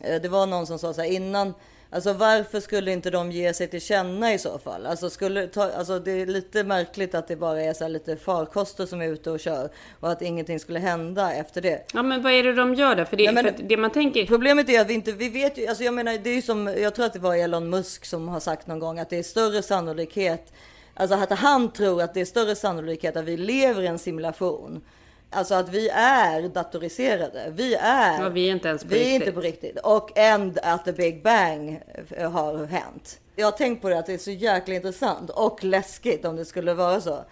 eh, 0.00 0.22
det 0.22 0.28
var 0.28 0.46
någon 0.46 0.66
som 0.66 0.78
sa 0.78 0.92
så 0.92 1.00
här 1.00 1.08
innan. 1.10 1.54
Alltså 1.90 2.12
varför 2.12 2.60
skulle 2.60 2.92
inte 2.92 3.10
de 3.10 3.32
ge 3.32 3.54
sig 3.54 3.68
till 3.68 3.80
känna 3.80 4.34
i 4.34 4.38
så 4.38 4.58
fall? 4.58 4.86
Alltså, 4.86 5.10
skulle 5.10 5.46
ta, 5.46 5.72
alltså 5.72 5.98
det 5.98 6.10
är 6.10 6.26
lite 6.26 6.64
märkligt 6.64 7.14
att 7.14 7.28
det 7.28 7.36
bara 7.36 7.62
är 7.62 7.72
så 7.72 7.88
lite 7.88 8.16
farkoster 8.16 8.86
som 8.86 9.02
är 9.02 9.08
ute 9.08 9.30
och 9.30 9.40
kör 9.40 9.70
och 10.00 10.10
att 10.12 10.22
ingenting 10.22 10.60
skulle 10.60 10.78
hända 10.78 11.32
efter 11.32 11.60
det. 11.60 11.84
Ja 11.94 12.02
men 12.02 12.22
vad 12.22 12.32
är 12.32 12.42
det 12.42 12.54
de 12.54 12.74
gör 12.74 12.96
då? 12.96 13.04
För 13.04 13.16
det, 13.16 13.32
Nej, 13.32 13.44
men- 13.44 13.54
för 13.54 13.62
det 13.62 13.76
man 13.76 13.90
tänker... 13.90 14.26
Problemet 14.26 14.68
är 14.68 14.80
att 14.80 14.86
vi 14.90 14.94
inte, 14.94 15.12
vi 15.12 15.28
vet 15.28 15.58
ju, 15.58 15.66
alltså 15.66 15.84
jag 15.84 15.94
menar 15.94 16.18
det 16.18 16.30
är 16.30 16.34
ju 16.34 16.42
som, 16.42 16.66
jag 16.66 16.94
tror 16.94 17.06
att 17.06 17.12
det 17.12 17.18
var 17.18 17.36
Elon 17.36 17.70
Musk 17.70 18.04
som 18.04 18.28
har 18.28 18.40
sagt 18.40 18.66
någon 18.66 18.78
gång 18.78 18.98
att 18.98 19.10
det 19.10 19.18
är 19.18 19.22
större 19.22 19.62
sannolikhet, 19.62 20.52
alltså 20.94 21.16
att 21.16 21.38
han 21.38 21.72
tror 21.72 22.02
att 22.02 22.14
det 22.14 22.20
är 22.20 22.24
större 22.24 22.54
sannolikhet 22.54 23.16
att 23.16 23.24
vi 23.24 23.36
lever 23.36 23.82
i 23.82 23.86
en 23.86 23.98
simulation 23.98 24.80
Alltså 25.30 25.54
att 25.54 25.68
vi 25.68 25.88
är 25.88 26.48
datoriserade. 26.48 27.52
Vi 27.56 27.74
är. 27.74 28.22
Ja, 28.22 28.28
vi 28.28 28.48
är 28.48 28.52
inte 28.52 28.68
ens 28.68 28.82
på 28.82 28.88
vi 28.88 28.96
är 28.96 29.00
riktigt. 29.00 29.20
inte 29.20 29.32
på 29.32 29.40
riktigt. 29.40 29.78
Och 29.78 30.18
and 30.18 30.58
att 30.62 30.84
the 30.84 30.92
big 30.92 31.22
bang 31.22 31.82
eh, 32.16 32.30
har 32.30 32.66
hänt. 32.66 33.20
Jag 33.36 33.46
har 33.46 33.52
tänkt 33.52 33.82
på 33.82 33.88
det 33.88 33.98
att 33.98 34.06
det 34.06 34.14
är 34.14 34.18
så 34.18 34.30
jäkla 34.30 34.74
intressant 34.74 35.30
och 35.30 35.64
läskigt 35.64 36.24
om 36.24 36.36
det 36.36 36.44
skulle 36.44 36.74
vara 36.74 37.00
så. 37.00 37.24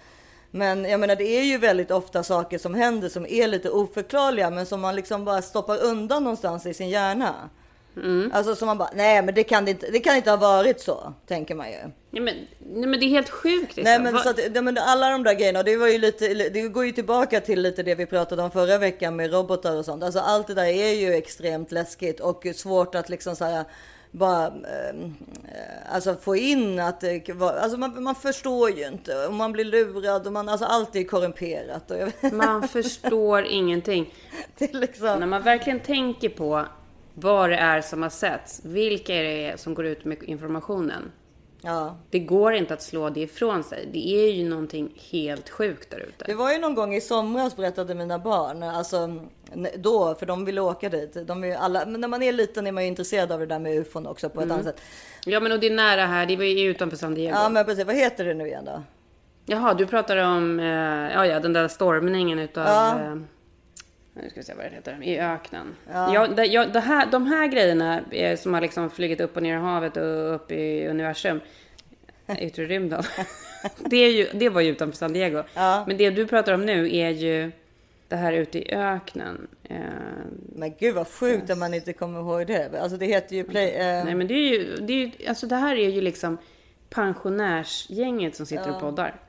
Men 0.51 0.85
jag 0.85 1.01
menar, 1.01 1.17
det 1.17 1.25
är 1.25 1.43
ju 1.43 1.59
väldigt 1.59 1.91
ofta 1.91 2.23
saker 2.23 2.59
som 2.59 2.75
händer 2.75 3.09
som 3.09 3.27
är 3.27 3.47
lite 3.47 3.71
oförklarliga, 3.71 4.51
men 4.51 4.67
som 4.67 4.81
man 4.81 4.97
liksom 4.97 5.25
bara 5.25 5.43
stoppar 5.43 5.85
undan 5.85 6.25
någonstans 6.25 6.67
i 6.67 6.75
sin 6.75 6.89
hjärna. 6.89 7.51
Mm. 7.97 8.31
Alltså 8.35 8.55
som 8.57 8.67
man 8.67 8.79
bara, 8.79 8.91
nej, 8.95 9.23
men 9.23 9.35
det 9.35 9.45
kan 9.45 9.69
inte, 9.69 9.91
det 9.91 10.01
kan 10.01 10.17
inte 10.17 10.31
ha 10.31 10.37
varit 10.37 10.81
så, 10.81 11.13
tänker 11.27 11.55
man 11.55 11.71
ju. 11.71 11.77
Ja, 12.11 12.21
men, 12.23 12.35
nej, 12.59 12.87
men 12.87 13.01
det 13.01 13.07
är 13.07 13.11
helt 13.11 13.29
sjukt. 13.31 13.77
Nej 13.77 13.85
liksom. 13.85 14.03
men, 14.03 14.15
Vad- 14.15 14.23
så 14.23 14.31
att, 14.31 14.41
ja, 14.55 14.63
men 14.63 14.79
alla 14.79 15.11
de 15.11 15.23
där 15.23 15.35
grejerna, 15.35 15.63
det 15.63 15.77
var 15.77 15.89
ju 15.89 15.99
lite, 15.99 16.29
det 16.35 16.69
går 16.69 16.87
ju 16.87 16.93
tillbaka 16.93 17.41
till 17.41 17.63
lite 17.63 17.83
det 17.83 17.95
vi 17.95 18.07
pratade 18.07 18.43
om 18.43 18.51
förra 18.51 18.79
veckan 18.79 19.17
med 19.17 19.33
robotar 19.33 19.77
och 19.77 19.85
sånt. 19.85 20.03
Alltså 20.05 20.21
allt 20.21 20.47
det 20.47 20.55
där 20.55 20.65
är 20.65 20.93
ju 20.93 21.15
extremt 21.15 21.73
läskigt 21.73 22.21
och 22.21 22.47
svårt 22.55 22.95
att 22.95 23.09
liksom 23.09 23.37
så 23.37 23.45
här 23.45 23.65
bara 24.11 24.47
eh, 24.47 24.95
alltså 25.95 26.15
få 26.15 26.37
in 26.37 26.81
att 26.81 27.05
alltså 27.41 27.79
man, 27.79 28.03
man 28.03 28.15
förstår 28.15 28.71
ju 28.71 28.87
inte 28.87 29.27
och 29.27 29.35
man 29.35 29.53
blir 29.53 29.65
lurad 29.65 30.27
och 30.27 30.33
man, 30.33 30.49
alltså 30.49 30.67
allt 30.67 30.97
är 30.97 31.05
korrumperat 31.05 31.91
och 31.91 32.33
Man 32.33 32.69
förstår 32.69 33.45
ingenting. 33.45 34.15
liksom, 34.59 35.21
När 35.21 35.27
man 35.27 35.43
verkligen 35.43 35.81
tänker 35.81 36.29
på 36.29 36.65
vad 37.19 37.51
det 37.51 37.57
är 37.57 37.81
som 37.81 38.03
har 38.03 38.11
setts, 38.11 38.61
vilka 38.65 39.15
är 39.15 39.23
det 39.23 39.61
som 39.61 39.75
går 39.75 39.87
ut 39.87 40.05
med 40.05 40.23
informationen? 40.23 41.13
ja. 41.67 41.97
Det 42.11 42.19
går 42.19 42.55
inte 42.55 42.75
att 42.75 42.83
slå 42.83 43.11
det 43.11 43.21
ifrån 43.21 43.65
sig. 43.65 43.89
Det 43.93 44.09
är 44.09 44.33
ju 44.33 44.49
någonting 44.49 44.93
helt 45.11 45.51
sjukt 45.51 45.91
där 45.91 45.99
ute. 45.99 46.25
Det 46.25 46.35
var 46.35 46.53
ju 46.53 46.59
någon 46.59 46.75
gång 46.75 46.95
i 46.95 47.01
somras 47.01 47.57
berättade 47.57 47.95
mina 47.95 48.19
barn, 48.19 48.63
alltså 48.63 49.21
då, 49.77 50.15
för 50.15 50.27
de 50.27 50.45
ville 50.45 50.61
åka 50.61 50.89
dit. 50.89 51.27
De 51.27 51.45
är 51.45 51.57
alla, 51.57 51.87
men 51.87 52.01
när 52.01 52.09
man 52.09 52.23
är 52.23 52.33
liten 52.33 52.67
är 52.67 52.73
man 52.73 52.83
ju 52.83 52.89
intresserad 52.89 53.33
av 53.33 53.41
det 53.41 53.47
där 53.47 53.59
med 53.59 53.79
ufon 53.79 54.07
också 54.07 54.29
på 54.29 54.41
ett 54.41 54.51
annat 54.51 54.65
sätt. 54.65 54.81
Ja 55.25 55.41
men 55.41 55.53
och 55.53 55.61
det 55.61 55.67
är 55.67 55.75
nära 55.75 56.07
här, 56.07 56.27
det 56.27 56.37
var 56.37 56.45
ju 56.45 56.71
utanför 56.71 56.97
San 56.97 57.15
Diego. 57.15 57.37
Ja 57.37 57.49
men 57.49 57.65
precis, 57.65 57.87
vad 57.87 57.97
heter 57.97 58.25
det 58.25 58.35
nu 58.35 58.47
igen 58.47 58.65
då? 58.65 58.83
Jaha, 59.47 59.75
du 59.75 59.87
pratar 59.87 60.17
om 60.17 60.61
eh, 60.61 60.67
ja, 61.15 61.27
ja, 61.27 61.41
den 61.41 61.53
där 61.53 61.69
stormningen 61.69 62.39
utav... 62.39 62.67
Ja. 62.67 63.01
Eh, 63.01 63.17
nu 64.23 64.31
ska 64.31 64.41
vi 64.41 64.45
se 64.45 64.55
vad 64.55 64.65
det 64.65 64.71
heter. 64.71 65.03
I 65.03 65.19
öknen. 65.19 65.77
Ja. 65.93 66.27
det, 66.27 66.45
ja, 66.45 66.67
det 66.67 66.81
här, 66.81 67.07
de 67.11 67.27
här 67.27 67.47
grejerna 67.47 68.01
som 68.37 68.55
har 68.55 68.61
liksom 68.61 68.91
flugit 68.91 69.21
upp 69.21 69.37
och 69.37 69.43
ner 69.43 69.55
i 69.57 69.61
havet 69.61 69.97
och 69.97 70.35
upp 70.35 70.53
i 70.53 70.87
universum. 70.87 71.41
I 72.39 72.49
rymden. 72.49 73.03
det, 73.79 73.97
är 73.97 74.11
ju, 74.11 74.29
det 74.33 74.49
var 74.49 74.61
ju 74.61 74.71
utanför 74.71 74.97
San 74.97 75.13
Diego. 75.13 75.43
Ja. 75.55 75.85
Men 75.87 75.97
det 75.97 76.11
du 76.11 76.27
pratar 76.27 76.53
om 76.53 76.67
nu 76.67 76.97
är 76.97 77.11
ju 77.11 77.53
det 78.09 78.17
här 78.17 78.33
ute 78.33 78.59
i 78.59 78.75
öknen. 78.75 79.47
Eh, 79.65 79.79
Men 80.55 80.75
gud 80.79 80.95
vad 80.95 81.09
sjukt 81.09 81.51
att 81.51 81.59
man 81.59 81.75
inte 81.75 81.93
kommer 81.93 82.21
ihåg 82.21 82.47
det. 82.47 82.81
Alltså 82.81 82.99
det 82.99 83.07
heter 83.07 83.37
ju 83.37 83.45
Play... 83.45 83.69
Eh, 83.69 84.05
nej 84.05 84.15
men 84.15 84.27
det 84.27 84.35
är 84.35 84.49
ju, 84.49 84.77
det 84.77 84.93
är 84.93 84.97
ju, 84.97 85.29
alltså 85.29 85.47
det 85.47 85.57
här 85.57 85.77
är 85.77 85.89
ju 85.89 86.01
liksom 86.01 86.39
pensionärsgänget 86.91 88.37
som 88.37 88.47
sitter 88.47 88.75
och 88.75 88.81
poddar. 88.81 89.21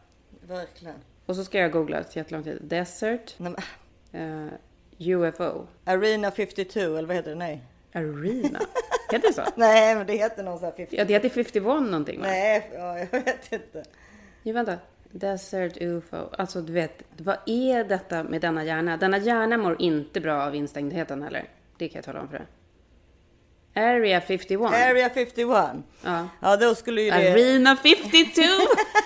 Verkligen. 0.48 0.96
Och 1.26 1.36
så 1.36 1.44
ska 1.44 1.60
jag 1.60 1.72
googla 1.72 2.00
ett 2.00 2.16
jättelång 2.16 2.44
tid. 2.44 2.58
Desert 2.62 3.36
Nej, 3.38 3.54
men, 4.12 4.46
eh, 4.46 4.54
UFO. 5.00 5.68
Arena 5.86 6.32
52 6.32 6.80
eller 6.80 7.08
vad 7.08 7.16
heter 7.16 7.30
det? 7.30 7.36
Nej. 7.36 7.64
Arena. 7.94 8.60
Heter 9.12 9.28
det 9.28 9.34
så? 9.34 9.44
Nej 9.56 9.96
men 9.96 10.08
det 10.08 10.14
heter 10.14 10.44
någon 10.44 10.60
sån 10.60 10.66
här 10.66 10.76
50. 10.78 10.96
Ja, 10.98 11.06
det 11.06 11.14
heter 11.14 11.30
51 11.30 11.64
någonting 11.64 12.22
va? 12.22 12.28
Nej, 12.28 12.72
ja, 12.74 13.00
jag 13.00 13.08
vet 13.12 13.54
inte. 13.54 13.84
Jo, 14.44 14.54
vänta. 14.54 14.78
Desert 15.12 15.78
UFO. 15.82 16.30
Alltså 16.38 16.62
du 16.62 16.74
vet, 16.74 17.04
vad 17.18 17.38
är 17.46 17.84
detta 17.84 18.24
med 18.24 18.42
denna 18.42 18.64
hjärna? 18.64 18.98
Denna 18.98 19.18
hjärna 19.18 19.58
mår 19.58 19.82
inte 19.82 20.22
bra 20.22 20.44
av 20.44 20.56
instängdheten 20.56 21.24
heller. 21.24 21.50
Det 21.78 21.88
kan 21.88 21.98
jag 21.98 22.06
tala 22.06 22.22
om 22.22 22.28
för 22.30 22.38
dig. 22.38 22.48
Area 23.78 24.22
51. 24.22 24.62
Area 24.62 25.10
51. 25.10 25.48
Ja. 26.04 26.28
Ja 26.42 26.58
då 26.58 26.76
skulle 26.76 27.02
ju 27.02 27.10
det... 27.12 27.32
Arena 27.32 27.76
52! 27.76 28.42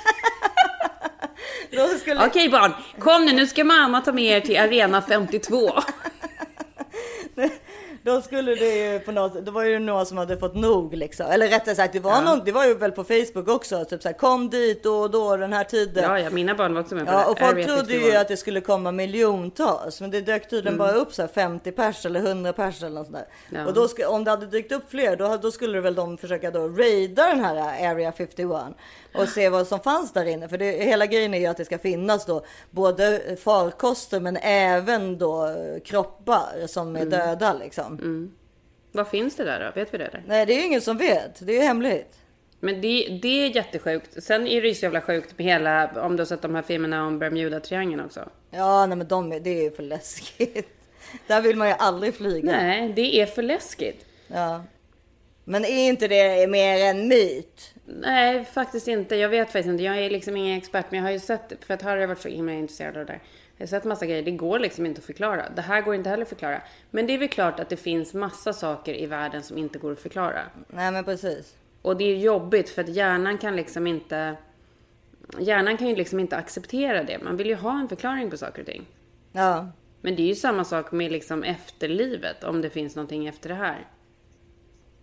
Skulle... 1.99 2.25
Okej 2.25 2.49
barn, 2.49 2.73
kom 2.99 3.25
nu, 3.25 3.31
nu 3.33 3.47
ska 3.47 3.63
mamma 3.63 4.01
ta 4.01 4.11
med 4.11 4.37
er 4.37 4.41
till 4.41 4.57
Arena 4.57 5.01
52. 5.01 5.71
Då 8.03 8.21
skulle 8.21 8.55
det 8.55 8.75
ju 8.93 8.99
på 8.99 9.11
något, 9.11 9.45
det 9.45 9.51
var 9.51 9.63
ju 9.63 9.79
några 9.79 10.05
som 10.05 10.17
hade 10.17 10.37
fått 10.37 10.55
nog 10.55 10.93
liksom. 10.93 11.25
Eller 11.31 11.47
rättare 11.47 11.75
sagt, 11.75 11.93
det 11.93 11.99
var, 11.99 12.21
någon, 12.21 12.41
det 12.45 12.51
var 12.51 12.65
ju 12.65 12.73
väl 12.73 12.91
på 12.91 13.03
Facebook 13.03 13.47
också. 13.47 13.85
Typ 13.85 14.01
så 14.01 14.07
här, 14.09 14.13
kom 14.17 14.49
dit 14.49 14.83
då 14.83 14.99
och 15.01 15.11
då 15.11 15.37
den 15.37 15.53
här 15.53 15.63
tiden. 15.63 16.03
Ja, 16.03 16.19
ja, 16.19 16.29
mina 16.29 16.55
barn 16.55 16.73
var 16.73 16.81
också 16.81 16.95
med 16.95 17.05
på 17.05 17.11
Ja, 17.13 17.19
det. 17.19 17.25
och 17.25 17.39
folk 17.39 17.65
trodde 17.67 17.81
51. 17.93 18.05
ju 18.05 18.15
att 18.15 18.27
det 18.27 18.37
skulle 18.37 18.61
komma 18.61 18.91
miljontals. 18.91 20.01
Men 20.01 20.11
det 20.11 20.21
dök 20.21 20.49
tydligen 20.49 20.67
Mm. 20.73 20.77
bara 20.87 20.91
upp 20.97 21.13
så 21.13 21.21
här 21.21 21.29
50 21.29 21.71
pers 21.71 22.05
eller 22.05 22.19
100 22.19 22.53
pers 22.53 22.83
eller 22.83 22.95
något 22.95 23.05
sånt 23.07 23.17
där. 23.49 23.59
Ja. 23.59 23.65
Och 23.65 23.73
då 23.73 23.87
om 24.07 24.23
det 24.23 24.31
hade 24.31 24.45
dykt 24.45 24.71
upp 24.71 24.83
fler, 24.89 25.15
då, 25.15 25.37
då 25.41 25.51
skulle 25.51 25.81
väl 25.81 25.95
de 25.95 26.17
försöka 26.17 26.51
då 26.51 26.67
raida 26.67 27.27
den 27.27 27.39
här 27.43 27.91
Area 27.91 28.11
51 28.11 28.49
och 29.15 29.27
se 29.27 29.49
vad 29.49 29.67
som 29.67 29.79
fanns 29.79 30.13
där 30.13 30.25
inne. 30.25 30.49
För 30.49 30.57
det, 30.57 30.71
hela 30.71 31.05
grejen 31.05 31.33
är 31.33 31.39
ju 31.39 31.45
att 31.45 31.57
det 31.57 31.65
ska 31.65 31.77
finnas 31.77 32.25
då 32.25 32.45
både 32.69 33.21
farkoster 33.43 34.19
men 34.19 34.37
även 34.41 35.17
då 35.17 35.55
kroppar 35.85 36.67
som 36.67 36.95
Mm. 36.95 37.01
är 37.13 37.17
döda 37.17 37.53
liksom. 37.53 37.90
Vad 38.91 39.07
finns 39.07 39.35
det 39.35 39.43
där 39.43 39.59
då? 39.59 39.79
Vet 39.81 39.93
vi 39.93 39.97
det? 39.97 40.09
Där? 40.11 40.23
Nej, 40.27 40.45
det 40.45 40.53
är 40.53 40.57
ju 40.57 40.65
ingen 40.65 40.81
som 40.81 40.97
vet. 40.97 41.45
Det 41.47 41.51
är 41.53 41.57
ju 41.57 41.63
hemligt. 41.67 42.17
Men 42.59 42.81
det, 42.81 43.19
det 43.21 43.45
är 43.45 43.55
jättesjukt. 43.55 44.23
Sen 44.23 44.47
är 44.47 44.61
det 44.61 44.67
ju 44.67 44.73
så 44.75 44.85
jävla 44.85 45.01
sjukt 45.01 45.37
med 45.37 45.45
hela, 45.47 46.05
om 46.05 46.15
du 46.17 46.21
har 46.21 46.25
sett 46.25 46.41
de 46.41 46.55
här 46.55 46.61
filmerna 46.61 47.07
om 47.07 47.19
Bermuda-triangeln 47.19 48.05
också. 48.05 48.29
Ja, 48.49 48.85
nej, 48.85 48.97
men 48.97 49.07
de, 49.07 49.31
är- 49.31 49.39
det 49.39 49.49
är 49.49 49.63
ju 49.63 49.71
för 49.71 49.83
läskigt. 49.83 50.67
Där 51.27 51.41
vill 51.41 51.55
man 51.57 51.67
ju 51.67 51.73
aldrig 51.79 52.15
flyga. 52.15 52.51
Nej, 52.51 52.93
det 52.95 53.21
är 53.21 53.25
för 53.25 53.41
läskigt. 53.43 54.05
Ja. 54.27 54.63
Men 55.45 55.65
är 55.65 55.87
inte 55.89 56.07
det 56.07 56.47
mer 56.49 56.77
en 56.85 57.07
myt? 57.07 57.73
Nej, 57.85 58.45
faktiskt 58.45 58.87
inte. 58.87 59.15
Jag 59.15 59.29
vet 59.29 59.47
faktiskt 59.47 59.67
inte. 59.69 59.83
Jag 59.83 59.97
är 59.99 60.09
liksom 60.09 60.37
ingen 60.37 60.57
expert, 60.57 60.85
men 60.89 60.97
jag 60.99 61.05
har 61.05 61.11
ju 61.11 61.19
sett, 61.19 61.53
för 61.65 61.73
att 61.73 61.81
här 61.81 61.97
har 61.97 62.07
varit 62.07 62.21
så 62.21 62.29
himla 62.29 62.53
intresserad 62.53 62.97
av 62.97 63.05
det 63.05 63.11
där. 63.13 63.19
Jag 63.61 63.67
har 63.67 63.69
sett 63.69 63.83
massa 63.83 64.05
grejer. 64.05 64.23
Det 64.23 64.31
går 64.31 64.59
liksom 64.59 64.85
inte 64.85 64.99
att 64.99 65.05
förklara. 65.05 65.49
Det 65.55 65.61
här 65.61 65.81
går 65.81 65.95
inte 65.95 66.09
heller 66.09 66.23
att 66.23 66.29
förklara. 66.29 66.61
Men 66.91 67.07
det 67.07 67.13
är 67.13 67.17
väl 67.17 67.27
klart 67.29 67.59
att 67.59 67.69
det 67.69 67.77
finns 67.77 68.13
massa 68.13 68.53
saker 68.53 68.93
i 69.01 69.05
världen 69.05 69.43
som 69.43 69.57
inte 69.57 69.79
går 69.79 69.91
att 69.91 69.99
förklara. 69.99 70.41
Nej, 70.67 70.91
men 70.91 71.03
precis. 71.03 71.55
Och 71.81 71.97
det 71.97 72.03
är 72.03 72.17
jobbigt 72.17 72.69
för 72.69 72.81
att 72.81 72.89
hjärnan 72.89 73.37
kan 73.37 73.55
liksom 73.55 73.87
inte... 73.87 74.35
Hjärnan 75.39 75.77
kan 75.77 75.87
ju 75.87 75.95
liksom 75.95 76.19
inte 76.19 76.37
acceptera 76.37 77.03
det. 77.03 77.19
Man 77.23 77.37
vill 77.37 77.47
ju 77.47 77.55
ha 77.55 77.79
en 77.79 77.89
förklaring 77.89 78.29
på 78.29 78.37
saker 78.37 78.61
och 78.61 78.65
ting. 78.67 78.85
Ja. 79.31 79.67
Men 80.01 80.15
det 80.15 80.21
är 80.21 80.27
ju 80.27 80.35
samma 80.35 80.63
sak 80.65 80.91
med 80.91 81.11
liksom 81.11 81.43
efterlivet, 81.43 82.43
om 82.43 82.61
det 82.61 82.69
finns 82.69 82.95
någonting 82.95 83.27
efter 83.27 83.49
det 83.49 83.55
här. 83.55 83.87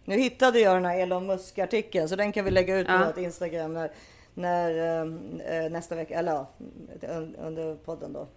Nu 0.05 0.17
hittade 0.17 0.61
jag 0.61 0.77
den 0.77 0.85
här 0.85 1.01
Elon 1.01 1.27
Musk-artikeln 1.27 2.09
så 2.09 2.17
den 2.17 2.33
kan 2.33 2.45
vi 2.45 2.51
lägga 2.51 2.79
ut 2.79 2.87
på 2.87 2.93
Ja. 2.93 3.07
vårt 3.07 3.19
Instagram 3.19 3.89
när 4.39 4.71
eh, 4.71 5.65
eh, 5.65 5.71
nästa 5.71 5.95
vecka, 5.95 6.19
eller 6.19 6.33
ja, 6.33 6.47
un- 7.01 7.35
under 7.47 7.75
podden 7.75 8.13
då. 8.13 8.29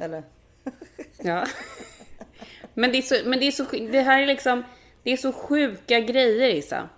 Eller? 0.00 0.22
Ja. 1.22 1.46
Men 2.74 2.92
det 2.92 2.98
är 2.98 3.02
så, 3.02 3.14
men 3.28 3.38
det 3.40 3.46
är 3.46 3.50
så, 3.50 3.64
det 3.92 4.00
här 4.00 4.22
är 4.22 4.26
liksom, 4.26 4.62
det 5.02 5.10
är 5.12 5.16
så 5.16 5.32
sjuka 5.32 6.00
grejer 6.00 6.48
Issa. 6.48 6.88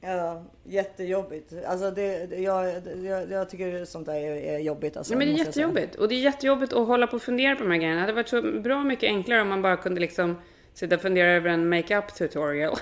Ja, 0.00 0.42
jättejobbigt. 0.64 1.52
Alltså 1.66 1.90
det, 1.90 2.24
jag, 2.38 2.82
jag, 3.04 3.30
jag 3.30 3.50
tycker 3.50 3.84
sånt 3.84 4.06
där 4.06 4.14
är, 4.14 4.36
är 4.36 4.58
jobbigt. 4.58 4.96
Alltså, 4.96 5.12
Ja, 5.12 5.18
men 5.18 5.28
det 5.28 5.34
är 5.34 5.38
jättejobbigt. 5.46 5.94
Och 5.94 6.08
det 6.08 6.14
är 6.14 6.18
jättejobbigt 6.20 6.72
att 6.72 6.86
hålla 6.86 7.06
på 7.06 7.16
och 7.16 7.22
fundera 7.22 7.56
på 7.56 7.62
de 7.62 7.70
här 7.70 7.78
grejerna. 7.78 7.94
Det 7.94 8.00
hade 8.00 8.12
varit 8.12 8.28
så 8.28 8.42
bra 8.42 8.84
mycket 8.84 9.06
enklare 9.06 9.42
om 9.42 9.48
man 9.48 9.62
bara 9.62 9.76
kunde 9.76 10.00
liksom 10.00 10.36
sitta 10.74 10.94
och 10.94 11.00
fundera 11.02 11.30
över 11.32 11.50
en 11.50 11.68
makeup 11.68 12.14
tutorial. 12.14 12.76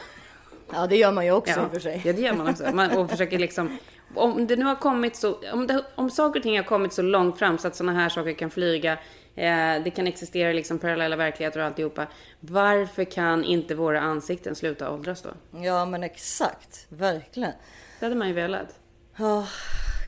Ja, 0.73 0.87
det 0.87 0.97
gör 0.97 1.13
man 1.13 1.25
ju 1.25 1.33
också 1.33 1.53
i 1.53 1.57
Ja, 1.57 1.67
och 1.67 1.73
för 1.73 1.81
sig. 1.81 2.03
ja 2.05 2.13
det 2.13 2.21
gör 2.23 2.35
man 2.35 2.49
också. 2.49 2.75
Man, 2.75 2.91
och 2.91 3.11
försöker 3.11 3.39
liksom, 3.39 3.79
om 4.15 4.47
det 4.47 4.57
nu 4.57 4.65
har 4.65 4.75
kommit 4.75 5.17
så, 5.17 5.39
om, 5.53 5.67
det, 5.67 5.85
om 5.95 6.11
saker 6.11 6.41
och 6.41 6.43
ting 6.43 6.57
har 6.57 6.65
kommit 6.65 6.93
så 6.93 7.03
långt 7.03 7.39
fram 7.39 7.59
så 7.59 7.69
att 7.69 7.77
sådana 7.77 8.01
här 8.01 8.09
saker 8.09 8.33
kan 8.33 8.51
flyga, 8.51 8.93
eh, 9.35 9.83
det 9.85 9.93
kan 9.97 10.07
existera 10.07 10.53
liksom 10.53 10.79
parallella 10.79 11.17
verkligheter 11.17 11.61
och 11.61 11.67
alltihopa. 11.67 12.07
Varför 12.41 13.05
kan 13.05 13.45
inte 13.45 13.75
våra 13.75 14.01
ansikten 14.01 14.55
sluta 14.55 14.91
åldras 14.91 15.23
då? 15.23 15.59
Ja, 15.61 15.85
men 15.85 16.03
exakt. 16.03 16.87
Verkligen. 16.89 17.53
Det 18.01 18.07
hade 18.07 18.17
man 18.17 18.29
ju 18.29 18.35
velat. 18.35 18.79
Ja, 19.17 19.47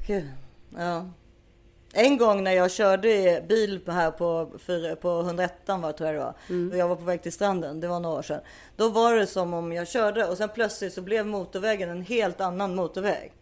gud. 0.07 0.29
Ja. 0.77 1.11
En 1.97 2.19
gång 2.19 2.45
när 2.45 2.53
jag 2.53 2.71
körde 2.71 3.43
bil 3.49 3.81
här 3.87 4.11
på, 4.11 4.51
på 5.01 5.21
101 5.21 5.53
var 5.67 5.93
tror 5.93 6.11
jag 6.11 6.15
det 6.15 6.25
var. 6.25 6.35
Och 6.71 6.77
jag 6.79 6.89
var 6.89 6.97
på 6.97 7.05
väg 7.05 7.23
till 7.23 7.33
stranden, 7.33 7.81
det 7.81 7.89
var 7.89 8.01
några 8.01 8.19
år 8.19 8.23
sedan. 8.23 8.41
Då 8.77 8.89
var 8.89 9.17
det 9.17 9.27
som 9.27 9.55
om 9.55 9.73
jag 9.73 9.89
körde 9.89 10.27
och 10.27 10.37
sen 10.37 10.49
plötsligt 10.49 10.93
så 10.93 11.03
blev 11.03 11.27
motorvägen 11.27 11.91
en 11.91 12.03
helt 12.03 12.41
annan 12.41 12.75
motorväg. 12.75 13.33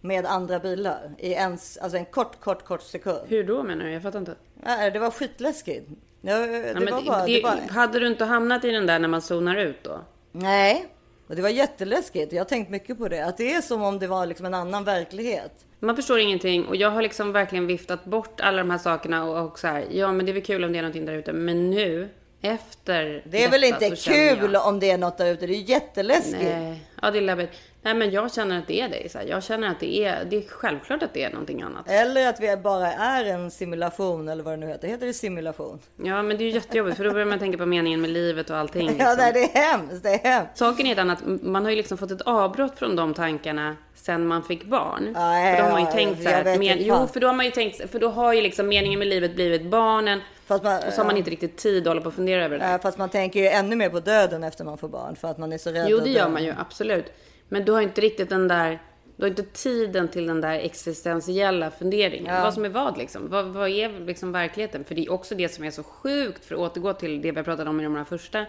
Med 0.00 0.26
andra 0.26 0.58
bilar 0.58 1.10
i 1.18 1.34
en, 1.34 1.50
alltså 1.52 1.96
en 1.98 2.04
kort, 2.04 2.40
kort, 2.40 2.64
kort 2.64 2.82
sekund. 2.82 3.18
Hur 3.28 3.44
då 3.44 3.62
menar 3.62 3.84
du? 3.84 3.92
Jag 3.92 4.02
fattar 4.02 4.18
inte. 4.18 4.34
Nej, 4.54 4.90
det 4.90 4.98
var 4.98 5.10
skitläskigt. 5.10 5.88
Ja, 6.20 6.38
det 6.38 6.68
Ja, 6.68 6.74
var 6.94 7.02
bara, 7.02 7.26
det 7.26 7.32
det, 7.36 7.42
var, 7.42 7.56
Hade 7.70 7.98
du 7.98 8.06
inte 8.06 8.24
hamnat 8.24 8.64
i 8.64 8.70
den 8.70 8.86
där 8.86 8.98
när 8.98 9.08
man 9.08 9.22
zonar 9.22 9.56
ut 9.56 9.82
då? 9.84 10.00
nej, 10.32 10.86
Och 11.26 11.36
det 11.36 11.42
var 11.42 11.48
jätteläskigt. 11.48 12.32
Jag 12.32 12.40
har 12.40 12.44
tänkt 12.48 12.70
mycket 12.70 12.98
på 12.98 13.08
det. 13.08 13.24
Att 13.24 13.36
det 13.36 13.54
är 13.54 13.60
som 13.60 13.82
om 13.82 13.98
det 13.98 14.06
var 14.06 14.26
liksom 14.26 14.46
en 14.46 14.54
annan 14.54 14.84
verklighet. 14.84 15.52
Man 15.80 15.96
förstår 15.96 16.18
ingenting 16.18 16.66
och 16.66 16.76
jag 16.76 16.90
har 16.90 17.02
liksom 17.02 17.32
verkligen 17.32 17.66
viftat 17.66 18.04
bort 18.04 18.40
alla 18.40 18.58
de 18.58 18.70
här 18.70 18.78
sakerna 18.78 19.24
och, 19.24 19.46
och 19.46 19.58
så 19.58 19.66
här, 19.66 19.84
ja 19.90 20.12
men 20.12 20.26
det 20.26 20.32
är 20.32 20.34
väl 20.34 20.42
kul 20.42 20.64
om 20.64 20.72
det 20.72 20.78
är 20.78 20.82
någonting 20.82 21.06
där 21.06 21.12
ute, 21.14 21.32
men 21.32 21.70
nu 21.70 22.08
efter 22.40 23.22
Det 23.26 23.44
är 23.44 23.50
väl 23.50 23.60
detta 23.60 23.84
inte 23.84 23.96
så 23.96 24.02
känner 24.02 24.36
kul 24.36 24.52
jag- 24.52 24.66
om 24.68 24.80
det 24.80 24.90
är 24.90 24.98
något 24.98 25.18
där 25.18 25.26
ute. 25.32 25.46
Det 25.46 25.54
är 25.54 25.70
jätteläskigt. 25.70 26.42
Nej, 26.42 26.82
ja 27.02 27.10
det 27.10 27.18
är 27.18 27.22
läbbigt. 27.22 27.50
Nej 27.82 27.94
men 27.94 28.10
jag 28.10 28.34
känner 28.34 28.58
att 28.58 28.66
det 28.66 28.80
är 28.80 28.88
det. 28.88 29.12
Så. 29.12 29.18
Jag 29.26 29.42
känner 29.42 29.70
att 29.70 29.80
det 29.80 30.04
är, 30.04 30.24
det 30.24 30.36
är 30.36 30.48
självklart 30.48 31.02
att 31.02 31.14
det 31.14 31.24
är 31.24 31.30
någonting 31.30 31.62
annat. 31.62 31.90
Eller 31.90 32.28
att 32.28 32.40
vi 32.40 32.56
bara 32.56 32.92
är 32.92 33.24
en 33.24 33.50
simulation 33.50 34.28
eller 34.28 34.42
vad 34.42 34.52
det 34.52 34.56
nu 34.56 34.66
heter. 34.66 34.88
Heter 34.88 35.06
det 35.06 35.12
simulation? 35.12 35.78
Ja 35.96 36.22
men 36.22 36.36
det 36.36 36.44
är 36.44 36.46
ju 36.46 36.52
jättejobbigt 36.52 36.96
för 36.96 37.04
då 37.04 37.10
börjar 37.10 37.26
man 37.26 37.38
tänka 37.38 37.58
på 37.58 37.66
meningen 37.66 38.00
med 38.00 38.10
livet 38.10 38.50
och 38.50 38.56
allting. 38.56 38.86
Liksom. 38.86 39.06
Ja, 39.06 39.14
nej, 39.18 39.32
det 39.32 39.42
är 39.42 39.70
hemskt. 39.70 40.02
Det 40.02 40.08
är 40.08 40.18
hemskt. 40.18 40.56
Saken 40.58 40.86
är 40.86 40.94
den 40.94 41.10
att 41.10 41.22
man 41.42 41.64
har 41.64 41.70
ju 41.70 41.76
liksom 41.76 41.98
fått 41.98 42.10
ett 42.10 42.22
avbrott 42.22 42.78
från 42.78 42.96
de 42.96 43.14
tankarna 43.14 43.76
sen 43.94 44.26
man 44.26 44.42
fick 44.42 44.64
barn. 44.64 45.12
Nej, 45.12 45.56
för 45.56 45.62
då 45.62 45.68
har 45.68 45.72
man 45.72 45.80
ju 45.80 45.86
ja, 45.86 45.92
tänkt 45.92 46.22
så 46.22 46.28
här, 46.28 46.44
men, 46.44 46.78
jo 46.80 47.06
för 47.12 47.20
då 47.20 47.26
har 47.26 47.34
man 47.34 47.44
ju 47.44 47.50
tänkt, 47.50 47.90
för 47.90 47.98
då 47.98 48.08
har 48.08 48.32
ju 48.32 48.40
liksom 48.40 48.68
meningen 48.68 48.98
med 48.98 49.08
livet 49.08 49.34
blivit 49.34 49.62
barnen. 49.62 50.20
Fast 50.46 50.64
man, 50.64 50.76
Och 50.76 50.92
så 50.92 51.00
har 51.00 51.04
man 51.04 51.14
ja. 51.14 51.18
inte 51.18 51.30
riktigt 51.30 51.56
tid 51.56 51.82
att 51.82 51.88
hålla 51.88 52.00
på 52.00 52.08
och 52.08 52.14
fundera 52.14 52.44
över 52.44 52.58
det. 52.58 52.70
Ja, 52.70 52.78
fast 52.78 52.98
man 52.98 53.08
tänker 53.08 53.40
ju 53.40 53.46
ännu 53.46 53.76
mer 53.76 53.90
på 53.90 54.00
döden 54.00 54.44
efter 54.44 54.64
man 54.64 54.78
får 54.78 54.88
barn. 54.88 55.16
För 55.16 55.28
att 55.28 55.38
man 55.38 55.52
är 55.52 55.58
så 55.58 55.70
rädd 55.70 55.86
Jo, 55.88 55.98
det 55.98 56.10
gör 56.10 56.28
man 56.28 56.44
ju 56.44 56.54
absolut. 56.58 57.12
Men 57.48 57.64
du 57.64 57.72
har 57.72 57.80
inte 57.80 58.00
riktigt 58.00 58.28
den 58.28 58.48
där, 58.48 58.82
du 59.16 59.22
har 59.22 59.28
inte 59.28 59.42
tiden 59.42 60.08
till 60.08 60.26
den 60.26 60.40
där 60.40 60.58
existentiella 60.58 61.70
funderingen. 61.70 62.34
Ja. 62.34 62.42
Vad 62.42 62.54
som 62.54 62.64
är 62.64 62.68
vad 62.68 62.98
liksom. 62.98 63.28
Vad, 63.28 63.46
vad 63.46 63.68
är 63.68 64.00
liksom 64.00 64.32
verkligheten? 64.32 64.84
För 64.84 64.94
det 64.94 65.06
är 65.06 65.12
också 65.12 65.34
det 65.34 65.48
som 65.48 65.64
är 65.64 65.70
så 65.70 65.82
sjukt, 65.82 66.44
för 66.44 66.54
att 66.54 66.60
återgå 66.60 66.92
till 66.92 67.22
det 67.22 67.32
vi 67.32 67.42
pratade 67.42 67.70
om 67.70 67.80
i 67.80 67.84
de 67.84 67.96
här 67.96 68.04
första 68.04 68.46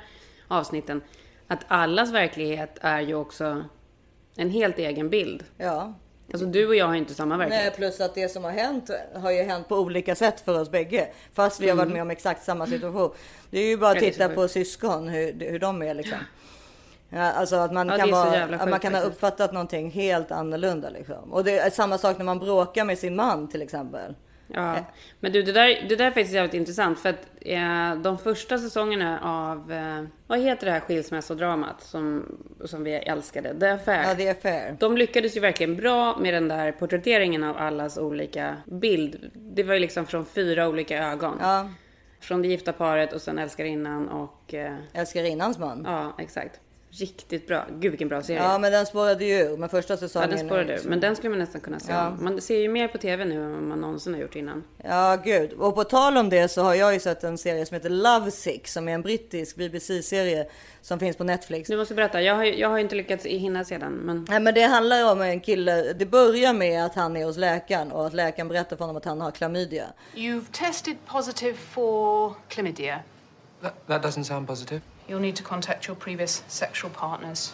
avsnitten. 0.48 1.02
Att 1.48 1.60
allas 1.68 2.12
verklighet 2.12 2.78
är 2.82 3.02
ju 3.02 3.16
också 3.16 3.64
en 4.36 4.50
helt 4.50 4.80
egen 4.80 5.10
bild. 5.10 5.44
Ja. 5.58 5.94
Alltså 6.34 6.46
du 6.46 6.68
och 6.68 6.76
jag 6.76 6.86
har 6.86 6.94
ju 6.94 7.00
inte 7.00 7.14
samma 7.14 7.38
Nej, 7.38 7.50
verklighet. 7.50 7.76
plus 7.76 8.02
att 8.02 8.16
det 8.16 8.30
som 8.30 8.44
har 8.44 8.52
hänt 8.52 8.90
har 9.16 9.32
ju 9.32 9.44
hänt 9.44 9.68
på 9.68 9.76
olika 9.76 10.16
sätt 10.16 10.42
för 10.42 10.62
oss 10.62 10.72
bägge. 10.72 11.08
Fast 11.34 11.60
vi 11.60 11.70
har 11.70 11.78
varit 11.78 11.92
med 11.92 12.02
om 12.02 12.10
exakt 12.12 12.44
samma 12.44 12.68
situation. 12.68 13.12
Det 13.50 13.60
är 13.60 13.66
ju 13.66 13.78
bara 13.78 13.92
att 13.92 13.98
Mm. 13.98 14.12
Titta 14.12 14.30
på 14.30 14.48
syskon, 14.48 15.08
hur, 15.08 15.50
hur 15.52 15.60
de 15.60 15.82
är 15.82 15.94
liksom. 15.94 16.18
Ja, 17.10 17.22
alltså 17.22 17.56
att 17.56 17.74
man 17.74 17.88
Ja, 17.88 17.98
kan, 17.98 18.12
vara, 18.12 18.44
att 18.44 18.70
man 18.70 18.80
kan 18.80 18.96
ha 18.96 19.02
uppfattat 19.02 19.54
någonting 19.54 19.92
helt 19.92 20.32
annorlunda 20.32 20.90
liksom. 20.90 21.34
Och 21.34 21.44
det 21.44 21.60
är 21.60 21.70
samma 21.70 21.98
sak 21.98 22.18
när 22.18 22.26
man 22.26 22.40
bråkar 22.40 22.86
med 22.86 22.98
sin 22.98 23.16
man 23.16 23.48
till 23.48 23.62
exempel. 23.62 24.16
Ja, 24.54 24.76
men 25.20 25.32
du 25.32 25.44
det 25.44 25.52
där, 25.52 25.86
det 25.90 25.96
där 25.96 26.06
är 26.06 26.12
faktiskt 26.12 26.34
jävligt 26.34 26.54
intressant 26.54 27.00
för 27.00 27.10
att 27.10 27.28
eh, 27.42 27.96
de 27.96 28.18
första 28.18 28.58
säsongerna 28.58 29.20
av, 29.24 29.72
eh, 29.72 30.04
vad 30.28 30.40
heter 30.40 30.66
det 30.66 30.72
här 30.72 30.80
skilsmässodramat 30.80 31.82
som, 31.82 32.26
som 32.66 32.84
vi 32.84 32.94
älskade? 32.94 33.60
The 33.60 33.68
Affair. 33.68 34.04
Ja, 34.08 34.14
det 34.14 34.28
är 34.28 34.34
fair. 34.34 34.76
De 34.80 34.98
lyckades 34.98 35.38
ju 35.38 35.40
verkligen 35.40 35.76
bra 35.76 36.18
med 36.18 36.34
den 36.34 36.48
där 36.48 36.72
porträtteringen 36.72 37.44
av 37.44 37.58
allas 37.58 37.98
olika 37.98 38.56
bild. 38.66 39.32
Det 39.34 39.64
var 39.64 39.74
ju 39.74 39.80
liksom 39.80 40.06
från 40.06 40.26
fyra 40.26 40.68
olika 40.70 41.12
ögon. 41.12 41.38
Ja, 41.42 41.70
Från 42.22 42.42
det 42.42 42.48
gifta 42.48 42.74
paret 42.74 43.14
och 43.14 43.22
sen 43.22 43.40
älskarinnan 43.40 44.10
och... 44.10 44.54
Eh, 44.54 44.76
älskarinnans 44.94 45.58
man. 45.58 45.84
ja, 45.88 46.14
exakt. 46.18 46.60
Riktigt 46.92 47.48
bra. 47.48 47.66
Gud 47.80 47.92
vilken 47.92 48.08
bra 48.08 48.24
serie. 48.24 48.44
Ja, 48.44 48.58
men 48.58 48.72
den 48.72 48.86
spårade 48.86 49.26
ju 49.26 49.34
ur. 49.36 49.58
Men 49.58 49.70
första 49.70 49.94
Ja, 49.94 49.98
säsongen. 49.98 50.30
den 50.30 50.40
spårade 50.40 50.74
ur. 50.74 50.90
Men 50.90 51.00
den 51.00 51.16
skulle 51.16 51.30
man 51.30 51.40
nästan 51.40 51.62
kunna 51.62 51.80
se 51.80 51.92
Ja. 51.92 52.10
Man 52.20 52.42
ser 52.42 52.58
ju 52.60 52.70
mer 52.70 52.88
på 52.88 52.98
tv 52.98 53.26
nu 53.26 53.44
än 53.44 53.52
vad 53.52 53.62
man 53.64 53.82
någonsin 53.82 54.14
har 54.14 54.22
gjort 54.22 54.36
innan. 54.36 54.64
Ja, 54.84 55.18
gud. 55.24 55.54
Och 55.54 55.76
på 55.76 55.84
tal 55.84 56.18
om 56.18 56.30
det 56.30 56.48
så 56.48 56.62
har 56.62 56.74
jag 56.76 56.94
ju 56.94 57.00
sett 57.00 57.24
en 57.24 57.38
serie 57.38 57.66
som 57.66 57.76
heter 57.76 57.90
Love 57.90 58.32
Sick 58.32 58.68
som 58.68 58.88
är 58.88 58.94
en 58.94 59.02
brittisk 59.02 59.56
BBC-serie 59.56 60.48
som 60.82 61.00
finns 61.00 61.18
på 61.18 61.24
Netflix. 61.24 61.70
Du 61.70 61.78
måste 61.78 61.94
berätta. 61.96 62.22
Jag 62.22 62.36
har, 62.36 62.44
jag 62.44 62.70
har 62.70 62.78
inte 62.78 62.96
lyckats 62.96 63.26
hinna 63.26 63.64
se 63.64 63.78
den. 63.78 63.94
Men... 63.94 64.26
Nej, 64.30 64.40
men 64.40 64.54
det 64.54 64.62
handlar 64.64 65.12
om 65.12 65.22
en 65.22 65.40
kille. 65.40 65.94
Det 65.94 66.06
börjar 66.06 66.54
med 66.54 66.86
att 66.86 66.96
han 66.96 67.18
är 67.18 67.26
hos 67.26 67.38
läkaren 67.38 67.92
och 67.92 68.06
att 68.08 68.14
läkaren 68.14 68.48
berättar 68.48 68.76
för 68.78 68.84
honom 68.84 68.98
att 68.98 69.06
han 69.06 69.22
har 69.22 69.32
klamydia. 69.32 69.86
You've 70.16 70.46
tested 70.52 70.96
positive 71.06 71.54
for 71.54 72.34
chlamydia. 72.50 73.00
That, 73.62 73.88
that 73.88 74.02
doesn't 74.06 74.24
sound 74.24 74.48
positive. 74.48 74.82
You'll 75.10 75.20
need 75.20 75.36
to 75.38 75.44
contact 75.44 75.88
your 75.88 75.96
previous 75.96 76.44
sexual 76.48 76.92
partners. 76.92 77.54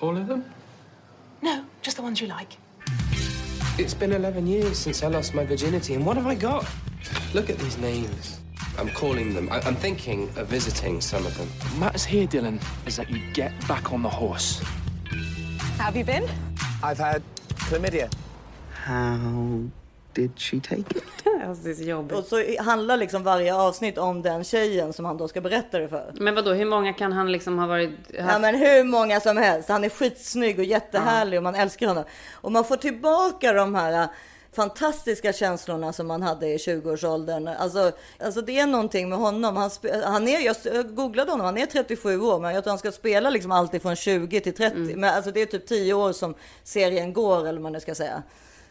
All 0.00 0.16
of 0.16 0.26
them? 0.26 0.50
No, 1.42 1.66
just 1.82 1.96
the 1.96 2.02
ones 2.02 2.22
you 2.22 2.26
like. 2.26 2.56
It's 3.78 3.92
been 3.92 4.12
11 4.12 4.46
years 4.46 4.78
since 4.78 5.02
I 5.02 5.08
lost 5.08 5.34
my 5.34 5.44
virginity, 5.44 5.92
and 5.92 6.06
what 6.06 6.16
have 6.16 6.26
I 6.26 6.34
got? 6.34 6.66
Look 7.34 7.50
at 7.50 7.58
these 7.58 7.76
names. 7.76 8.40
I'm 8.78 8.88
calling 8.92 9.34
them. 9.34 9.50
I- 9.52 9.60
I'm 9.60 9.74
thinking 9.76 10.30
of 10.36 10.46
visiting 10.48 11.02
some 11.02 11.26
of 11.26 11.36
them. 11.36 11.50
Matters 11.78 12.04
here, 12.06 12.26
Dylan, 12.26 12.58
is 12.86 12.96
that 12.96 13.10
you 13.10 13.20
get 13.34 13.52
back 13.68 13.92
on 13.92 14.00
the 14.02 14.08
horse. 14.08 14.62
How 15.76 15.84
have 15.84 15.96
you 15.96 16.04
been? 16.04 16.26
I've 16.82 16.98
had 16.98 17.22
chlamydia. 17.68 18.10
How 18.72 19.64
did 20.14 20.30
she 20.36 20.60
take 20.60 20.80
it? 20.80 21.04
Alltså, 21.48 21.64
det 21.64 21.70
är 21.70 21.74
så 21.74 21.82
jobbigt. 21.82 22.18
Och 22.18 22.24
så 22.24 22.62
handlar 22.62 22.96
liksom 22.96 23.22
varje 23.22 23.54
avsnitt 23.54 23.98
om 23.98 24.22
den 24.22 24.44
tjejen 24.44 24.92
som 24.92 25.04
han 25.04 25.16
då 25.16 25.28
ska 25.28 25.40
berätta 25.40 25.78
det 25.78 25.88
för. 25.88 26.12
Men 26.14 26.34
vadå, 26.34 26.52
hur 26.52 26.64
många 26.64 26.92
kan 26.92 27.12
han 27.12 27.32
liksom 27.32 27.58
ha 27.58 27.66
varit... 27.66 27.90
Ja 28.08 28.22
Haft... 28.22 28.40
men 28.40 28.54
hur 28.54 28.84
många 28.84 29.20
som 29.20 29.36
helst. 29.36 29.68
Han 29.68 29.84
är 29.84 29.88
skitsnygg 29.88 30.58
och 30.58 30.64
jättehärlig 30.64 31.38
och 31.38 31.42
man 31.42 31.54
älskar 31.54 31.86
honom. 31.86 32.04
Och 32.32 32.52
man 32.52 32.64
får 32.64 32.76
tillbaka 32.76 33.52
de 33.52 33.74
här 33.74 34.02
äh, 34.02 34.08
fantastiska 34.52 35.32
känslorna 35.32 35.92
som 35.92 36.06
man 36.06 36.22
hade 36.22 36.46
i 36.46 36.56
20-årsåldern. 36.56 37.48
Alltså, 37.48 37.92
alltså 38.18 38.40
det 38.40 38.58
är 38.58 38.66
någonting 38.66 39.08
med 39.08 39.18
honom. 39.18 39.56
Han, 39.56 39.70
han 40.04 40.28
är, 40.28 40.40
jag 40.40 40.56
googlade 40.94 41.30
honom, 41.30 41.46
han 41.46 41.58
är 41.58 41.66
37 41.66 42.20
år 42.20 42.40
men 42.40 42.54
jag 42.54 42.64
tror 42.64 42.70
han 42.70 42.78
ska 42.78 42.92
spela 42.92 43.30
liksom 43.30 43.52
alltid 43.52 43.82
från 43.82 43.96
20 43.96 44.40
till 44.40 44.54
30. 44.54 44.76
Men 44.76 45.14
alltså 45.14 45.30
det 45.30 45.42
är 45.42 45.46
typ 45.46 45.66
10 45.66 45.94
år 45.94 46.12
som 46.12 46.34
serien 46.64 47.12
går 47.12 47.40
eller 47.40 47.52
vad 47.52 47.62
man 47.62 47.72
nu 47.72 47.80
ska 47.80 47.94
säga. 47.94 48.22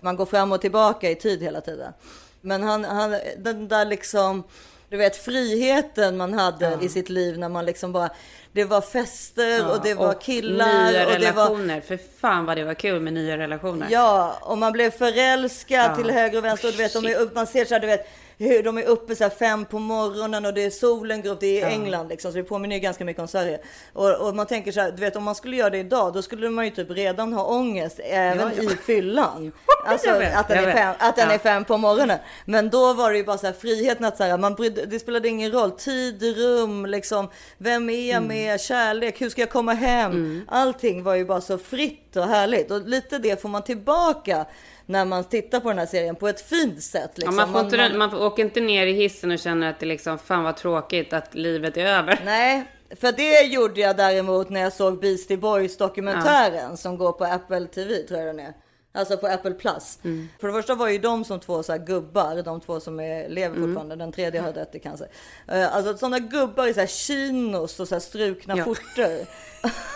Man 0.02 0.16
går 0.16 0.26
fram 0.26 0.52
och 0.52 0.62
tillbaka 0.62 1.10
i 1.10 1.16
tid 1.16 1.42
hela 1.44 1.62
tiden. 1.62 1.94
Men 2.42 2.64
han, 2.64 2.86
han 2.86 3.16
den 3.38 3.68
där 3.68 3.86
liksom, 3.86 4.44
du 4.90 4.98
vet 4.98 5.16
friheten 5.26 6.18
man 6.18 6.34
hade 6.34 6.78
i 6.82 6.90
sitt 6.90 7.10
liv 7.10 7.38
när 7.40 7.50
man 7.50 7.66
liksom 7.66 7.92
bara, 7.92 8.10
det 8.52 8.64
var 8.66 8.82
fester 8.82 9.72
och 9.72 9.82
det 9.84 9.94
var 9.94 10.16
och 10.16 10.22
killar 10.22 10.92
nya 10.92 11.06
och 11.06 11.12
det 11.20 11.32
var 11.32 11.44
relationer. 11.46 11.82
För 11.82 12.00
fan 12.22 12.46
vad 12.46 12.58
det 12.58 12.64
var 12.64 12.74
kul 12.74 13.00
med 13.02 13.14
nya 13.14 13.38
relationer. 13.38 13.88
Ja, 13.90 14.38
och 14.42 14.58
man 14.58 14.72
blev 14.72 14.92
förälskad 14.92 15.92
Ja. 15.92 15.96
till 15.96 16.12
höger 16.12 16.38
och 16.38 16.44
vänster. 16.46 16.68
Och 16.68 16.74
du 16.74 16.78
vet, 16.78 17.20
upp, 17.22 17.36
man 17.36 17.48
ser 17.48 17.66
så 17.66 17.74
här, 17.74 17.82
du 17.82 17.88
vet, 17.88 18.08
hur 18.48 18.64
de 18.64 18.78
är 18.78 18.84
uppe 18.86 19.16
så 19.16 19.24
här 19.24 19.30
fem 19.32 19.66
på 19.66 19.80
morgonen 19.80 20.46
och 20.46 20.54
det 20.54 20.64
är 20.64 20.70
solen 20.70 21.22
går 21.22 21.32
upp. 21.32 21.40
Det 21.40 21.62
är 21.62 21.70
i 21.70 21.74
England 21.74 22.08
liksom, 22.08 22.32
så 22.32 22.38
det 22.38 22.44
påminner 22.44 22.76
ju 22.76 22.82
ganska 22.82 23.06
mycket 23.06 23.22
om 23.22 23.28
Sverige. 23.28 23.60
Och, 23.94 24.28
och 24.28 24.36
man 24.36 24.46
tänker 24.46 24.72
så 24.72 24.80
här, 24.82 24.92
du 24.92 24.98
vet 24.98 25.16
om 25.16 25.24
man 25.24 25.36
skulle 25.36 25.56
göra 25.58 25.70
det 25.70 25.78
idag, 25.78 26.14
då 26.14 26.22
skulle 26.22 26.50
man 26.50 26.66
ju 26.66 26.72
typ 26.72 26.92
redan 26.92 27.34
ha 27.34 27.44
ångest 27.44 28.00
även 28.04 28.40
Ja, 28.58 28.64
ja. 28.64 28.72
i 28.72 28.76
fyllan. 28.76 29.52
Alltså 29.86 30.10
att 30.10 30.48
den, 30.48 30.58
är 30.64 30.74
fem, 30.74 30.96
att 31.00 31.16
den 31.16 31.28
Ja. 31.30 31.34
är 31.34 31.38
fem 31.40 31.66
på 31.66 31.78
morgonen. 31.78 32.18
Men 32.46 32.70
då 32.70 32.94
var 32.94 33.12
det 33.12 33.18
ju 33.18 33.24
bara 33.24 33.38
så 33.38 33.46
här 33.46 33.54
friheten 33.54 34.06
att 34.06 34.18
så 34.18 34.24
här, 34.24 34.38
man 34.38 34.54
brydde, 34.54 34.86
det 34.86 35.00
spelade 35.00 35.28
ingen 35.28 35.52
roll. 35.52 35.72
Tid, 35.72 36.24
rum, 36.38 36.86
liksom, 36.86 37.28
vem 37.58 37.90
är 37.90 38.10
jag 38.10 38.18
Mm. 38.18 38.28
med, 38.28 38.62
kärlek, 38.62 39.22
hur 39.22 39.30
ska 39.30 39.42
jag 39.42 39.50
komma 39.50 39.74
hem? 39.74 40.42
Allting 40.48 41.04
var 41.04 41.16
ju 41.16 41.26
bara 41.26 41.42
så 41.42 41.58
fritt 41.58 42.09
och 42.16 42.24
härligt. 42.28 42.72
Och 42.72 42.88
lite 42.88 43.18
det 43.18 43.42
får 43.42 43.50
man 43.50 43.64
tillbaka 43.64 44.46
när 44.86 45.06
man 45.06 45.24
tittar 45.24 45.60
på 45.60 45.70
den 45.70 45.78
här 45.78 45.86
serien 45.86 46.16
på 46.16 46.28
ett 46.28 46.42
fint 46.42 46.84
sätt. 46.84 47.02
Ja, 47.04 47.10
Liksom. 47.16 47.36
man, 47.36 47.52
får 47.52 47.62
inte, 47.62 47.78
den- 47.78 47.98
man 47.98 48.12
får- 48.12 48.26
åker 48.26 48.44
inte 48.44 48.60
ner 48.62 48.88
i 48.88 48.94
hissen 48.94 49.32
och 49.32 49.40
känner 49.40 49.70
att 49.70 49.80
det 49.80 49.86
liksom, 49.86 50.18
fan 50.20 50.44
vad 50.44 50.58
tråkigt 50.58 51.14
att 51.14 51.36
livet 51.36 51.78
är 51.78 51.86
över. 51.86 52.20
Nej, 52.26 52.64
för 53.02 53.12
det 53.12 53.42
gjorde 53.42 53.82
jag 53.82 53.98
däremot 53.98 54.50
när 54.50 54.62
jag 54.62 54.74
såg 54.74 55.00
Beastie 55.00 55.38
Boys 55.38 55.78
dokumentären 55.78 56.78
som 56.78 56.98
går 56.98 57.12
på 57.12 57.24
Apple 57.26 57.66
TV 57.68 57.96
tror 57.96 58.20
jag 58.20 58.28
den 58.36 58.40
är. 58.46 58.54
Alltså 58.92 59.18
på 59.18 59.28
Apple 59.28 59.52
Plus. 59.52 60.00
För 60.40 60.48
det 60.48 60.54
första 60.54 60.76
var 60.76 60.90
ju 60.90 60.98
de 60.98 61.26
som 61.26 61.40
två 61.40 61.64
så 61.64 61.78
gubbar, 61.78 62.42
de 62.44 62.62
två 62.62 62.80
som 62.80 63.00
är, 63.00 63.30
lever 63.30 63.56
fortfarande, 63.62 63.96
den 63.96 64.12
tredje 64.12 64.42
har 64.42 64.54
dött 64.54 64.76
i 64.76 64.80
cancer. 64.80 65.08
Eh, 65.48 65.76
Alltså 65.76 65.98
sådana 65.98 66.20
gubbar 66.20 66.68
i 66.68 66.74
så 66.74 66.80
här 66.80 66.88
chinos 66.88 67.80
och 67.80 67.88
så 67.88 67.96
här 67.96 68.00
strukna 68.00 68.58
Ja. 68.58 68.64
skjortor. 68.64 69.20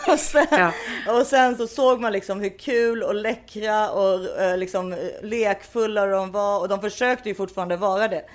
och, 0.13 0.19
sen, 0.19 0.47
Ja. 0.51 0.71
och 1.19 1.27
sen 1.27 1.57
så 1.57 1.67
såg 1.67 1.99
man 2.01 2.11
liksom 2.11 2.39
hur 2.39 2.57
kul 2.59 3.03
och 3.03 3.15
läckra 3.15 3.91
och 3.91 4.39
eh, 4.41 4.57
liksom 4.57 4.95
lekfulla 5.21 6.05
de 6.05 6.31
var 6.31 6.59
och 6.59 6.67
de 6.69 6.81
försökte 6.81 7.29
ju 7.29 7.35
fortfarande 7.35 7.75
vara 7.77 8.07
det. 8.07 8.25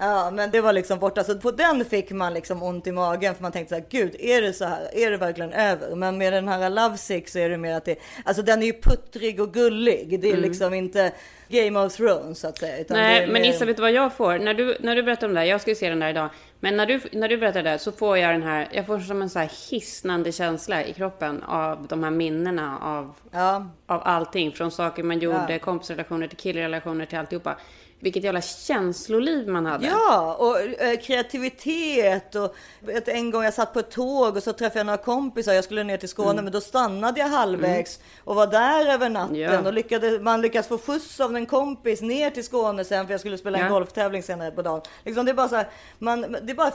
Ja, 0.00 0.30
men 0.30 0.50
det 0.50 0.60
var 0.60 0.72
liksom 0.72 0.98
borta. 0.98 1.24
Så 1.24 1.38
på 1.38 1.50
den 1.50 1.84
fick 1.84 2.10
man 2.10 2.34
liksom 2.34 2.62
ont 2.62 2.86
i 2.86 2.92
magen 2.92 3.34
för 3.34 3.42
man 3.42 3.52
tänkte 3.52 3.74
så 3.74 3.80
här, 3.80 3.86
gud, 3.90 4.16
är 4.18 4.42
det 4.42 4.52
så 4.52 4.64
här? 4.64 4.88
Är 4.92 5.10
det 5.10 5.16
verkligen 5.16 5.52
över? 5.52 5.94
Men 5.96 6.18
med 6.18 6.32
den 6.32 6.48
här 6.48 6.70
Love 6.70 6.96
Sick 6.96 7.28
så 7.28 7.38
är 7.38 7.48
det 7.48 7.56
mer 7.58 7.74
att 7.76 7.84
det, 7.84 7.98
alltså 8.24 8.42
den 8.42 8.62
är 8.62 8.66
ju 8.66 8.72
puttrig 8.72 9.40
och 9.40 9.54
gullig. 9.54 10.20
Det 10.20 10.30
är 10.30 10.36
liksom 10.36 10.74
inte 10.74 11.12
Game 11.48 11.80
of 11.80 11.96
Thrones 11.96 12.38
så 12.38 12.48
att 12.48 12.58
säga. 12.58 12.74
Mm. 12.74 12.86
Nej, 12.90 13.22
är 13.22 13.26
men 13.26 13.42
mer- 13.42 13.50
Issa, 13.50 13.64
vet 13.64 13.76
du 13.76 13.82
vad 13.82 13.92
jag 13.92 14.12
får? 14.12 14.38
När 14.38 14.54
du, 14.54 14.76
när 14.80 14.96
du 14.96 15.02
berättar 15.02 15.26
om 15.26 15.34
det 15.34 15.40
här, 15.40 15.46
jag 15.46 15.60
ska 15.60 15.70
ju 15.70 15.74
se 15.74 15.88
den 15.88 16.00
där 16.00 16.08
idag. 16.10 16.28
Men 16.60 16.76
när 16.76 16.86
du, 16.86 17.00
när 17.12 17.28
du 17.28 17.36
berättar 17.38 17.62
det 17.62 17.70
där 17.70 17.78
så 17.78 17.92
får 17.92 18.18
jag 18.18 18.34
den 18.34 18.42
här, 18.42 18.68
jag 18.72 18.86
får 18.86 18.98
som 18.98 19.22
en 19.22 19.30
så 19.30 19.38
här 19.38 19.50
hisnande 19.70 20.32
känsla 20.32 20.84
i 20.84 20.92
kroppen 20.92 21.42
av 21.42 21.86
de 21.88 22.04
här 22.04 22.10
minnena 22.10 22.78
av, 22.82 23.14
Ja, 23.30 23.66
av 23.86 24.00
allting. 24.04 24.52
Från 24.52 24.70
saker 24.70 25.02
man 25.02 25.18
gjorde, 25.18 25.46
Ja. 25.52 25.58
kompisrelationer 25.58 26.28
till 26.28 26.36
killrelationer 26.38 27.06
till 27.06 27.18
alltihopa. 27.18 27.56
Vilket 28.00 28.24
jävla 28.24 28.40
känsloliv 28.40 29.48
man 29.48 29.66
hade. 29.66 29.86
Ja, 29.86 30.34
och 30.34 30.60
eh, 30.82 30.98
kreativitet 31.00 32.34
och 32.34 32.54
vet, 32.80 33.08
en 33.08 33.30
gång 33.30 33.44
jag 33.44 33.54
satt 33.54 33.72
på 33.72 33.78
ett 33.78 33.90
tåg 33.90 34.36
och 34.36 34.42
så 34.42 34.52
träffade 34.52 34.78
jag 34.78 34.86
några 34.86 34.96
kompisar. 34.98 35.52
Jag 35.52 35.64
skulle 35.64 35.84
ner 35.84 35.96
till 35.96 36.08
Skåne, 36.08 36.30
Mm. 36.30 36.44
men 36.44 36.52
då 36.52 36.60
stannade 36.60 37.20
jag 37.20 37.26
halvvägs 37.28 38.00
och 38.24 38.34
var 38.34 38.46
där 38.46 38.86
över 38.86 39.08
natten 39.08 39.36
Ja. 39.36 39.58
och 39.60 39.72
lyckades, 39.72 40.20
man 40.20 40.40
lyckades 40.40 40.68
få 40.68 40.78
skjuts 40.78 41.20
av 41.20 41.36
en 41.36 41.46
kompis 41.46 42.00
ner 42.02 42.30
till 42.30 42.44
Skåne 42.44 42.84
sen 42.84 43.06
för 43.06 43.12
jag 43.14 43.20
skulle 43.20 43.38
spela 43.38 43.58
en 43.58 43.64
Ja. 43.64 43.70
golftävling 43.70 44.22
senare 44.22 44.50
på 44.50 44.62
dagen. 44.62 44.80
Liksom 45.04 45.24
det 45.26 45.32
är 45.32 45.34
bara 45.34 45.48
så 45.48 45.56
här, 45.56 45.68
man, 45.98 46.36
det 46.42 46.54
bara 46.54 46.72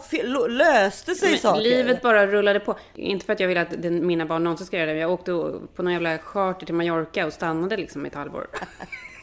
löste 0.47 1.15
sig 1.15 1.29
Men 1.29 1.39
saker. 1.39 1.61
livet 1.61 2.01
bara 2.01 2.27
rullade 2.27 2.59
på. 2.59 2.75
Inte 2.95 3.25
för 3.25 3.33
att 3.33 3.39
jag 3.39 3.47
vill 3.47 3.57
att 3.57 3.81
den, 3.81 4.07
mina 4.07 4.25
barn 4.25 4.43
någonsin 4.43 4.67
ska 4.67 4.77
göra 4.77 4.85
det. 4.87 4.93
men 4.93 5.01
Jag 5.01 5.11
åkte 5.11 5.31
på 5.75 5.83
någon 5.83 5.93
jävla 5.93 6.17
charter 6.17 6.65
till 6.65 6.75
Mallorca 6.75 7.25
och 7.25 7.33
stannade 7.33 7.77
liksom 7.77 8.05
ett 8.05 8.13
halvår. 8.15 8.47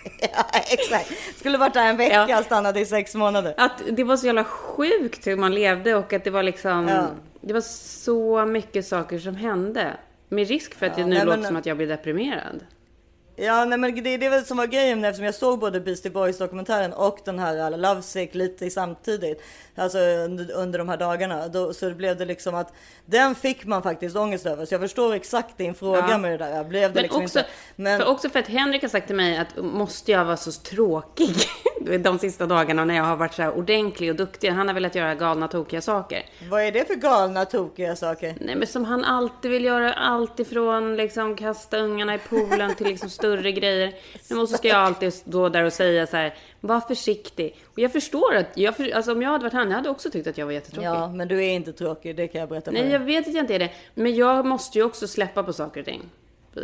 Ja, 0.21 0.45
exakt. 0.71 1.13
Skulle 1.39 1.59
varit 1.59 1.75
där 1.75 1.87
en 1.87 1.97
vecka, 1.97 2.27
Ja. 2.29 2.43
stannade 2.43 2.81
i 2.81 2.87
sex 2.87 3.15
månader. 3.15 3.55
Att 3.57 3.73
det 3.91 4.05
var 4.05 4.17
så 4.17 4.27
jävla 4.27 4.45
sjukt 4.45 5.27
hur 5.27 5.37
man 5.37 5.55
levde 5.55 5.95
och 5.95 6.13
att 6.13 6.25
det 6.25 6.31
var 6.31 6.43
liksom... 6.43 6.89
Ja. 6.89 7.07
Det 7.41 7.53
var 7.53 7.61
så 7.61 8.47
mycket 8.47 8.87
saker 8.87 9.19
som 9.19 9.35
hände. 9.37 9.91
Med 10.29 10.49
risk 10.49 10.75
för 10.75 10.87
att 10.87 10.99
Ja, 10.99 11.05
det 11.05 11.11
nu 11.11 11.17
nej, 11.17 11.25
låter 11.25 11.39
men- 11.39 11.47
som 11.47 11.57
att 11.57 11.67
jag 11.67 11.77
blir 11.77 11.87
deprimerad. 11.87 12.65
Ja, 13.43 13.65
nej, 13.65 13.79
men 13.79 13.95
det, 13.95 14.17
det 14.17 14.27
är 14.27 14.31
väl 14.31 14.45
som 14.45 14.57
var 14.57 14.67
grejen 14.67 15.05
eftersom 15.05 15.25
jag 15.25 15.35
såg 15.35 15.59
både 15.59 15.81
Beastie 15.81 16.11
Boys 16.11 16.39
dokumentären 16.39 16.93
och 16.93 17.19
den 17.25 17.39
här 17.39 17.77
Love 17.77 18.03
Sick 18.03 18.35
lite 18.35 18.71
samtidigt. 18.71 19.43
Alltså 19.75 19.99
under, 19.99 20.53
under 20.53 20.79
de 20.79 20.89
här 20.89 20.97
dagarna. 20.97 21.49
Då, 21.49 21.73
så 21.75 21.89
det 21.89 21.95
blev 21.95 22.17
det 22.17 22.25
liksom 22.25 22.55
att 22.55 22.73
den 23.07 23.35
fick 23.35 23.65
man 23.65 23.83
faktiskt 23.83 24.17
ångest 24.17 24.47
över. 24.47 24.65
Så 24.67 24.75
jag 24.75 24.81
förstår 24.81 25.15
exakt 25.15 25.59
din 25.59 25.75
fråga 25.75 26.07
Ja. 26.11 26.19
med 26.19 26.31
det 26.31 26.37
där. 26.37 26.65
Blev 26.65 26.91
det 26.91 26.95
Men 26.95 27.03
liksom 27.03 27.25
också, 27.25 27.39
inte. 27.39 27.51
Men 27.77 28.01
för 28.01 28.09
också 28.09 28.29
för 28.31 28.39
att 28.39 28.49
Henrik 28.49 28.83
har 28.83 28.89
sagt 28.89 29.07
till 29.07 29.17
mig 29.17 29.39
att 29.39 29.57
måste 29.57 30.13
jag 30.13 30.25
vara 30.25 30.37
så 30.37 30.53
tråkig 30.53 31.37
de 32.01 32.19
sista 32.19 32.47
dagarna 32.47 32.85
när 32.85 32.97
jag 32.97 33.05
har 33.05 33.17
varit 33.17 33.35
så 33.35 33.43
här 33.43 33.59
ordentlig 33.59 34.11
och 34.11 34.17
duktig. 34.17 34.51
Han 34.51 34.67
har 34.69 34.75
velat 34.75 34.95
göra 34.95 35.15
galna 35.15 35.49
tokiga 35.49 35.81
saker. 35.81 36.23
vad 36.51 36.63
är 36.63 36.73
det 36.73 36.87
för 36.87 36.95
galna 36.95 37.45
tokiga 37.45 37.97
saker? 37.97 38.35
Nej 38.41 38.57
men 38.57 38.67
som 38.67 38.85
han 38.85 39.05
alltid 39.05 39.51
vill 39.51 39.65
göra, 39.65 39.93
allt 39.93 40.41
ifrån 40.41 40.97
liksom 40.97 41.37
kasta 41.37 41.79
ungarna 41.79 42.15
i 42.15 42.19
poolen 42.19 42.75
till 42.75 42.87
liksom 42.87 43.11
större 43.37 43.53
grejer. 43.53 43.95
Men 44.31 44.47
så 44.47 44.57
ska 44.57 44.69
jag 44.69 44.77
alltid 44.77 45.15
stå 45.15 45.49
där 45.49 45.65
och 45.65 45.73
säga 45.73 46.07
så 46.07 46.17
här, 46.17 46.35
var 46.61 46.81
försiktig. 46.81 47.57
Och 47.73 47.79
jag 47.79 47.93
förstår 47.93 48.35
att, 48.37 48.47
jag, 48.55 48.77
för- 48.77 48.95
alltså 48.97 49.13
om 49.13 49.23
jag 49.23 49.31
hade 49.31 49.45
varit 49.45 49.53
han, 49.53 49.69
jag 49.69 49.77
hade 49.77 49.91
också 49.91 50.11
tyckt 50.11 50.27
att 50.27 50.39
jag 50.39 50.47
var 50.47 50.53
jättetråkig. 50.53 50.87
Ja, 50.89 51.09
men 51.09 51.29
du 51.29 51.45
är 51.45 51.51
inte 51.53 51.73
tråkig. 51.73 52.17
Det 52.17 52.29
kan 52.29 52.41
jag 52.41 52.49
berätta 52.49 52.65
för 52.65 52.73
Nej 52.73 52.83
dig. 52.83 52.93
jag 52.93 53.01
vet 53.01 53.29
att 53.29 53.35
jag 53.35 53.43
inte 53.43 53.55
är 53.55 53.59
det. 53.59 53.71
Men 53.95 54.15
jag 54.15 54.47
måste 54.47 54.79
ju 54.79 54.85
också 54.85 55.09
släppa 55.09 55.43
på 55.43 55.53
saker 55.53 55.81
och 55.81 55.87
ting. 55.87 56.03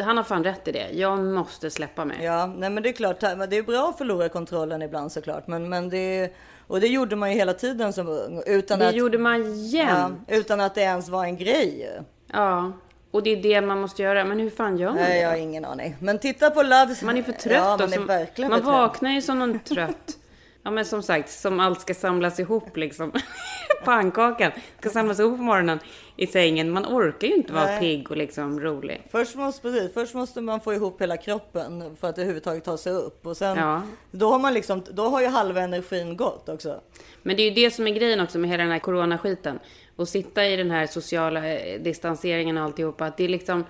Han 0.05 0.17
har 0.17 0.25
fan 0.25 0.45
rätt 0.45 0.69
i 0.69 0.73
det. 0.73 0.87
Jag 0.93 1.19
måste 1.25 1.71
släppa 1.71 2.05
mig. 2.05 2.17
Ja, 2.25 2.47
nej 2.47 2.71
men 2.71 2.83
det 2.83 2.89
är 2.89 2.93
klart. 2.93 3.21
Det 3.21 3.27
är 3.57 3.63
bra 3.63 3.89
att 3.89 3.99
förlora 3.99 4.29
kontrollen 4.29 4.83
ibland 4.83 5.13
såklart. 5.13 5.47
Men, 5.47 5.69
men 5.69 5.89
det, 5.89 6.31
och 6.67 6.81
det 6.81 6.87
gjorde 6.87 7.17
man 7.17 7.31
ju 7.33 7.37
hela 7.37 7.53
tiden 7.55 7.93
som 7.93 8.09
ung. 8.09 8.43
Utan 8.47 8.79
det 8.79 8.89
att, 8.89 8.95
gjorde 8.95 9.19
man 9.19 9.67
jämt. 9.69 10.19
ja, 10.27 10.37
utan 10.37 10.61
att 10.61 10.75
det 10.75 10.81
ens 10.81 11.09
var 11.09 11.25
en 11.25 11.37
grej. 11.37 11.91
Ja. 12.33 12.73
Och 13.17 13.23
det 13.23 13.31
är 13.31 13.37
det 13.37 13.61
man 13.61 13.81
måste 13.81 14.03
göra. 14.03 14.25
Men 14.25 14.41
hur 14.41 14.51
fan 14.51 14.79
gör 14.79 14.87
man 14.87 14.97
Nej, 14.97 15.15
det? 15.15 15.21
jag 15.21 15.29
har 15.29 15.37
ingen 15.37 15.65
aning. 15.65 15.97
Men 16.01 16.19
titta 16.19 16.51
på 16.51 16.63
Love. 16.63 16.95
Man 17.03 17.17
är 17.17 17.23
för 17.23 17.33
trött 17.33 17.53
ja, 17.53 17.77
man. 17.79 17.93
Är 17.93 17.99
verkligen 17.99 18.51
man 18.51 18.63
vaknar 18.63 19.11
ju 19.11 19.23
som 19.23 19.39
någon 19.39 19.61
trött. 19.61 20.19
Ja 20.63 20.71
men 20.71 20.85
som 20.85 21.03
sagt, 21.03 21.31
som 21.31 21.61
allt 21.61 21.81
ska 21.81 21.95
samlas 21.95 22.41
ihop 22.41 22.77
liksom. 22.77 23.13
Pannkakan 23.85 24.53
ska 24.81 24.91
samlas 24.91 25.21
ihop 25.21 25.37
på 25.37 25.43
morgonen 25.43 25.79
i 26.17 26.27
sängen. 26.27 26.71
Man 26.71 26.87
orkar 26.87 27.29
ju 27.29 27.35
inte 27.35 27.53
vara 27.53 27.65
Nej. 27.65 27.81
pigg 27.81 28.11
och 28.11 28.17
liksom 28.17 28.61
rolig. 28.61 29.03
Först 29.11 29.35
måste, 29.35 29.63
precis, 29.63 29.95
först 29.95 30.15
måste 30.15 30.41
man 30.41 30.61
få 30.61 30.75
ihop 30.75 31.01
hela 31.03 31.17
kroppen 31.17 31.97
för 32.01 32.09
att 32.09 32.19
överhuvudtaget 32.19 32.65
ta 32.65 32.77
sig 32.77 32.93
upp. 32.93 33.27
Och 33.27 33.37
sen, 33.37 33.57
Ja. 33.59 33.83
då, 34.11 34.31
har 34.31 34.39
man 34.39 34.55
liksom, 34.55 34.83
då 34.91 35.03
har 35.03 35.21
ju 35.21 35.27
halva 35.27 35.61
energin 35.61 36.17
gått 36.17 36.49
också. 36.49 36.81
Men 37.23 37.37
det 37.37 37.43
är 37.43 37.49
ju 37.49 37.55
det 37.55 37.71
som 37.71 37.87
är 37.87 37.91
grejen 37.93 38.21
också 38.21 38.39
med 38.39 38.51
hela 38.51 38.63
den 38.63 38.73
här 38.73 38.79
coronaskiten. 38.79 39.59
Och 39.97 40.09
sitta 40.09 40.47
i 40.47 40.57
den 40.57 40.71
här 40.71 40.87
sociala 40.87 41.49
eh, 41.49 41.81
distanseringen 41.81 42.57
och 42.59 42.65
alltihopa. 42.65 43.05
Att 43.07 43.17
det 43.17 43.25
är 43.25 43.29
liksom, 43.29 43.65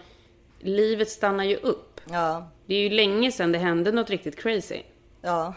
livet 0.60 1.08
stannar 1.10 1.44
ju 1.44 1.56
upp. 1.56 2.00
Ja, 2.10 2.48
Det 2.66 2.74
är 2.74 2.80
ju 2.80 2.90
länge 2.90 3.32
sedan 3.32 3.52
det 3.52 3.58
hände 3.58 3.92
något 3.92 4.10
riktigt 4.10 4.36
crazy. 4.42 4.82
ja, 5.22 5.54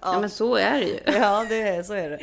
Ja, 0.00 0.20
men 0.20 0.30
så 0.30 0.56
är 0.56 0.80
det 0.80 0.86
ju. 0.86 0.98
ja 1.18 1.46
det 1.48 1.62
är, 1.62 1.82
så 1.82 1.92
är 1.92 2.10
det. 2.10 2.18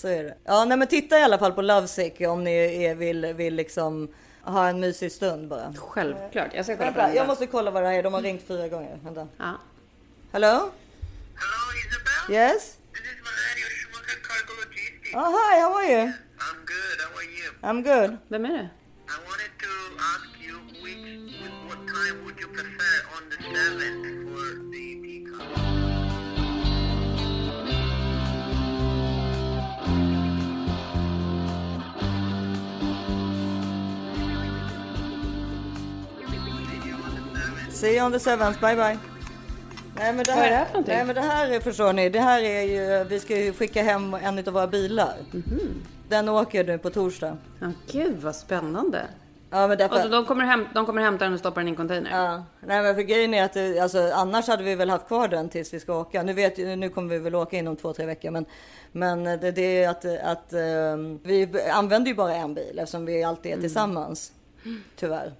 Så 0.00 0.08
är 0.08 0.24
det. 0.24 0.34
Ja, 0.44 0.64
nej, 0.64 0.78
men 0.78 0.88
titta 0.88 1.18
i 1.18 1.22
alla 1.22 1.38
fall 1.38 1.52
på 1.52 1.62
Lovesick 1.62 2.20
om 2.20 2.44
ni 2.44 2.84
är, 2.84 2.94
vill, 2.94 3.26
vill 3.34 3.54
liksom 3.54 4.08
ha 4.42 4.68
en 4.68 4.80
mysig 4.80 5.12
stund 5.12 5.48
bara. 5.48 5.74
Självklart. 5.78 6.48
Jag 6.54 6.64
ska 6.64 6.76
kolla 6.76 6.90
på 6.92 6.96
Vänta, 6.96 7.06
den. 7.08 7.16
jag 7.16 7.26
måste 7.26 7.46
kolla 7.46 7.70
vad 7.70 7.82
det 7.82 7.88
här 7.88 7.98
är. 7.98 8.02
De 8.02 8.14
har 8.14 8.22
ringt 8.22 8.42
fyra 8.48 8.68
gånger. 8.68 8.98
Vänta. 9.04 9.28
Ja. 9.38 9.54
Hello? 10.32 10.48
Hello, 10.48 10.70
Isabel? 11.80 12.36
Yes? 12.36 12.62
This 12.92 13.00
is 13.00 13.18
Valerio 13.28 13.66
Schumacher 13.76 14.18
Cargo 14.28 14.52
Logistics. 14.62 15.14
Oh, 15.14 15.30
hi, 15.38 15.60
how 15.60 15.74
are 15.78 15.90
you? 15.92 16.12
I'm 16.46 16.60
good. 16.74 16.98
How 17.04 17.18
are 17.18 17.28
you? 17.38 17.48
I'm 17.62 17.82
good. 18.08 18.16
Vem 18.28 18.44
är 18.44 18.48
det? 18.52 18.54
I 18.58 19.16
wanted 19.28 19.52
to 19.66 19.72
ask 20.12 20.26
you 20.46 20.54
which, 20.84 21.02
with 21.42 21.56
what 21.68 21.80
time 21.96 22.16
would 22.24 22.38
you 22.40 22.48
prefer 22.58 22.96
on 23.16 23.22
the 23.30 23.38
7th 23.54 24.17
See 37.80 37.96
you 37.96 38.06
on 38.06 38.12
the 38.12 38.18
seventh. 38.20 38.60
Bye 38.60 38.74
bye. 38.76 38.98
Nej, 39.96 40.12
men 40.12 40.24
det 40.24 40.32
Vad 40.32 40.38
är 40.38 40.42
här, 40.42 40.50
det 40.50 40.56
här 40.56 40.64
för 40.64 40.72
någonting? 40.72 40.94
Nej 40.94 41.04
men 41.04 41.14
det 41.14 41.20
här 41.20 41.50
är, 41.50 41.60
förstår 41.60 41.92
ni, 41.92 42.08
det 42.08 42.20
här 42.20 42.42
är 42.42 42.62
ju, 42.62 43.04
vi 43.04 43.20
ska 43.20 43.36
ju 43.36 43.52
skicka 43.52 43.82
hem 43.82 44.14
en 44.14 44.38
av 44.38 44.44
våra 44.44 44.66
bilar. 44.66 45.16
Mhm. 45.30 45.82
Den 46.08 46.28
åker 46.28 46.64
nu 46.64 46.78
på 46.78 46.90
torsdag. 46.90 47.36
Ja, 47.60 47.72
gud 47.92 48.16
vad 48.22 48.36
spännande. 48.36 49.02
Ja 49.50 49.68
men 49.68 49.78
därför... 49.78 49.94
Alltså, 49.94 50.08
de, 50.08 50.24
kommer 50.26 50.44
hem, 50.44 50.66
de 50.74 50.86
kommer 50.86 51.02
hämta 51.02 51.24
den 51.24 51.34
och 51.34 51.38
stoppa 51.40 51.60
den 51.60 51.68
i 51.68 51.70
en 51.70 51.76
container? 51.76 52.10
Ja, 52.10 52.44
nej 52.60 52.82
men 52.82 52.94
för 52.94 53.02
grejen 53.02 53.34
är 53.34 53.44
att 53.44 53.52
det, 53.52 53.78
alltså, 53.80 54.10
annars 54.14 54.46
hade 54.48 54.62
vi 54.62 54.74
väl 54.74 54.90
haft 54.90 55.06
kvar 55.06 55.28
den 55.28 55.48
tills 55.48 55.74
vi 55.74 55.80
ska 55.80 55.94
åka. 56.00 56.22
Nu 56.22 56.32
vet 56.32 56.58
ju- 56.58 56.76
nu 56.76 56.88
kommer 56.88 57.08
vi 57.08 57.18
väl 57.18 57.34
åka 57.34 57.56
inom 57.56 57.76
två, 57.76 57.92
tre 57.92 58.06
veckor, 58.06 58.30
men 58.30 58.44
men 58.92 59.24
det, 59.24 59.50
det 59.52 59.82
är 59.84 59.88
att, 59.88 60.04
att 60.22 60.52
ehm, 60.52 61.18
vi 61.22 61.48
använder 61.72 62.08
ju 62.08 62.14
bara 62.14 62.34
en 62.34 62.54
bil 62.54 62.78
eftersom 62.78 63.04
vi 63.06 63.24
alltid 63.24 63.46
är 63.52 63.54
Mm. 63.56 63.62
tillsammans. 63.62 64.32
Tyvärr. 64.96 65.32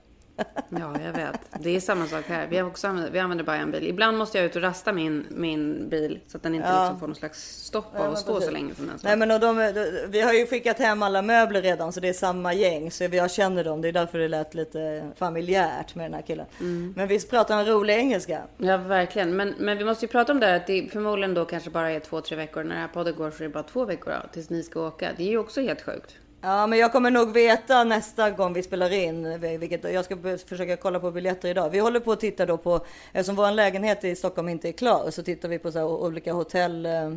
Ja, 0.70 0.95
jag 1.05 1.12
vet. 1.12 1.41
Det 1.61 1.76
är 1.76 1.80
samma 1.80 2.07
sak 2.07 2.24
här. 2.28 2.47
Vi, 2.47 2.59
har 2.59 2.66
också, 2.68 2.86
använder- 2.89 3.11
vi 3.12 3.18
använder 3.18 3.45
bara 3.45 3.57
en 3.57 3.70
bil. 3.70 3.86
Ibland 3.86 4.18
måste 4.18 4.39
jag 4.39 4.45
ut 4.45 4.57
och 4.57 4.62
rasta 4.62 4.93
min, 4.93 5.26
min 5.30 5.89
bil 5.89 6.18
så 6.26 6.36
att 6.36 6.43
den 6.43 6.55
inte 6.55 6.68
Ja. 6.68 6.82
liksom 6.82 7.01
får 7.01 7.07
någon 7.07 7.16
slags 7.16 7.64
stopp 7.64 7.97
av 7.97 8.12
att 8.12 8.18
stå 8.18 8.32
precis. 8.34 8.47
så 8.47 8.53
länge 8.53 8.74
som 8.74 8.86
den 8.86 8.99
står. 8.99 9.09
Nej 9.09 9.16
men 9.18 9.30
och 9.30 9.41
de, 9.41 9.57
de, 9.57 10.07
vi 10.09 10.20
har 10.20 10.32
ju 10.32 10.47
skickat 10.47 10.78
hem 10.78 11.03
alla 11.03 11.22
möbler 11.22 11.62
redan 11.62 11.93
så 11.93 12.01
det 12.01 12.09
är 12.09 12.12
samma 12.12 12.55
gäng 12.55 12.91
så 12.91 13.05
jag 13.05 13.30
känner 13.30 13.64
dem. 13.64 13.80
Det 13.80 13.89
är 13.89 13.93
därför 13.93 14.18
det 14.18 14.28
lät 14.28 14.55
lite 14.55 15.11
familjärt 15.16 15.95
med 15.95 16.05
den 16.05 16.14
här 16.14 16.22
killen. 16.22 16.47
Mm. 16.61 16.93
Men 16.97 17.09
visst 17.09 17.30
pratar 17.30 17.55
han 17.55 17.66
rolig 17.66 17.95
engelska? 17.95 18.43
Ja, 18.59 18.76
verkligen. 18.76 19.36
Men, 19.36 19.55
men 19.59 19.78
vi 19.78 19.84
måste 19.84 20.05
ju 20.05 20.09
prata 20.09 20.32
om 20.32 20.41
det 20.41 20.47
här 20.47 20.57
att 20.57 20.66
det 20.66 20.89
förmodligen 20.93 21.34
då 21.34 21.45
kanske 21.45 21.70
bara 21.70 21.91
är 21.91 22.01
två, 22.01 22.20
tre 22.20 22.36
veckor. 22.36 22.64
När 22.64 22.74
det 22.74 22.80
här 22.80 22.89
podden 22.89 23.14
går 23.16 23.30
så 23.30 23.36
är 23.43 23.49
det 23.49 23.55
bara 23.55 23.62
två 23.62 23.84
veckor 23.84 24.14
tills 24.32 24.51
ni 24.51 24.62
ska 24.62 24.86
åka. 24.86 25.11
Det 25.16 25.22
är 25.22 25.28
ju 25.30 25.39
också 25.39 25.61
helt 25.61 25.82
sjukt. 25.82 26.14
Ja, 26.41 26.66
men 26.66 26.78
jag 26.78 26.93
kommer 26.93 27.11
nog 27.11 27.32
veta 27.32 27.84
nästa 27.84 28.30
gång 28.30 28.53
vi 28.53 28.62
spelar 28.62 28.93
in, 28.93 29.41
vilket 29.41 29.84
jag 29.84 30.05
ska 30.05 30.16
försöka 30.47 30.76
kolla 30.76 31.01
på 31.01 31.11
biljetter 31.11 31.49
idag. 31.49 31.70
Vi 31.70 31.78
håller 31.78 32.01
på 32.01 32.12
att 32.12 32.20
titta 32.20 32.47
då 32.47 32.57
på, 32.57 32.80
eftersom 33.12 33.36
vår 33.36 33.51
lägenhet 33.51 34.05
i 34.05 34.16
Stockholm 34.16 34.49
inte 34.49 34.68
är 34.68 34.72
klar, 34.72 35.11
så 35.11 35.22
tittar 35.22 35.49
vi 35.49 35.59
på 35.59 35.72
så 35.72 35.84
olika 36.07 36.32
hotell, 36.32 36.86
eh, 36.86 37.12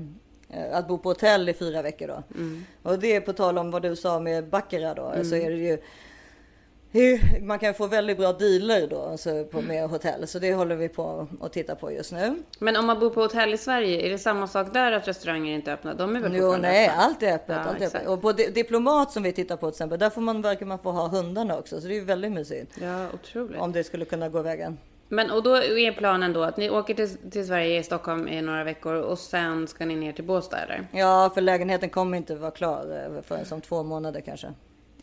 att 0.72 0.88
bo 0.88 0.98
på 0.98 1.10
hotell 1.10 1.50
i 1.50 1.54
fyra 1.54 1.82
veckor 1.82 2.08
då. 2.08 2.24
Och 2.84 3.00
det 3.00 3.16
är 3.16 3.22
på 3.22 3.34
tal 3.34 3.58
om 3.58 3.72
vad 3.72 3.82
du 3.82 3.96
sa 3.96 4.20
med 4.20 4.50
Baccarat 4.50 4.98
då, 4.98 5.14
så 5.24 5.36
är 5.36 5.50
det 5.50 5.58
ju 5.58 5.78
man 7.42 7.60
kan 7.60 7.74
få 7.74 7.88
väldigt 7.88 8.18
bra 8.18 8.34
dealer 8.34 8.88
då 8.88 9.02
alltså 9.02 9.44
på, 9.46 9.62
med 9.62 9.89
hotell, 9.89 10.28
så 10.28 10.39
det 10.39 10.54
håller 10.54 10.76
vi 10.76 10.89
på 10.89 11.28
att 11.42 11.54
titta 11.54 11.76
på 11.76 11.92
just 11.92 12.12
nu. 12.12 12.36
Men 12.60 12.76
om 12.76 12.86
man 12.86 13.00
bor 13.00 13.10
på 13.10 13.22
hotell 13.22 13.54
i 13.54 13.58
Sverige, 13.58 14.02
är 14.06 14.10
det 14.10 14.18
samma 14.18 14.48
sak 14.48 14.74
där 14.74 14.92
att 14.92 15.08
restauranger 15.08 15.54
inte 15.56 15.72
är 15.72 15.76
öppna? 15.76 15.94
De 15.94 16.16
är 16.16 16.20
väl 16.20 16.36
Jo, 16.36 16.56
nej, 16.62 16.88
öppna? 16.88 17.02
allt 17.02 17.24
är 17.24 17.34
öppet. 17.36 17.56
Ja, 17.56 17.70
allt 17.70 17.82
är 17.82 17.86
öppet. 17.88 18.08
Och 18.08 18.22
på 18.22 18.32
Di- 18.32 18.52
Diplomat 18.52 19.12
som 19.12 19.24
vi 19.24 19.32
tittar 19.32 19.58
på 19.58 19.72
till 19.72 19.76
exempel, 19.76 20.00
där 20.00 20.10
får 20.10 20.22
man 20.22 20.42
verkar 20.42 20.66
man 20.66 20.80
få 20.80 20.92
ha 20.92 21.08
hundarna 21.08 21.58
också, 21.58 21.82
så 21.82 21.88
det 21.88 21.98
är 21.98 22.02
väldigt 22.02 22.32
mysigt. 22.32 22.78
Ja, 22.82 23.06
otroligt. 23.14 23.62
Om 23.62 23.72
det 23.72 23.84
skulle 23.84 24.06
kunna 24.06 24.30
gå 24.30 24.42
vägen. 24.42 24.78
Men 25.10 25.32
och 25.32 25.44
då 25.44 25.56
är 25.58 25.92
planen 25.92 26.34
då 26.34 26.44
att 26.44 26.58
ni 26.58 26.70
åker 26.70 26.94
till, 26.94 27.18
till 27.32 27.48
Sverige, 27.48 27.80
i 27.80 27.84
Stockholm 27.84 28.28
i 28.28 28.42
några 28.42 28.64
veckor 28.64 28.94
och 28.94 29.20
sen 29.20 29.68
ska 29.68 29.86
ni 29.86 29.96
ner 29.96 30.12
till 30.14 30.24
Båstad 30.24 30.58
eller? 30.58 30.88
Ja, 30.92 31.32
för 31.34 31.42
lägenheten 31.42 31.89
kommer 31.89 32.18
inte 32.18 32.36
vara 32.36 32.52
klar 32.52 33.10
eh, 33.16 33.22
förrän 33.22 33.46
som 33.46 33.62
två 33.62 33.84
månader 33.84 34.22
kanske. 34.22 34.48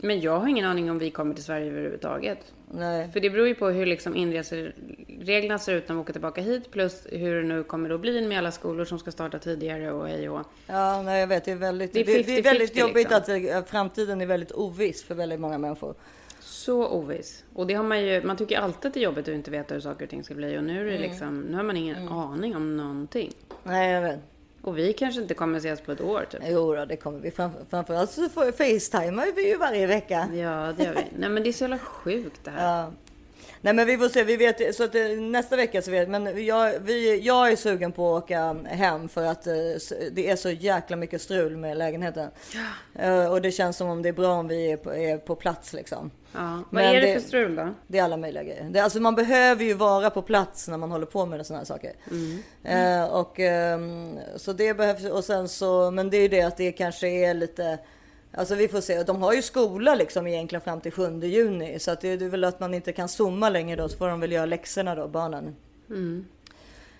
Men 0.00 0.20
jag 0.20 0.38
har 0.38 0.48
ingen 0.48 0.66
aning 0.66 0.90
om 0.90 0.98
vi 0.98 1.10
kommer 1.10 1.34
till 1.34 1.44
Sverige 1.44 1.70
överhuvudtaget. 1.70 2.38
Nej. 2.70 3.08
För 3.12 3.20
det 3.20 3.30
beror 3.30 3.48
ju 3.48 3.54
på 3.54 3.68
hur 3.68 3.86
liksom 3.86 4.16
inresereglerna 4.16 5.58
ser 5.58 5.74
ut 5.74 5.88
när 5.88 5.94
vi 5.96 6.00
åker 6.02 6.12
tillbaka 6.12 6.40
hit. 6.40 6.70
Plus 6.70 7.06
hur 7.10 7.34
det 7.42 7.48
nu 7.48 7.62
kommer 7.62 7.90
att 7.90 8.00
bli 8.00 8.26
med 8.28 8.38
alla 8.38 8.52
skolor 8.52 8.84
som 8.84 8.98
ska 8.98 9.10
starta 9.10 9.38
tidigare 9.38 9.92
och 9.92 10.08
hej 10.08 10.28
och 10.28 10.46
Ja, 10.66 11.02
nej, 11.02 11.20
jag 11.20 11.26
vet. 11.26 11.44
Det 11.44 11.50
är 11.50 11.56
väldigt, 11.56 11.92
Det 11.92 12.00
är 12.00 12.18
är, 12.18 12.24
det 12.24 12.38
är 12.38 12.42
väldigt 12.42 12.74
50-50 12.74 12.80
jobbigt 12.80 12.96
liksom. 13.10 13.16
att 13.16 13.28
eh, 13.28 13.64
framtiden 13.70 14.20
är 14.20 14.26
väldigt 14.26 14.52
oviss 14.52 15.04
för 15.04 15.14
väldigt 15.14 15.40
många 15.40 15.58
människor. 15.58 15.94
Så 16.40 16.86
oviss. 16.88 17.44
Och 17.54 17.66
det 17.66 17.74
har 17.74 17.84
man 17.84 18.04
ju, 18.06 18.22
man 18.22 18.36
tycker 18.36 18.58
alltid 18.58 18.88
att 18.88 18.94
det 18.94 19.00
är 19.00 19.04
jobbigt 19.04 19.28
att 19.28 19.34
inte 19.34 19.50
veta 19.50 19.74
hur 19.74 19.80
saker 19.80 20.04
och 20.04 20.10
ting 20.10 20.24
ska 20.24 20.34
bli. 20.34 20.58
Och 20.58 20.64
nu 20.64 20.80
är 20.80 20.84
det 20.84 20.96
Mm. 20.96 21.10
liksom, 21.10 21.40
nu 21.40 21.56
har 21.56 21.62
man 21.64 21.76
ingen 21.76 22.08
aning 22.08 22.56
om 22.56 22.76
någonting. 22.76 23.32
Nej, 23.62 23.92
jag 23.92 24.02
vet. 24.02 24.20
Och 24.68 24.78
vi 24.78 24.92
kanske 24.92 25.20
inte 25.22 25.34
kommer 25.34 25.58
ses 25.58 25.80
på 25.80 25.92
ett 25.92 26.00
år 26.00 26.26
typ. 26.30 26.40
Jo 26.46 26.74
då, 26.74 26.84
det 26.84 26.96
kommer 26.96 27.18
vi. 27.18 27.30
Framför, 27.30 27.60
framförallt 27.70 28.10
så 28.10 28.28
får- 28.28 28.52
facetimar 28.52 29.26
vi 29.36 29.48
ju 29.48 29.56
varje 29.56 29.86
vecka. 29.86 30.28
Ja, 30.34 30.72
det 30.76 30.84
gör 30.84 30.94
vi. 30.94 31.04
Nej 31.18 31.28
men 31.28 31.42
det 31.42 31.48
är 31.48 31.52
så 31.52 31.64
jävla 31.64 31.78
sjukt 31.78 32.40
det 32.44 32.50
här. 32.50 32.80
Ja. 32.82 32.92
Nej 33.60 33.72
men 33.74 33.86
vi 33.86 33.98
får 33.98 34.08
se, 34.08 34.24
vi 34.24 34.36
vet 34.36 34.74
så 34.76 34.84
att 34.84 34.94
eh, 34.94 35.02
nästa 35.08 35.56
vecka 35.56 35.82
så 35.82 35.90
vet 35.90 36.08
men 36.08 36.44
jag, 36.46 36.72
vi, 36.80 37.20
jag 37.20 37.52
är 37.52 37.56
sugen 37.56 37.92
på 37.92 38.16
att 38.16 38.22
åka 38.24 38.56
hem 38.66 39.08
för 39.08 39.24
att 39.24 39.46
eh, 39.46 39.54
det 40.12 40.30
är 40.30 40.36
så 40.36 40.50
jäkla 40.50 40.96
mycket 40.96 41.22
strul 41.22 41.56
med 41.56 41.76
lägenheten. 41.76 42.28
Eh, 42.94 43.32
Och 43.32 43.42
det 43.42 43.50
känns 43.50 43.76
som 43.76 43.88
om 43.88 44.02
det 44.02 44.08
är 44.08 44.12
bra 44.12 44.32
om 44.34 44.48
vi 44.48 44.72
är 44.72 44.76
på, 44.76 44.94
är 44.94 45.16
på 45.18 45.34
plats 45.34 45.72
liksom. 45.72 46.10
Ja. 46.32 46.40
Vad 46.40 46.64
Men 46.70 46.84
är 46.84 47.00
det, 47.00 47.06
det- 47.06 47.20
för 47.20 47.28
strul 47.28 47.56
då? 47.56 47.68
Det 47.86 47.98
är 47.98 48.02
alla 48.02 48.16
möjliga 48.16 48.42
grejer. 48.42 48.66
Det, 48.70 48.80
alltså 48.80 49.00
man 49.00 49.14
behöver 49.14 49.64
ju 49.64 49.74
vara 49.74 50.10
på 50.10 50.22
plats 50.22 50.68
när 50.68 50.76
man 50.78 50.90
håller 50.90 51.06
på 51.06 51.26
med 51.26 51.46
sådana 51.46 51.60
här 51.60 51.66
saker. 51.66 51.92
Eh, 52.64 53.04
och 53.14 53.40
ehm, 53.40 54.18
så 54.36 54.52
det 54.52 54.74
behövs 54.74 55.04
och 55.04 55.24
sen 55.24 55.48
så, 55.48 55.90
men 55.90 56.10
det 56.10 56.16
är 56.16 56.22
ju 56.22 56.28
det 56.28 56.42
att 56.42 56.56
det 56.56 56.72
kanske 56.72 57.08
är 57.08 57.34
lite 57.34 57.78
Alltså 58.34 58.54
vi 58.54 58.68
får 58.68 58.80
se. 58.80 59.02
De 59.02 59.22
har 59.22 59.32
ju 59.32 59.42
skola 59.42 59.94
liksom 59.94 60.26
egentligen 60.26 60.60
fram 60.62 60.80
till 60.80 60.92
7 60.92 61.20
juni 61.22 61.78
så 61.78 61.90
att 61.90 62.00
det 62.00 62.08
är 62.08 62.28
väl 62.28 62.44
att 62.44 62.60
man 62.60 62.74
inte 62.74 62.92
kan 62.92 63.08
zooma 63.08 63.48
längre 63.48 63.76
då 63.76 63.88
så 63.88 63.96
får 63.98 64.08
de 64.08 64.20
väl 64.20 64.32
göra 64.32 64.46
läxorna 64.46 64.94
då 64.94 65.08
barnen. 65.08 65.56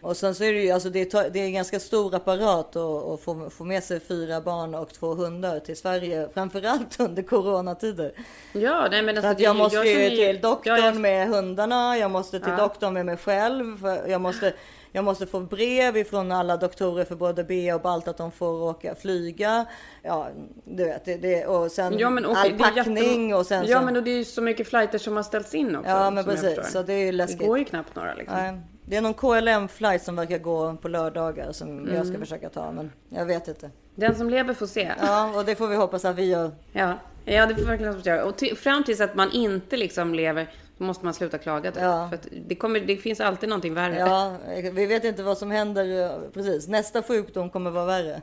Och 0.00 0.16
sen 0.16 0.34
så 0.34 0.44
är 0.44 0.52
det 0.52 0.60
ju 0.60 0.70
alltså 0.70 0.90
det 0.90 1.14
är, 1.14 1.30
det 1.30 1.38
är 1.40 1.44
en 1.44 1.52
ganska 1.52 1.80
stor 1.80 2.14
apparat 2.14 2.76
att, 2.76 3.20
få, 3.20 3.50
få 3.50 3.64
med 3.64 3.84
sig 3.84 4.00
fyra 4.00 4.40
barn 4.40 4.74
och 4.74 4.88
två 4.94 5.14
hundar 5.14 5.60
till 5.60 5.76
Sverige. 5.76 6.28
Framförallt 6.34 7.00
under 7.00 7.22
coronatider. 7.22 8.12
Ja, 8.52 8.88
nej 8.90 9.02
men 9.02 9.16
alltså, 9.16 9.30
att 9.30 9.40
jag 9.40 9.54
ju- 9.56 9.58
måste 9.62 9.78
ju 9.78 9.94
känner 9.94 10.10
till 10.32 10.40
doktorn 10.40 10.76
Ja, 10.78 10.84
jag- 10.84 10.96
med 11.00 11.28
hundarna, 11.28 11.98
jag 11.98 12.10
måste 12.10 12.40
till 12.40 12.50
Ja. 12.50 12.56
doktorn 12.56 12.94
med 12.94 13.06
mig 13.06 13.16
själv. 13.16 13.86
Jag, 14.08 14.20
måste, 14.20 14.52
jag 14.92 15.04
måste 15.04 15.26
få 15.26 15.40
brev 15.40 15.96
ifrån 15.96 16.32
alla 16.32 16.56
doktorer 16.56 17.04
för 17.04 17.16
både 17.16 17.44
B 17.44 17.72
och 17.72 17.80
Balt 17.80 18.08
att 18.08 18.16
de 18.16 18.30
får 18.32 18.62
åka 18.62 18.94
flyga. 18.94 19.64
Ja, 20.02 20.28
du 20.64 20.84
vet. 20.84 21.04
Det, 21.04 21.16
det, 21.16 21.46
och 21.46 21.70
sen 21.72 21.98
Ja, 21.98 22.10
men 22.10 22.26
okej, 22.26 22.52
all 22.52 22.58
packning 22.58 23.34
och 23.34 23.46
sen 23.46 23.64
Ja 23.66 23.82
men 23.82 23.96
och 23.96 24.02
det 24.02 24.10
är 24.10 24.16
ju 24.16 24.24
så 24.24 24.42
mycket 24.42 24.68
flighter 24.68 24.98
som 24.98 25.16
har 25.16 25.22
ställts 25.22 25.54
in 25.54 25.76
också. 25.76 25.90
Ja, 25.90 26.10
men 26.10 26.16
jag 26.16 26.26
precis. 26.26 26.72
Så 26.72 26.82
det 26.82 26.92
är 26.92 27.04
ju 27.06 27.12
läskigt. 27.12 27.38
Det 27.38 27.46
går 27.46 27.58
ju 27.58 27.64
knappt 27.64 27.94
några 27.96 28.14
liksom. 28.14 28.36
Nej, 28.38 28.60
det 28.84 28.96
är 28.96 29.00
någon 29.02 29.14
KLM 29.14 29.68
flight 29.68 30.02
som 30.02 30.16
verkar 30.16 30.38
gå 30.38 30.76
på 30.76 30.88
lördagar 30.88 31.52
som 31.52 31.68
jag 31.86 31.94
Mm. 31.94 32.08
ska 32.08 32.18
försöka 32.18 32.48
ta, 32.48 32.72
men 32.72 32.92
jag 33.08 33.26
vet 33.26 33.48
inte. 33.48 33.70
Den 33.94 34.14
som 34.14 34.30
lever 34.30 34.54
får 34.54 34.66
se. 34.66 34.92
Ja, 35.00 35.32
och 35.36 35.44
det 35.44 35.54
får 35.56 35.68
vi 35.68 35.76
hoppas 35.76 36.04
att 36.04 36.16
vi 36.16 36.24
gör. 36.24 36.50
Ja, 36.72 36.94
ja 37.24 37.46
det 37.46 37.54
får 37.54 37.62
vi 37.62 37.68
verkligen 37.68 37.92
hoppas 37.92 38.06
göra. 38.06 38.24
Och 38.24 38.36
till, 38.36 38.56
fram 38.56 38.84
tills 38.84 39.00
att 39.00 39.14
man 39.14 39.30
inte 39.32 39.76
liksom 39.76 40.14
lever, 40.14 40.50
då 40.78 40.84
måste 40.84 41.04
man 41.04 41.14
sluta 41.14 41.38
klaga. 41.38 41.72
Typ. 41.72 41.82
Ja. 41.82 42.08
För 42.08 42.18
det, 42.46 42.54
kommer, 42.54 42.80
det 42.80 42.96
finns 42.96 43.20
alltid 43.20 43.48
någonting 43.48 43.74
värre. 43.74 43.98
Ja, 43.98 44.36
vi 44.72 44.86
vet 44.86 45.04
inte 45.04 45.22
vad 45.22 45.38
som 45.38 45.50
händer. 45.50 46.30
Precis, 46.34 46.68
nästa 46.68 47.02
sjukdom 47.02 47.50
kommer 47.50 47.70
vara 47.70 47.84
värre. 47.84 48.22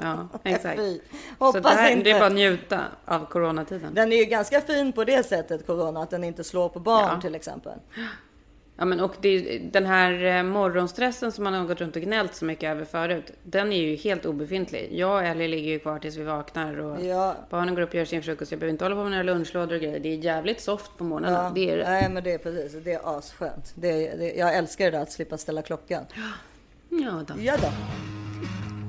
Ja, 0.00 0.28
exakt. 0.44 0.80
Fy. 0.80 1.00
Så 1.38 1.44
Hoppas 1.44 1.62
det, 1.62 1.68
här, 1.68 1.90
inte. 1.90 2.04
det 2.04 2.10
är 2.10 2.18
bara 2.18 2.26
att 2.26 2.32
njuta 2.32 2.80
av 3.04 3.26
coronatiden. 3.26 3.94
Den 3.94 4.12
är 4.12 4.16
ju 4.16 4.24
ganska 4.24 4.60
fin 4.60 4.92
på 4.92 5.04
det 5.04 5.26
sättet, 5.26 5.66
corona, 5.66 6.02
att 6.02 6.10
den 6.10 6.24
inte 6.24 6.44
slår 6.44 6.68
på 6.68 6.80
barn 6.80 7.08
Ja. 7.14 7.20
till 7.20 7.34
exempel. 7.34 7.72
Ja, 8.76 8.84
men 8.84 9.00
och 9.00 9.14
det, 9.20 9.58
den 9.58 9.86
här 9.86 10.24
eh, 10.38 10.42
morgonstressen 10.42 11.32
som 11.32 11.44
man 11.44 11.54
har 11.54 11.64
gått 11.66 11.80
runt 11.80 11.96
och 11.96 12.02
gnällt 12.02 12.34
så 12.34 12.44
mycket 12.44 12.70
över 12.70 12.84
förut, 12.84 13.30
den 13.42 13.72
är 13.72 13.76
ju 13.82 13.96
helt 13.96 14.26
obefintlig. 14.26 14.88
Jag 14.92 15.14
och 15.14 15.22
Ellie 15.22 15.48
ligger 15.48 15.70
ju 15.70 15.78
kvar 15.78 15.98
tills 15.98 16.16
vi 16.16 16.22
vaknar 16.22 16.78
och 16.80 17.04
Ja. 17.04 17.36
barnen 17.50 17.74
går 17.74 17.82
upp 17.82 17.88
och 17.88 17.94
gör 17.94 18.04
sin 18.04 18.22
frukost. 18.22 18.50
Jag 18.52 18.60
behöver 18.60 18.72
inte 18.72 18.84
hålla 18.84 18.94
på 18.96 19.02
med 19.02 19.10
några 19.10 19.22
lunchlådor 19.22 19.74
och 19.74 19.80
grejer. 19.80 19.98
Det 20.00 20.08
är 20.08 20.16
jävligt 20.16 20.60
soft 20.60 20.90
på 20.98 21.04
morgnarna. 21.04 21.34
Ja, 21.44 21.52
Det 21.54 21.70
är 21.70 21.76
det. 21.76 21.84
Nej, 21.90 22.08
men 22.10 22.24
det 22.24 22.32
är 22.32 22.38
precis. 22.38 22.84
Det 22.84 22.92
är 22.92 23.18
asskönt. 23.18 23.72
Det 23.74 24.08
är, 24.08 24.18
det, 24.18 24.32
jag 24.34 24.54
älskar 24.56 24.84
det 24.84 24.90
där 24.90 25.02
att 25.02 25.12
slippa 25.12 25.38
ställa 25.38 25.62
klockan. 25.62 26.04
Ja 26.88 27.24
då. 27.28 27.34
Ja 27.42 27.56
då. 27.62 27.68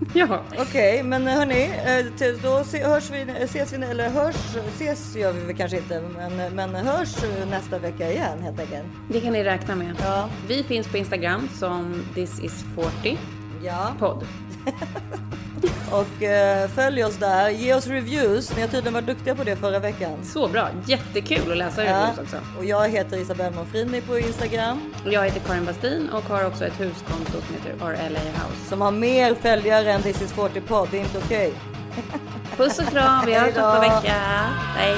Ja. 0.13 0.43
Okej, 0.57 1.03
men 1.03 1.27
hörni, 1.27 1.63
eh, 1.63 2.35
då 2.43 2.87
hörs 2.87 3.09
vi, 3.09 3.21
ses 3.43 3.73
vi, 3.73 3.83
eller 3.85 4.09
hörs, 4.09 4.35
ses 4.75 5.15
gör 5.15 5.33
vi 5.33 5.53
kanske 5.53 5.77
inte, 5.77 6.01
men, 6.17 6.55
men 6.55 6.75
hörs 6.75 7.15
nästa 7.49 7.79
vecka 7.79 8.11
igen 8.11 8.41
helt 8.41 8.59
enkelt. 8.59 8.85
Det 9.09 9.21
kan 9.21 9.33
ni 9.33 9.43
räkna 9.43 9.75
med. 9.75 9.95
Ja. 9.99 10.29
Vi 10.47 10.63
finns 10.63 10.87
på 10.87 10.97
Instagram 10.97 11.49
som 11.53 12.05
this 12.15 12.39
is 12.39 12.65
40 12.75 13.17
Ja, 13.63 13.93
podd. 13.99 14.25
och 15.93 16.23
eh, 16.23 16.67
följ 16.67 17.03
oss 17.03 17.15
där. 17.15 17.49
Ge 17.49 17.73
oss 17.73 17.87
reviews. 17.87 18.55
Ni 18.55 18.61
har 18.61 18.67
tydligen 18.67 18.93
varit 18.93 19.05
duktiga 19.05 19.35
på 19.35 19.43
det 19.43 19.55
förra 19.55 19.79
veckan. 19.79 20.11
Så 20.23 20.47
bra. 20.47 20.67
Jättekul 20.85 21.51
att 21.51 21.57
läsa 21.57 21.81
reviews 21.81 22.19
också. 22.19 22.37
Och 22.57 22.65
jag 22.65 22.89
heter 22.89 23.17
Isabelle 23.17 23.55
Monfrini 23.55 24.01
på 24.01 24.19
Instagram. 24.19 24.93
Och 25.05 25.13
Jag 25.13 25.25
heter 25.25 25.39
Karin 25.39 25.65
Bastin 25.65 26.09
och 26.09 26.23
har 26.23 26.47
också 26.47 26.65
ett 26.65 26.79
huskonto 26.79 27.31
som 27.31 27.55
heter 27.55 27.85
RLA 27.85 28.19
House. 28.19 28.69
Som 28.69 28.81
har 28.81 28.91
mer 28.91 29.35
följare 29.35 29.91
än 29.91 30.01
This 30.01 30.21
is 30.21 30.31
40 30.33 30.61
podd. 30.61 30.87
Det 30.91 30.97
är 30.97 31.01
inte 31.01 31.17
okej. 31.17 31.53
Puss 32.57 32.79
och 32.79 32.85
kram. 32.87 33.25
Vi 33.25 33.33
hörs 33.33 33.45
nästa 33.45 33.79
vecka. 33.79 34.13
Hej. 34.75 34.97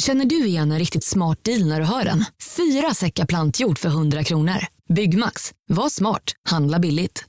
Känner 0.00 0.24
du 0.24 0.46
igen 0.46 0.72
en 0.72 0.78
riktigt 0.78 1.04
smart 1.04 1.44
deal 1.44 1.64
när 1.68 1.80
du 1.80 1.86
hör 1.86 2.04
den? 2.04 2.24
Fyra 2.56 2.94
säckar 2.94 3.26
plantjord 3.26 3.78
för 3.78 3.88
100 3.88 4.24
kronor. 4.24 4.66
Byggmax. 4.88 5.52
Var 5.68 5.88
smart. 5.88 6.32
Handla 6.48 6.78
billigt. 6.78 7.24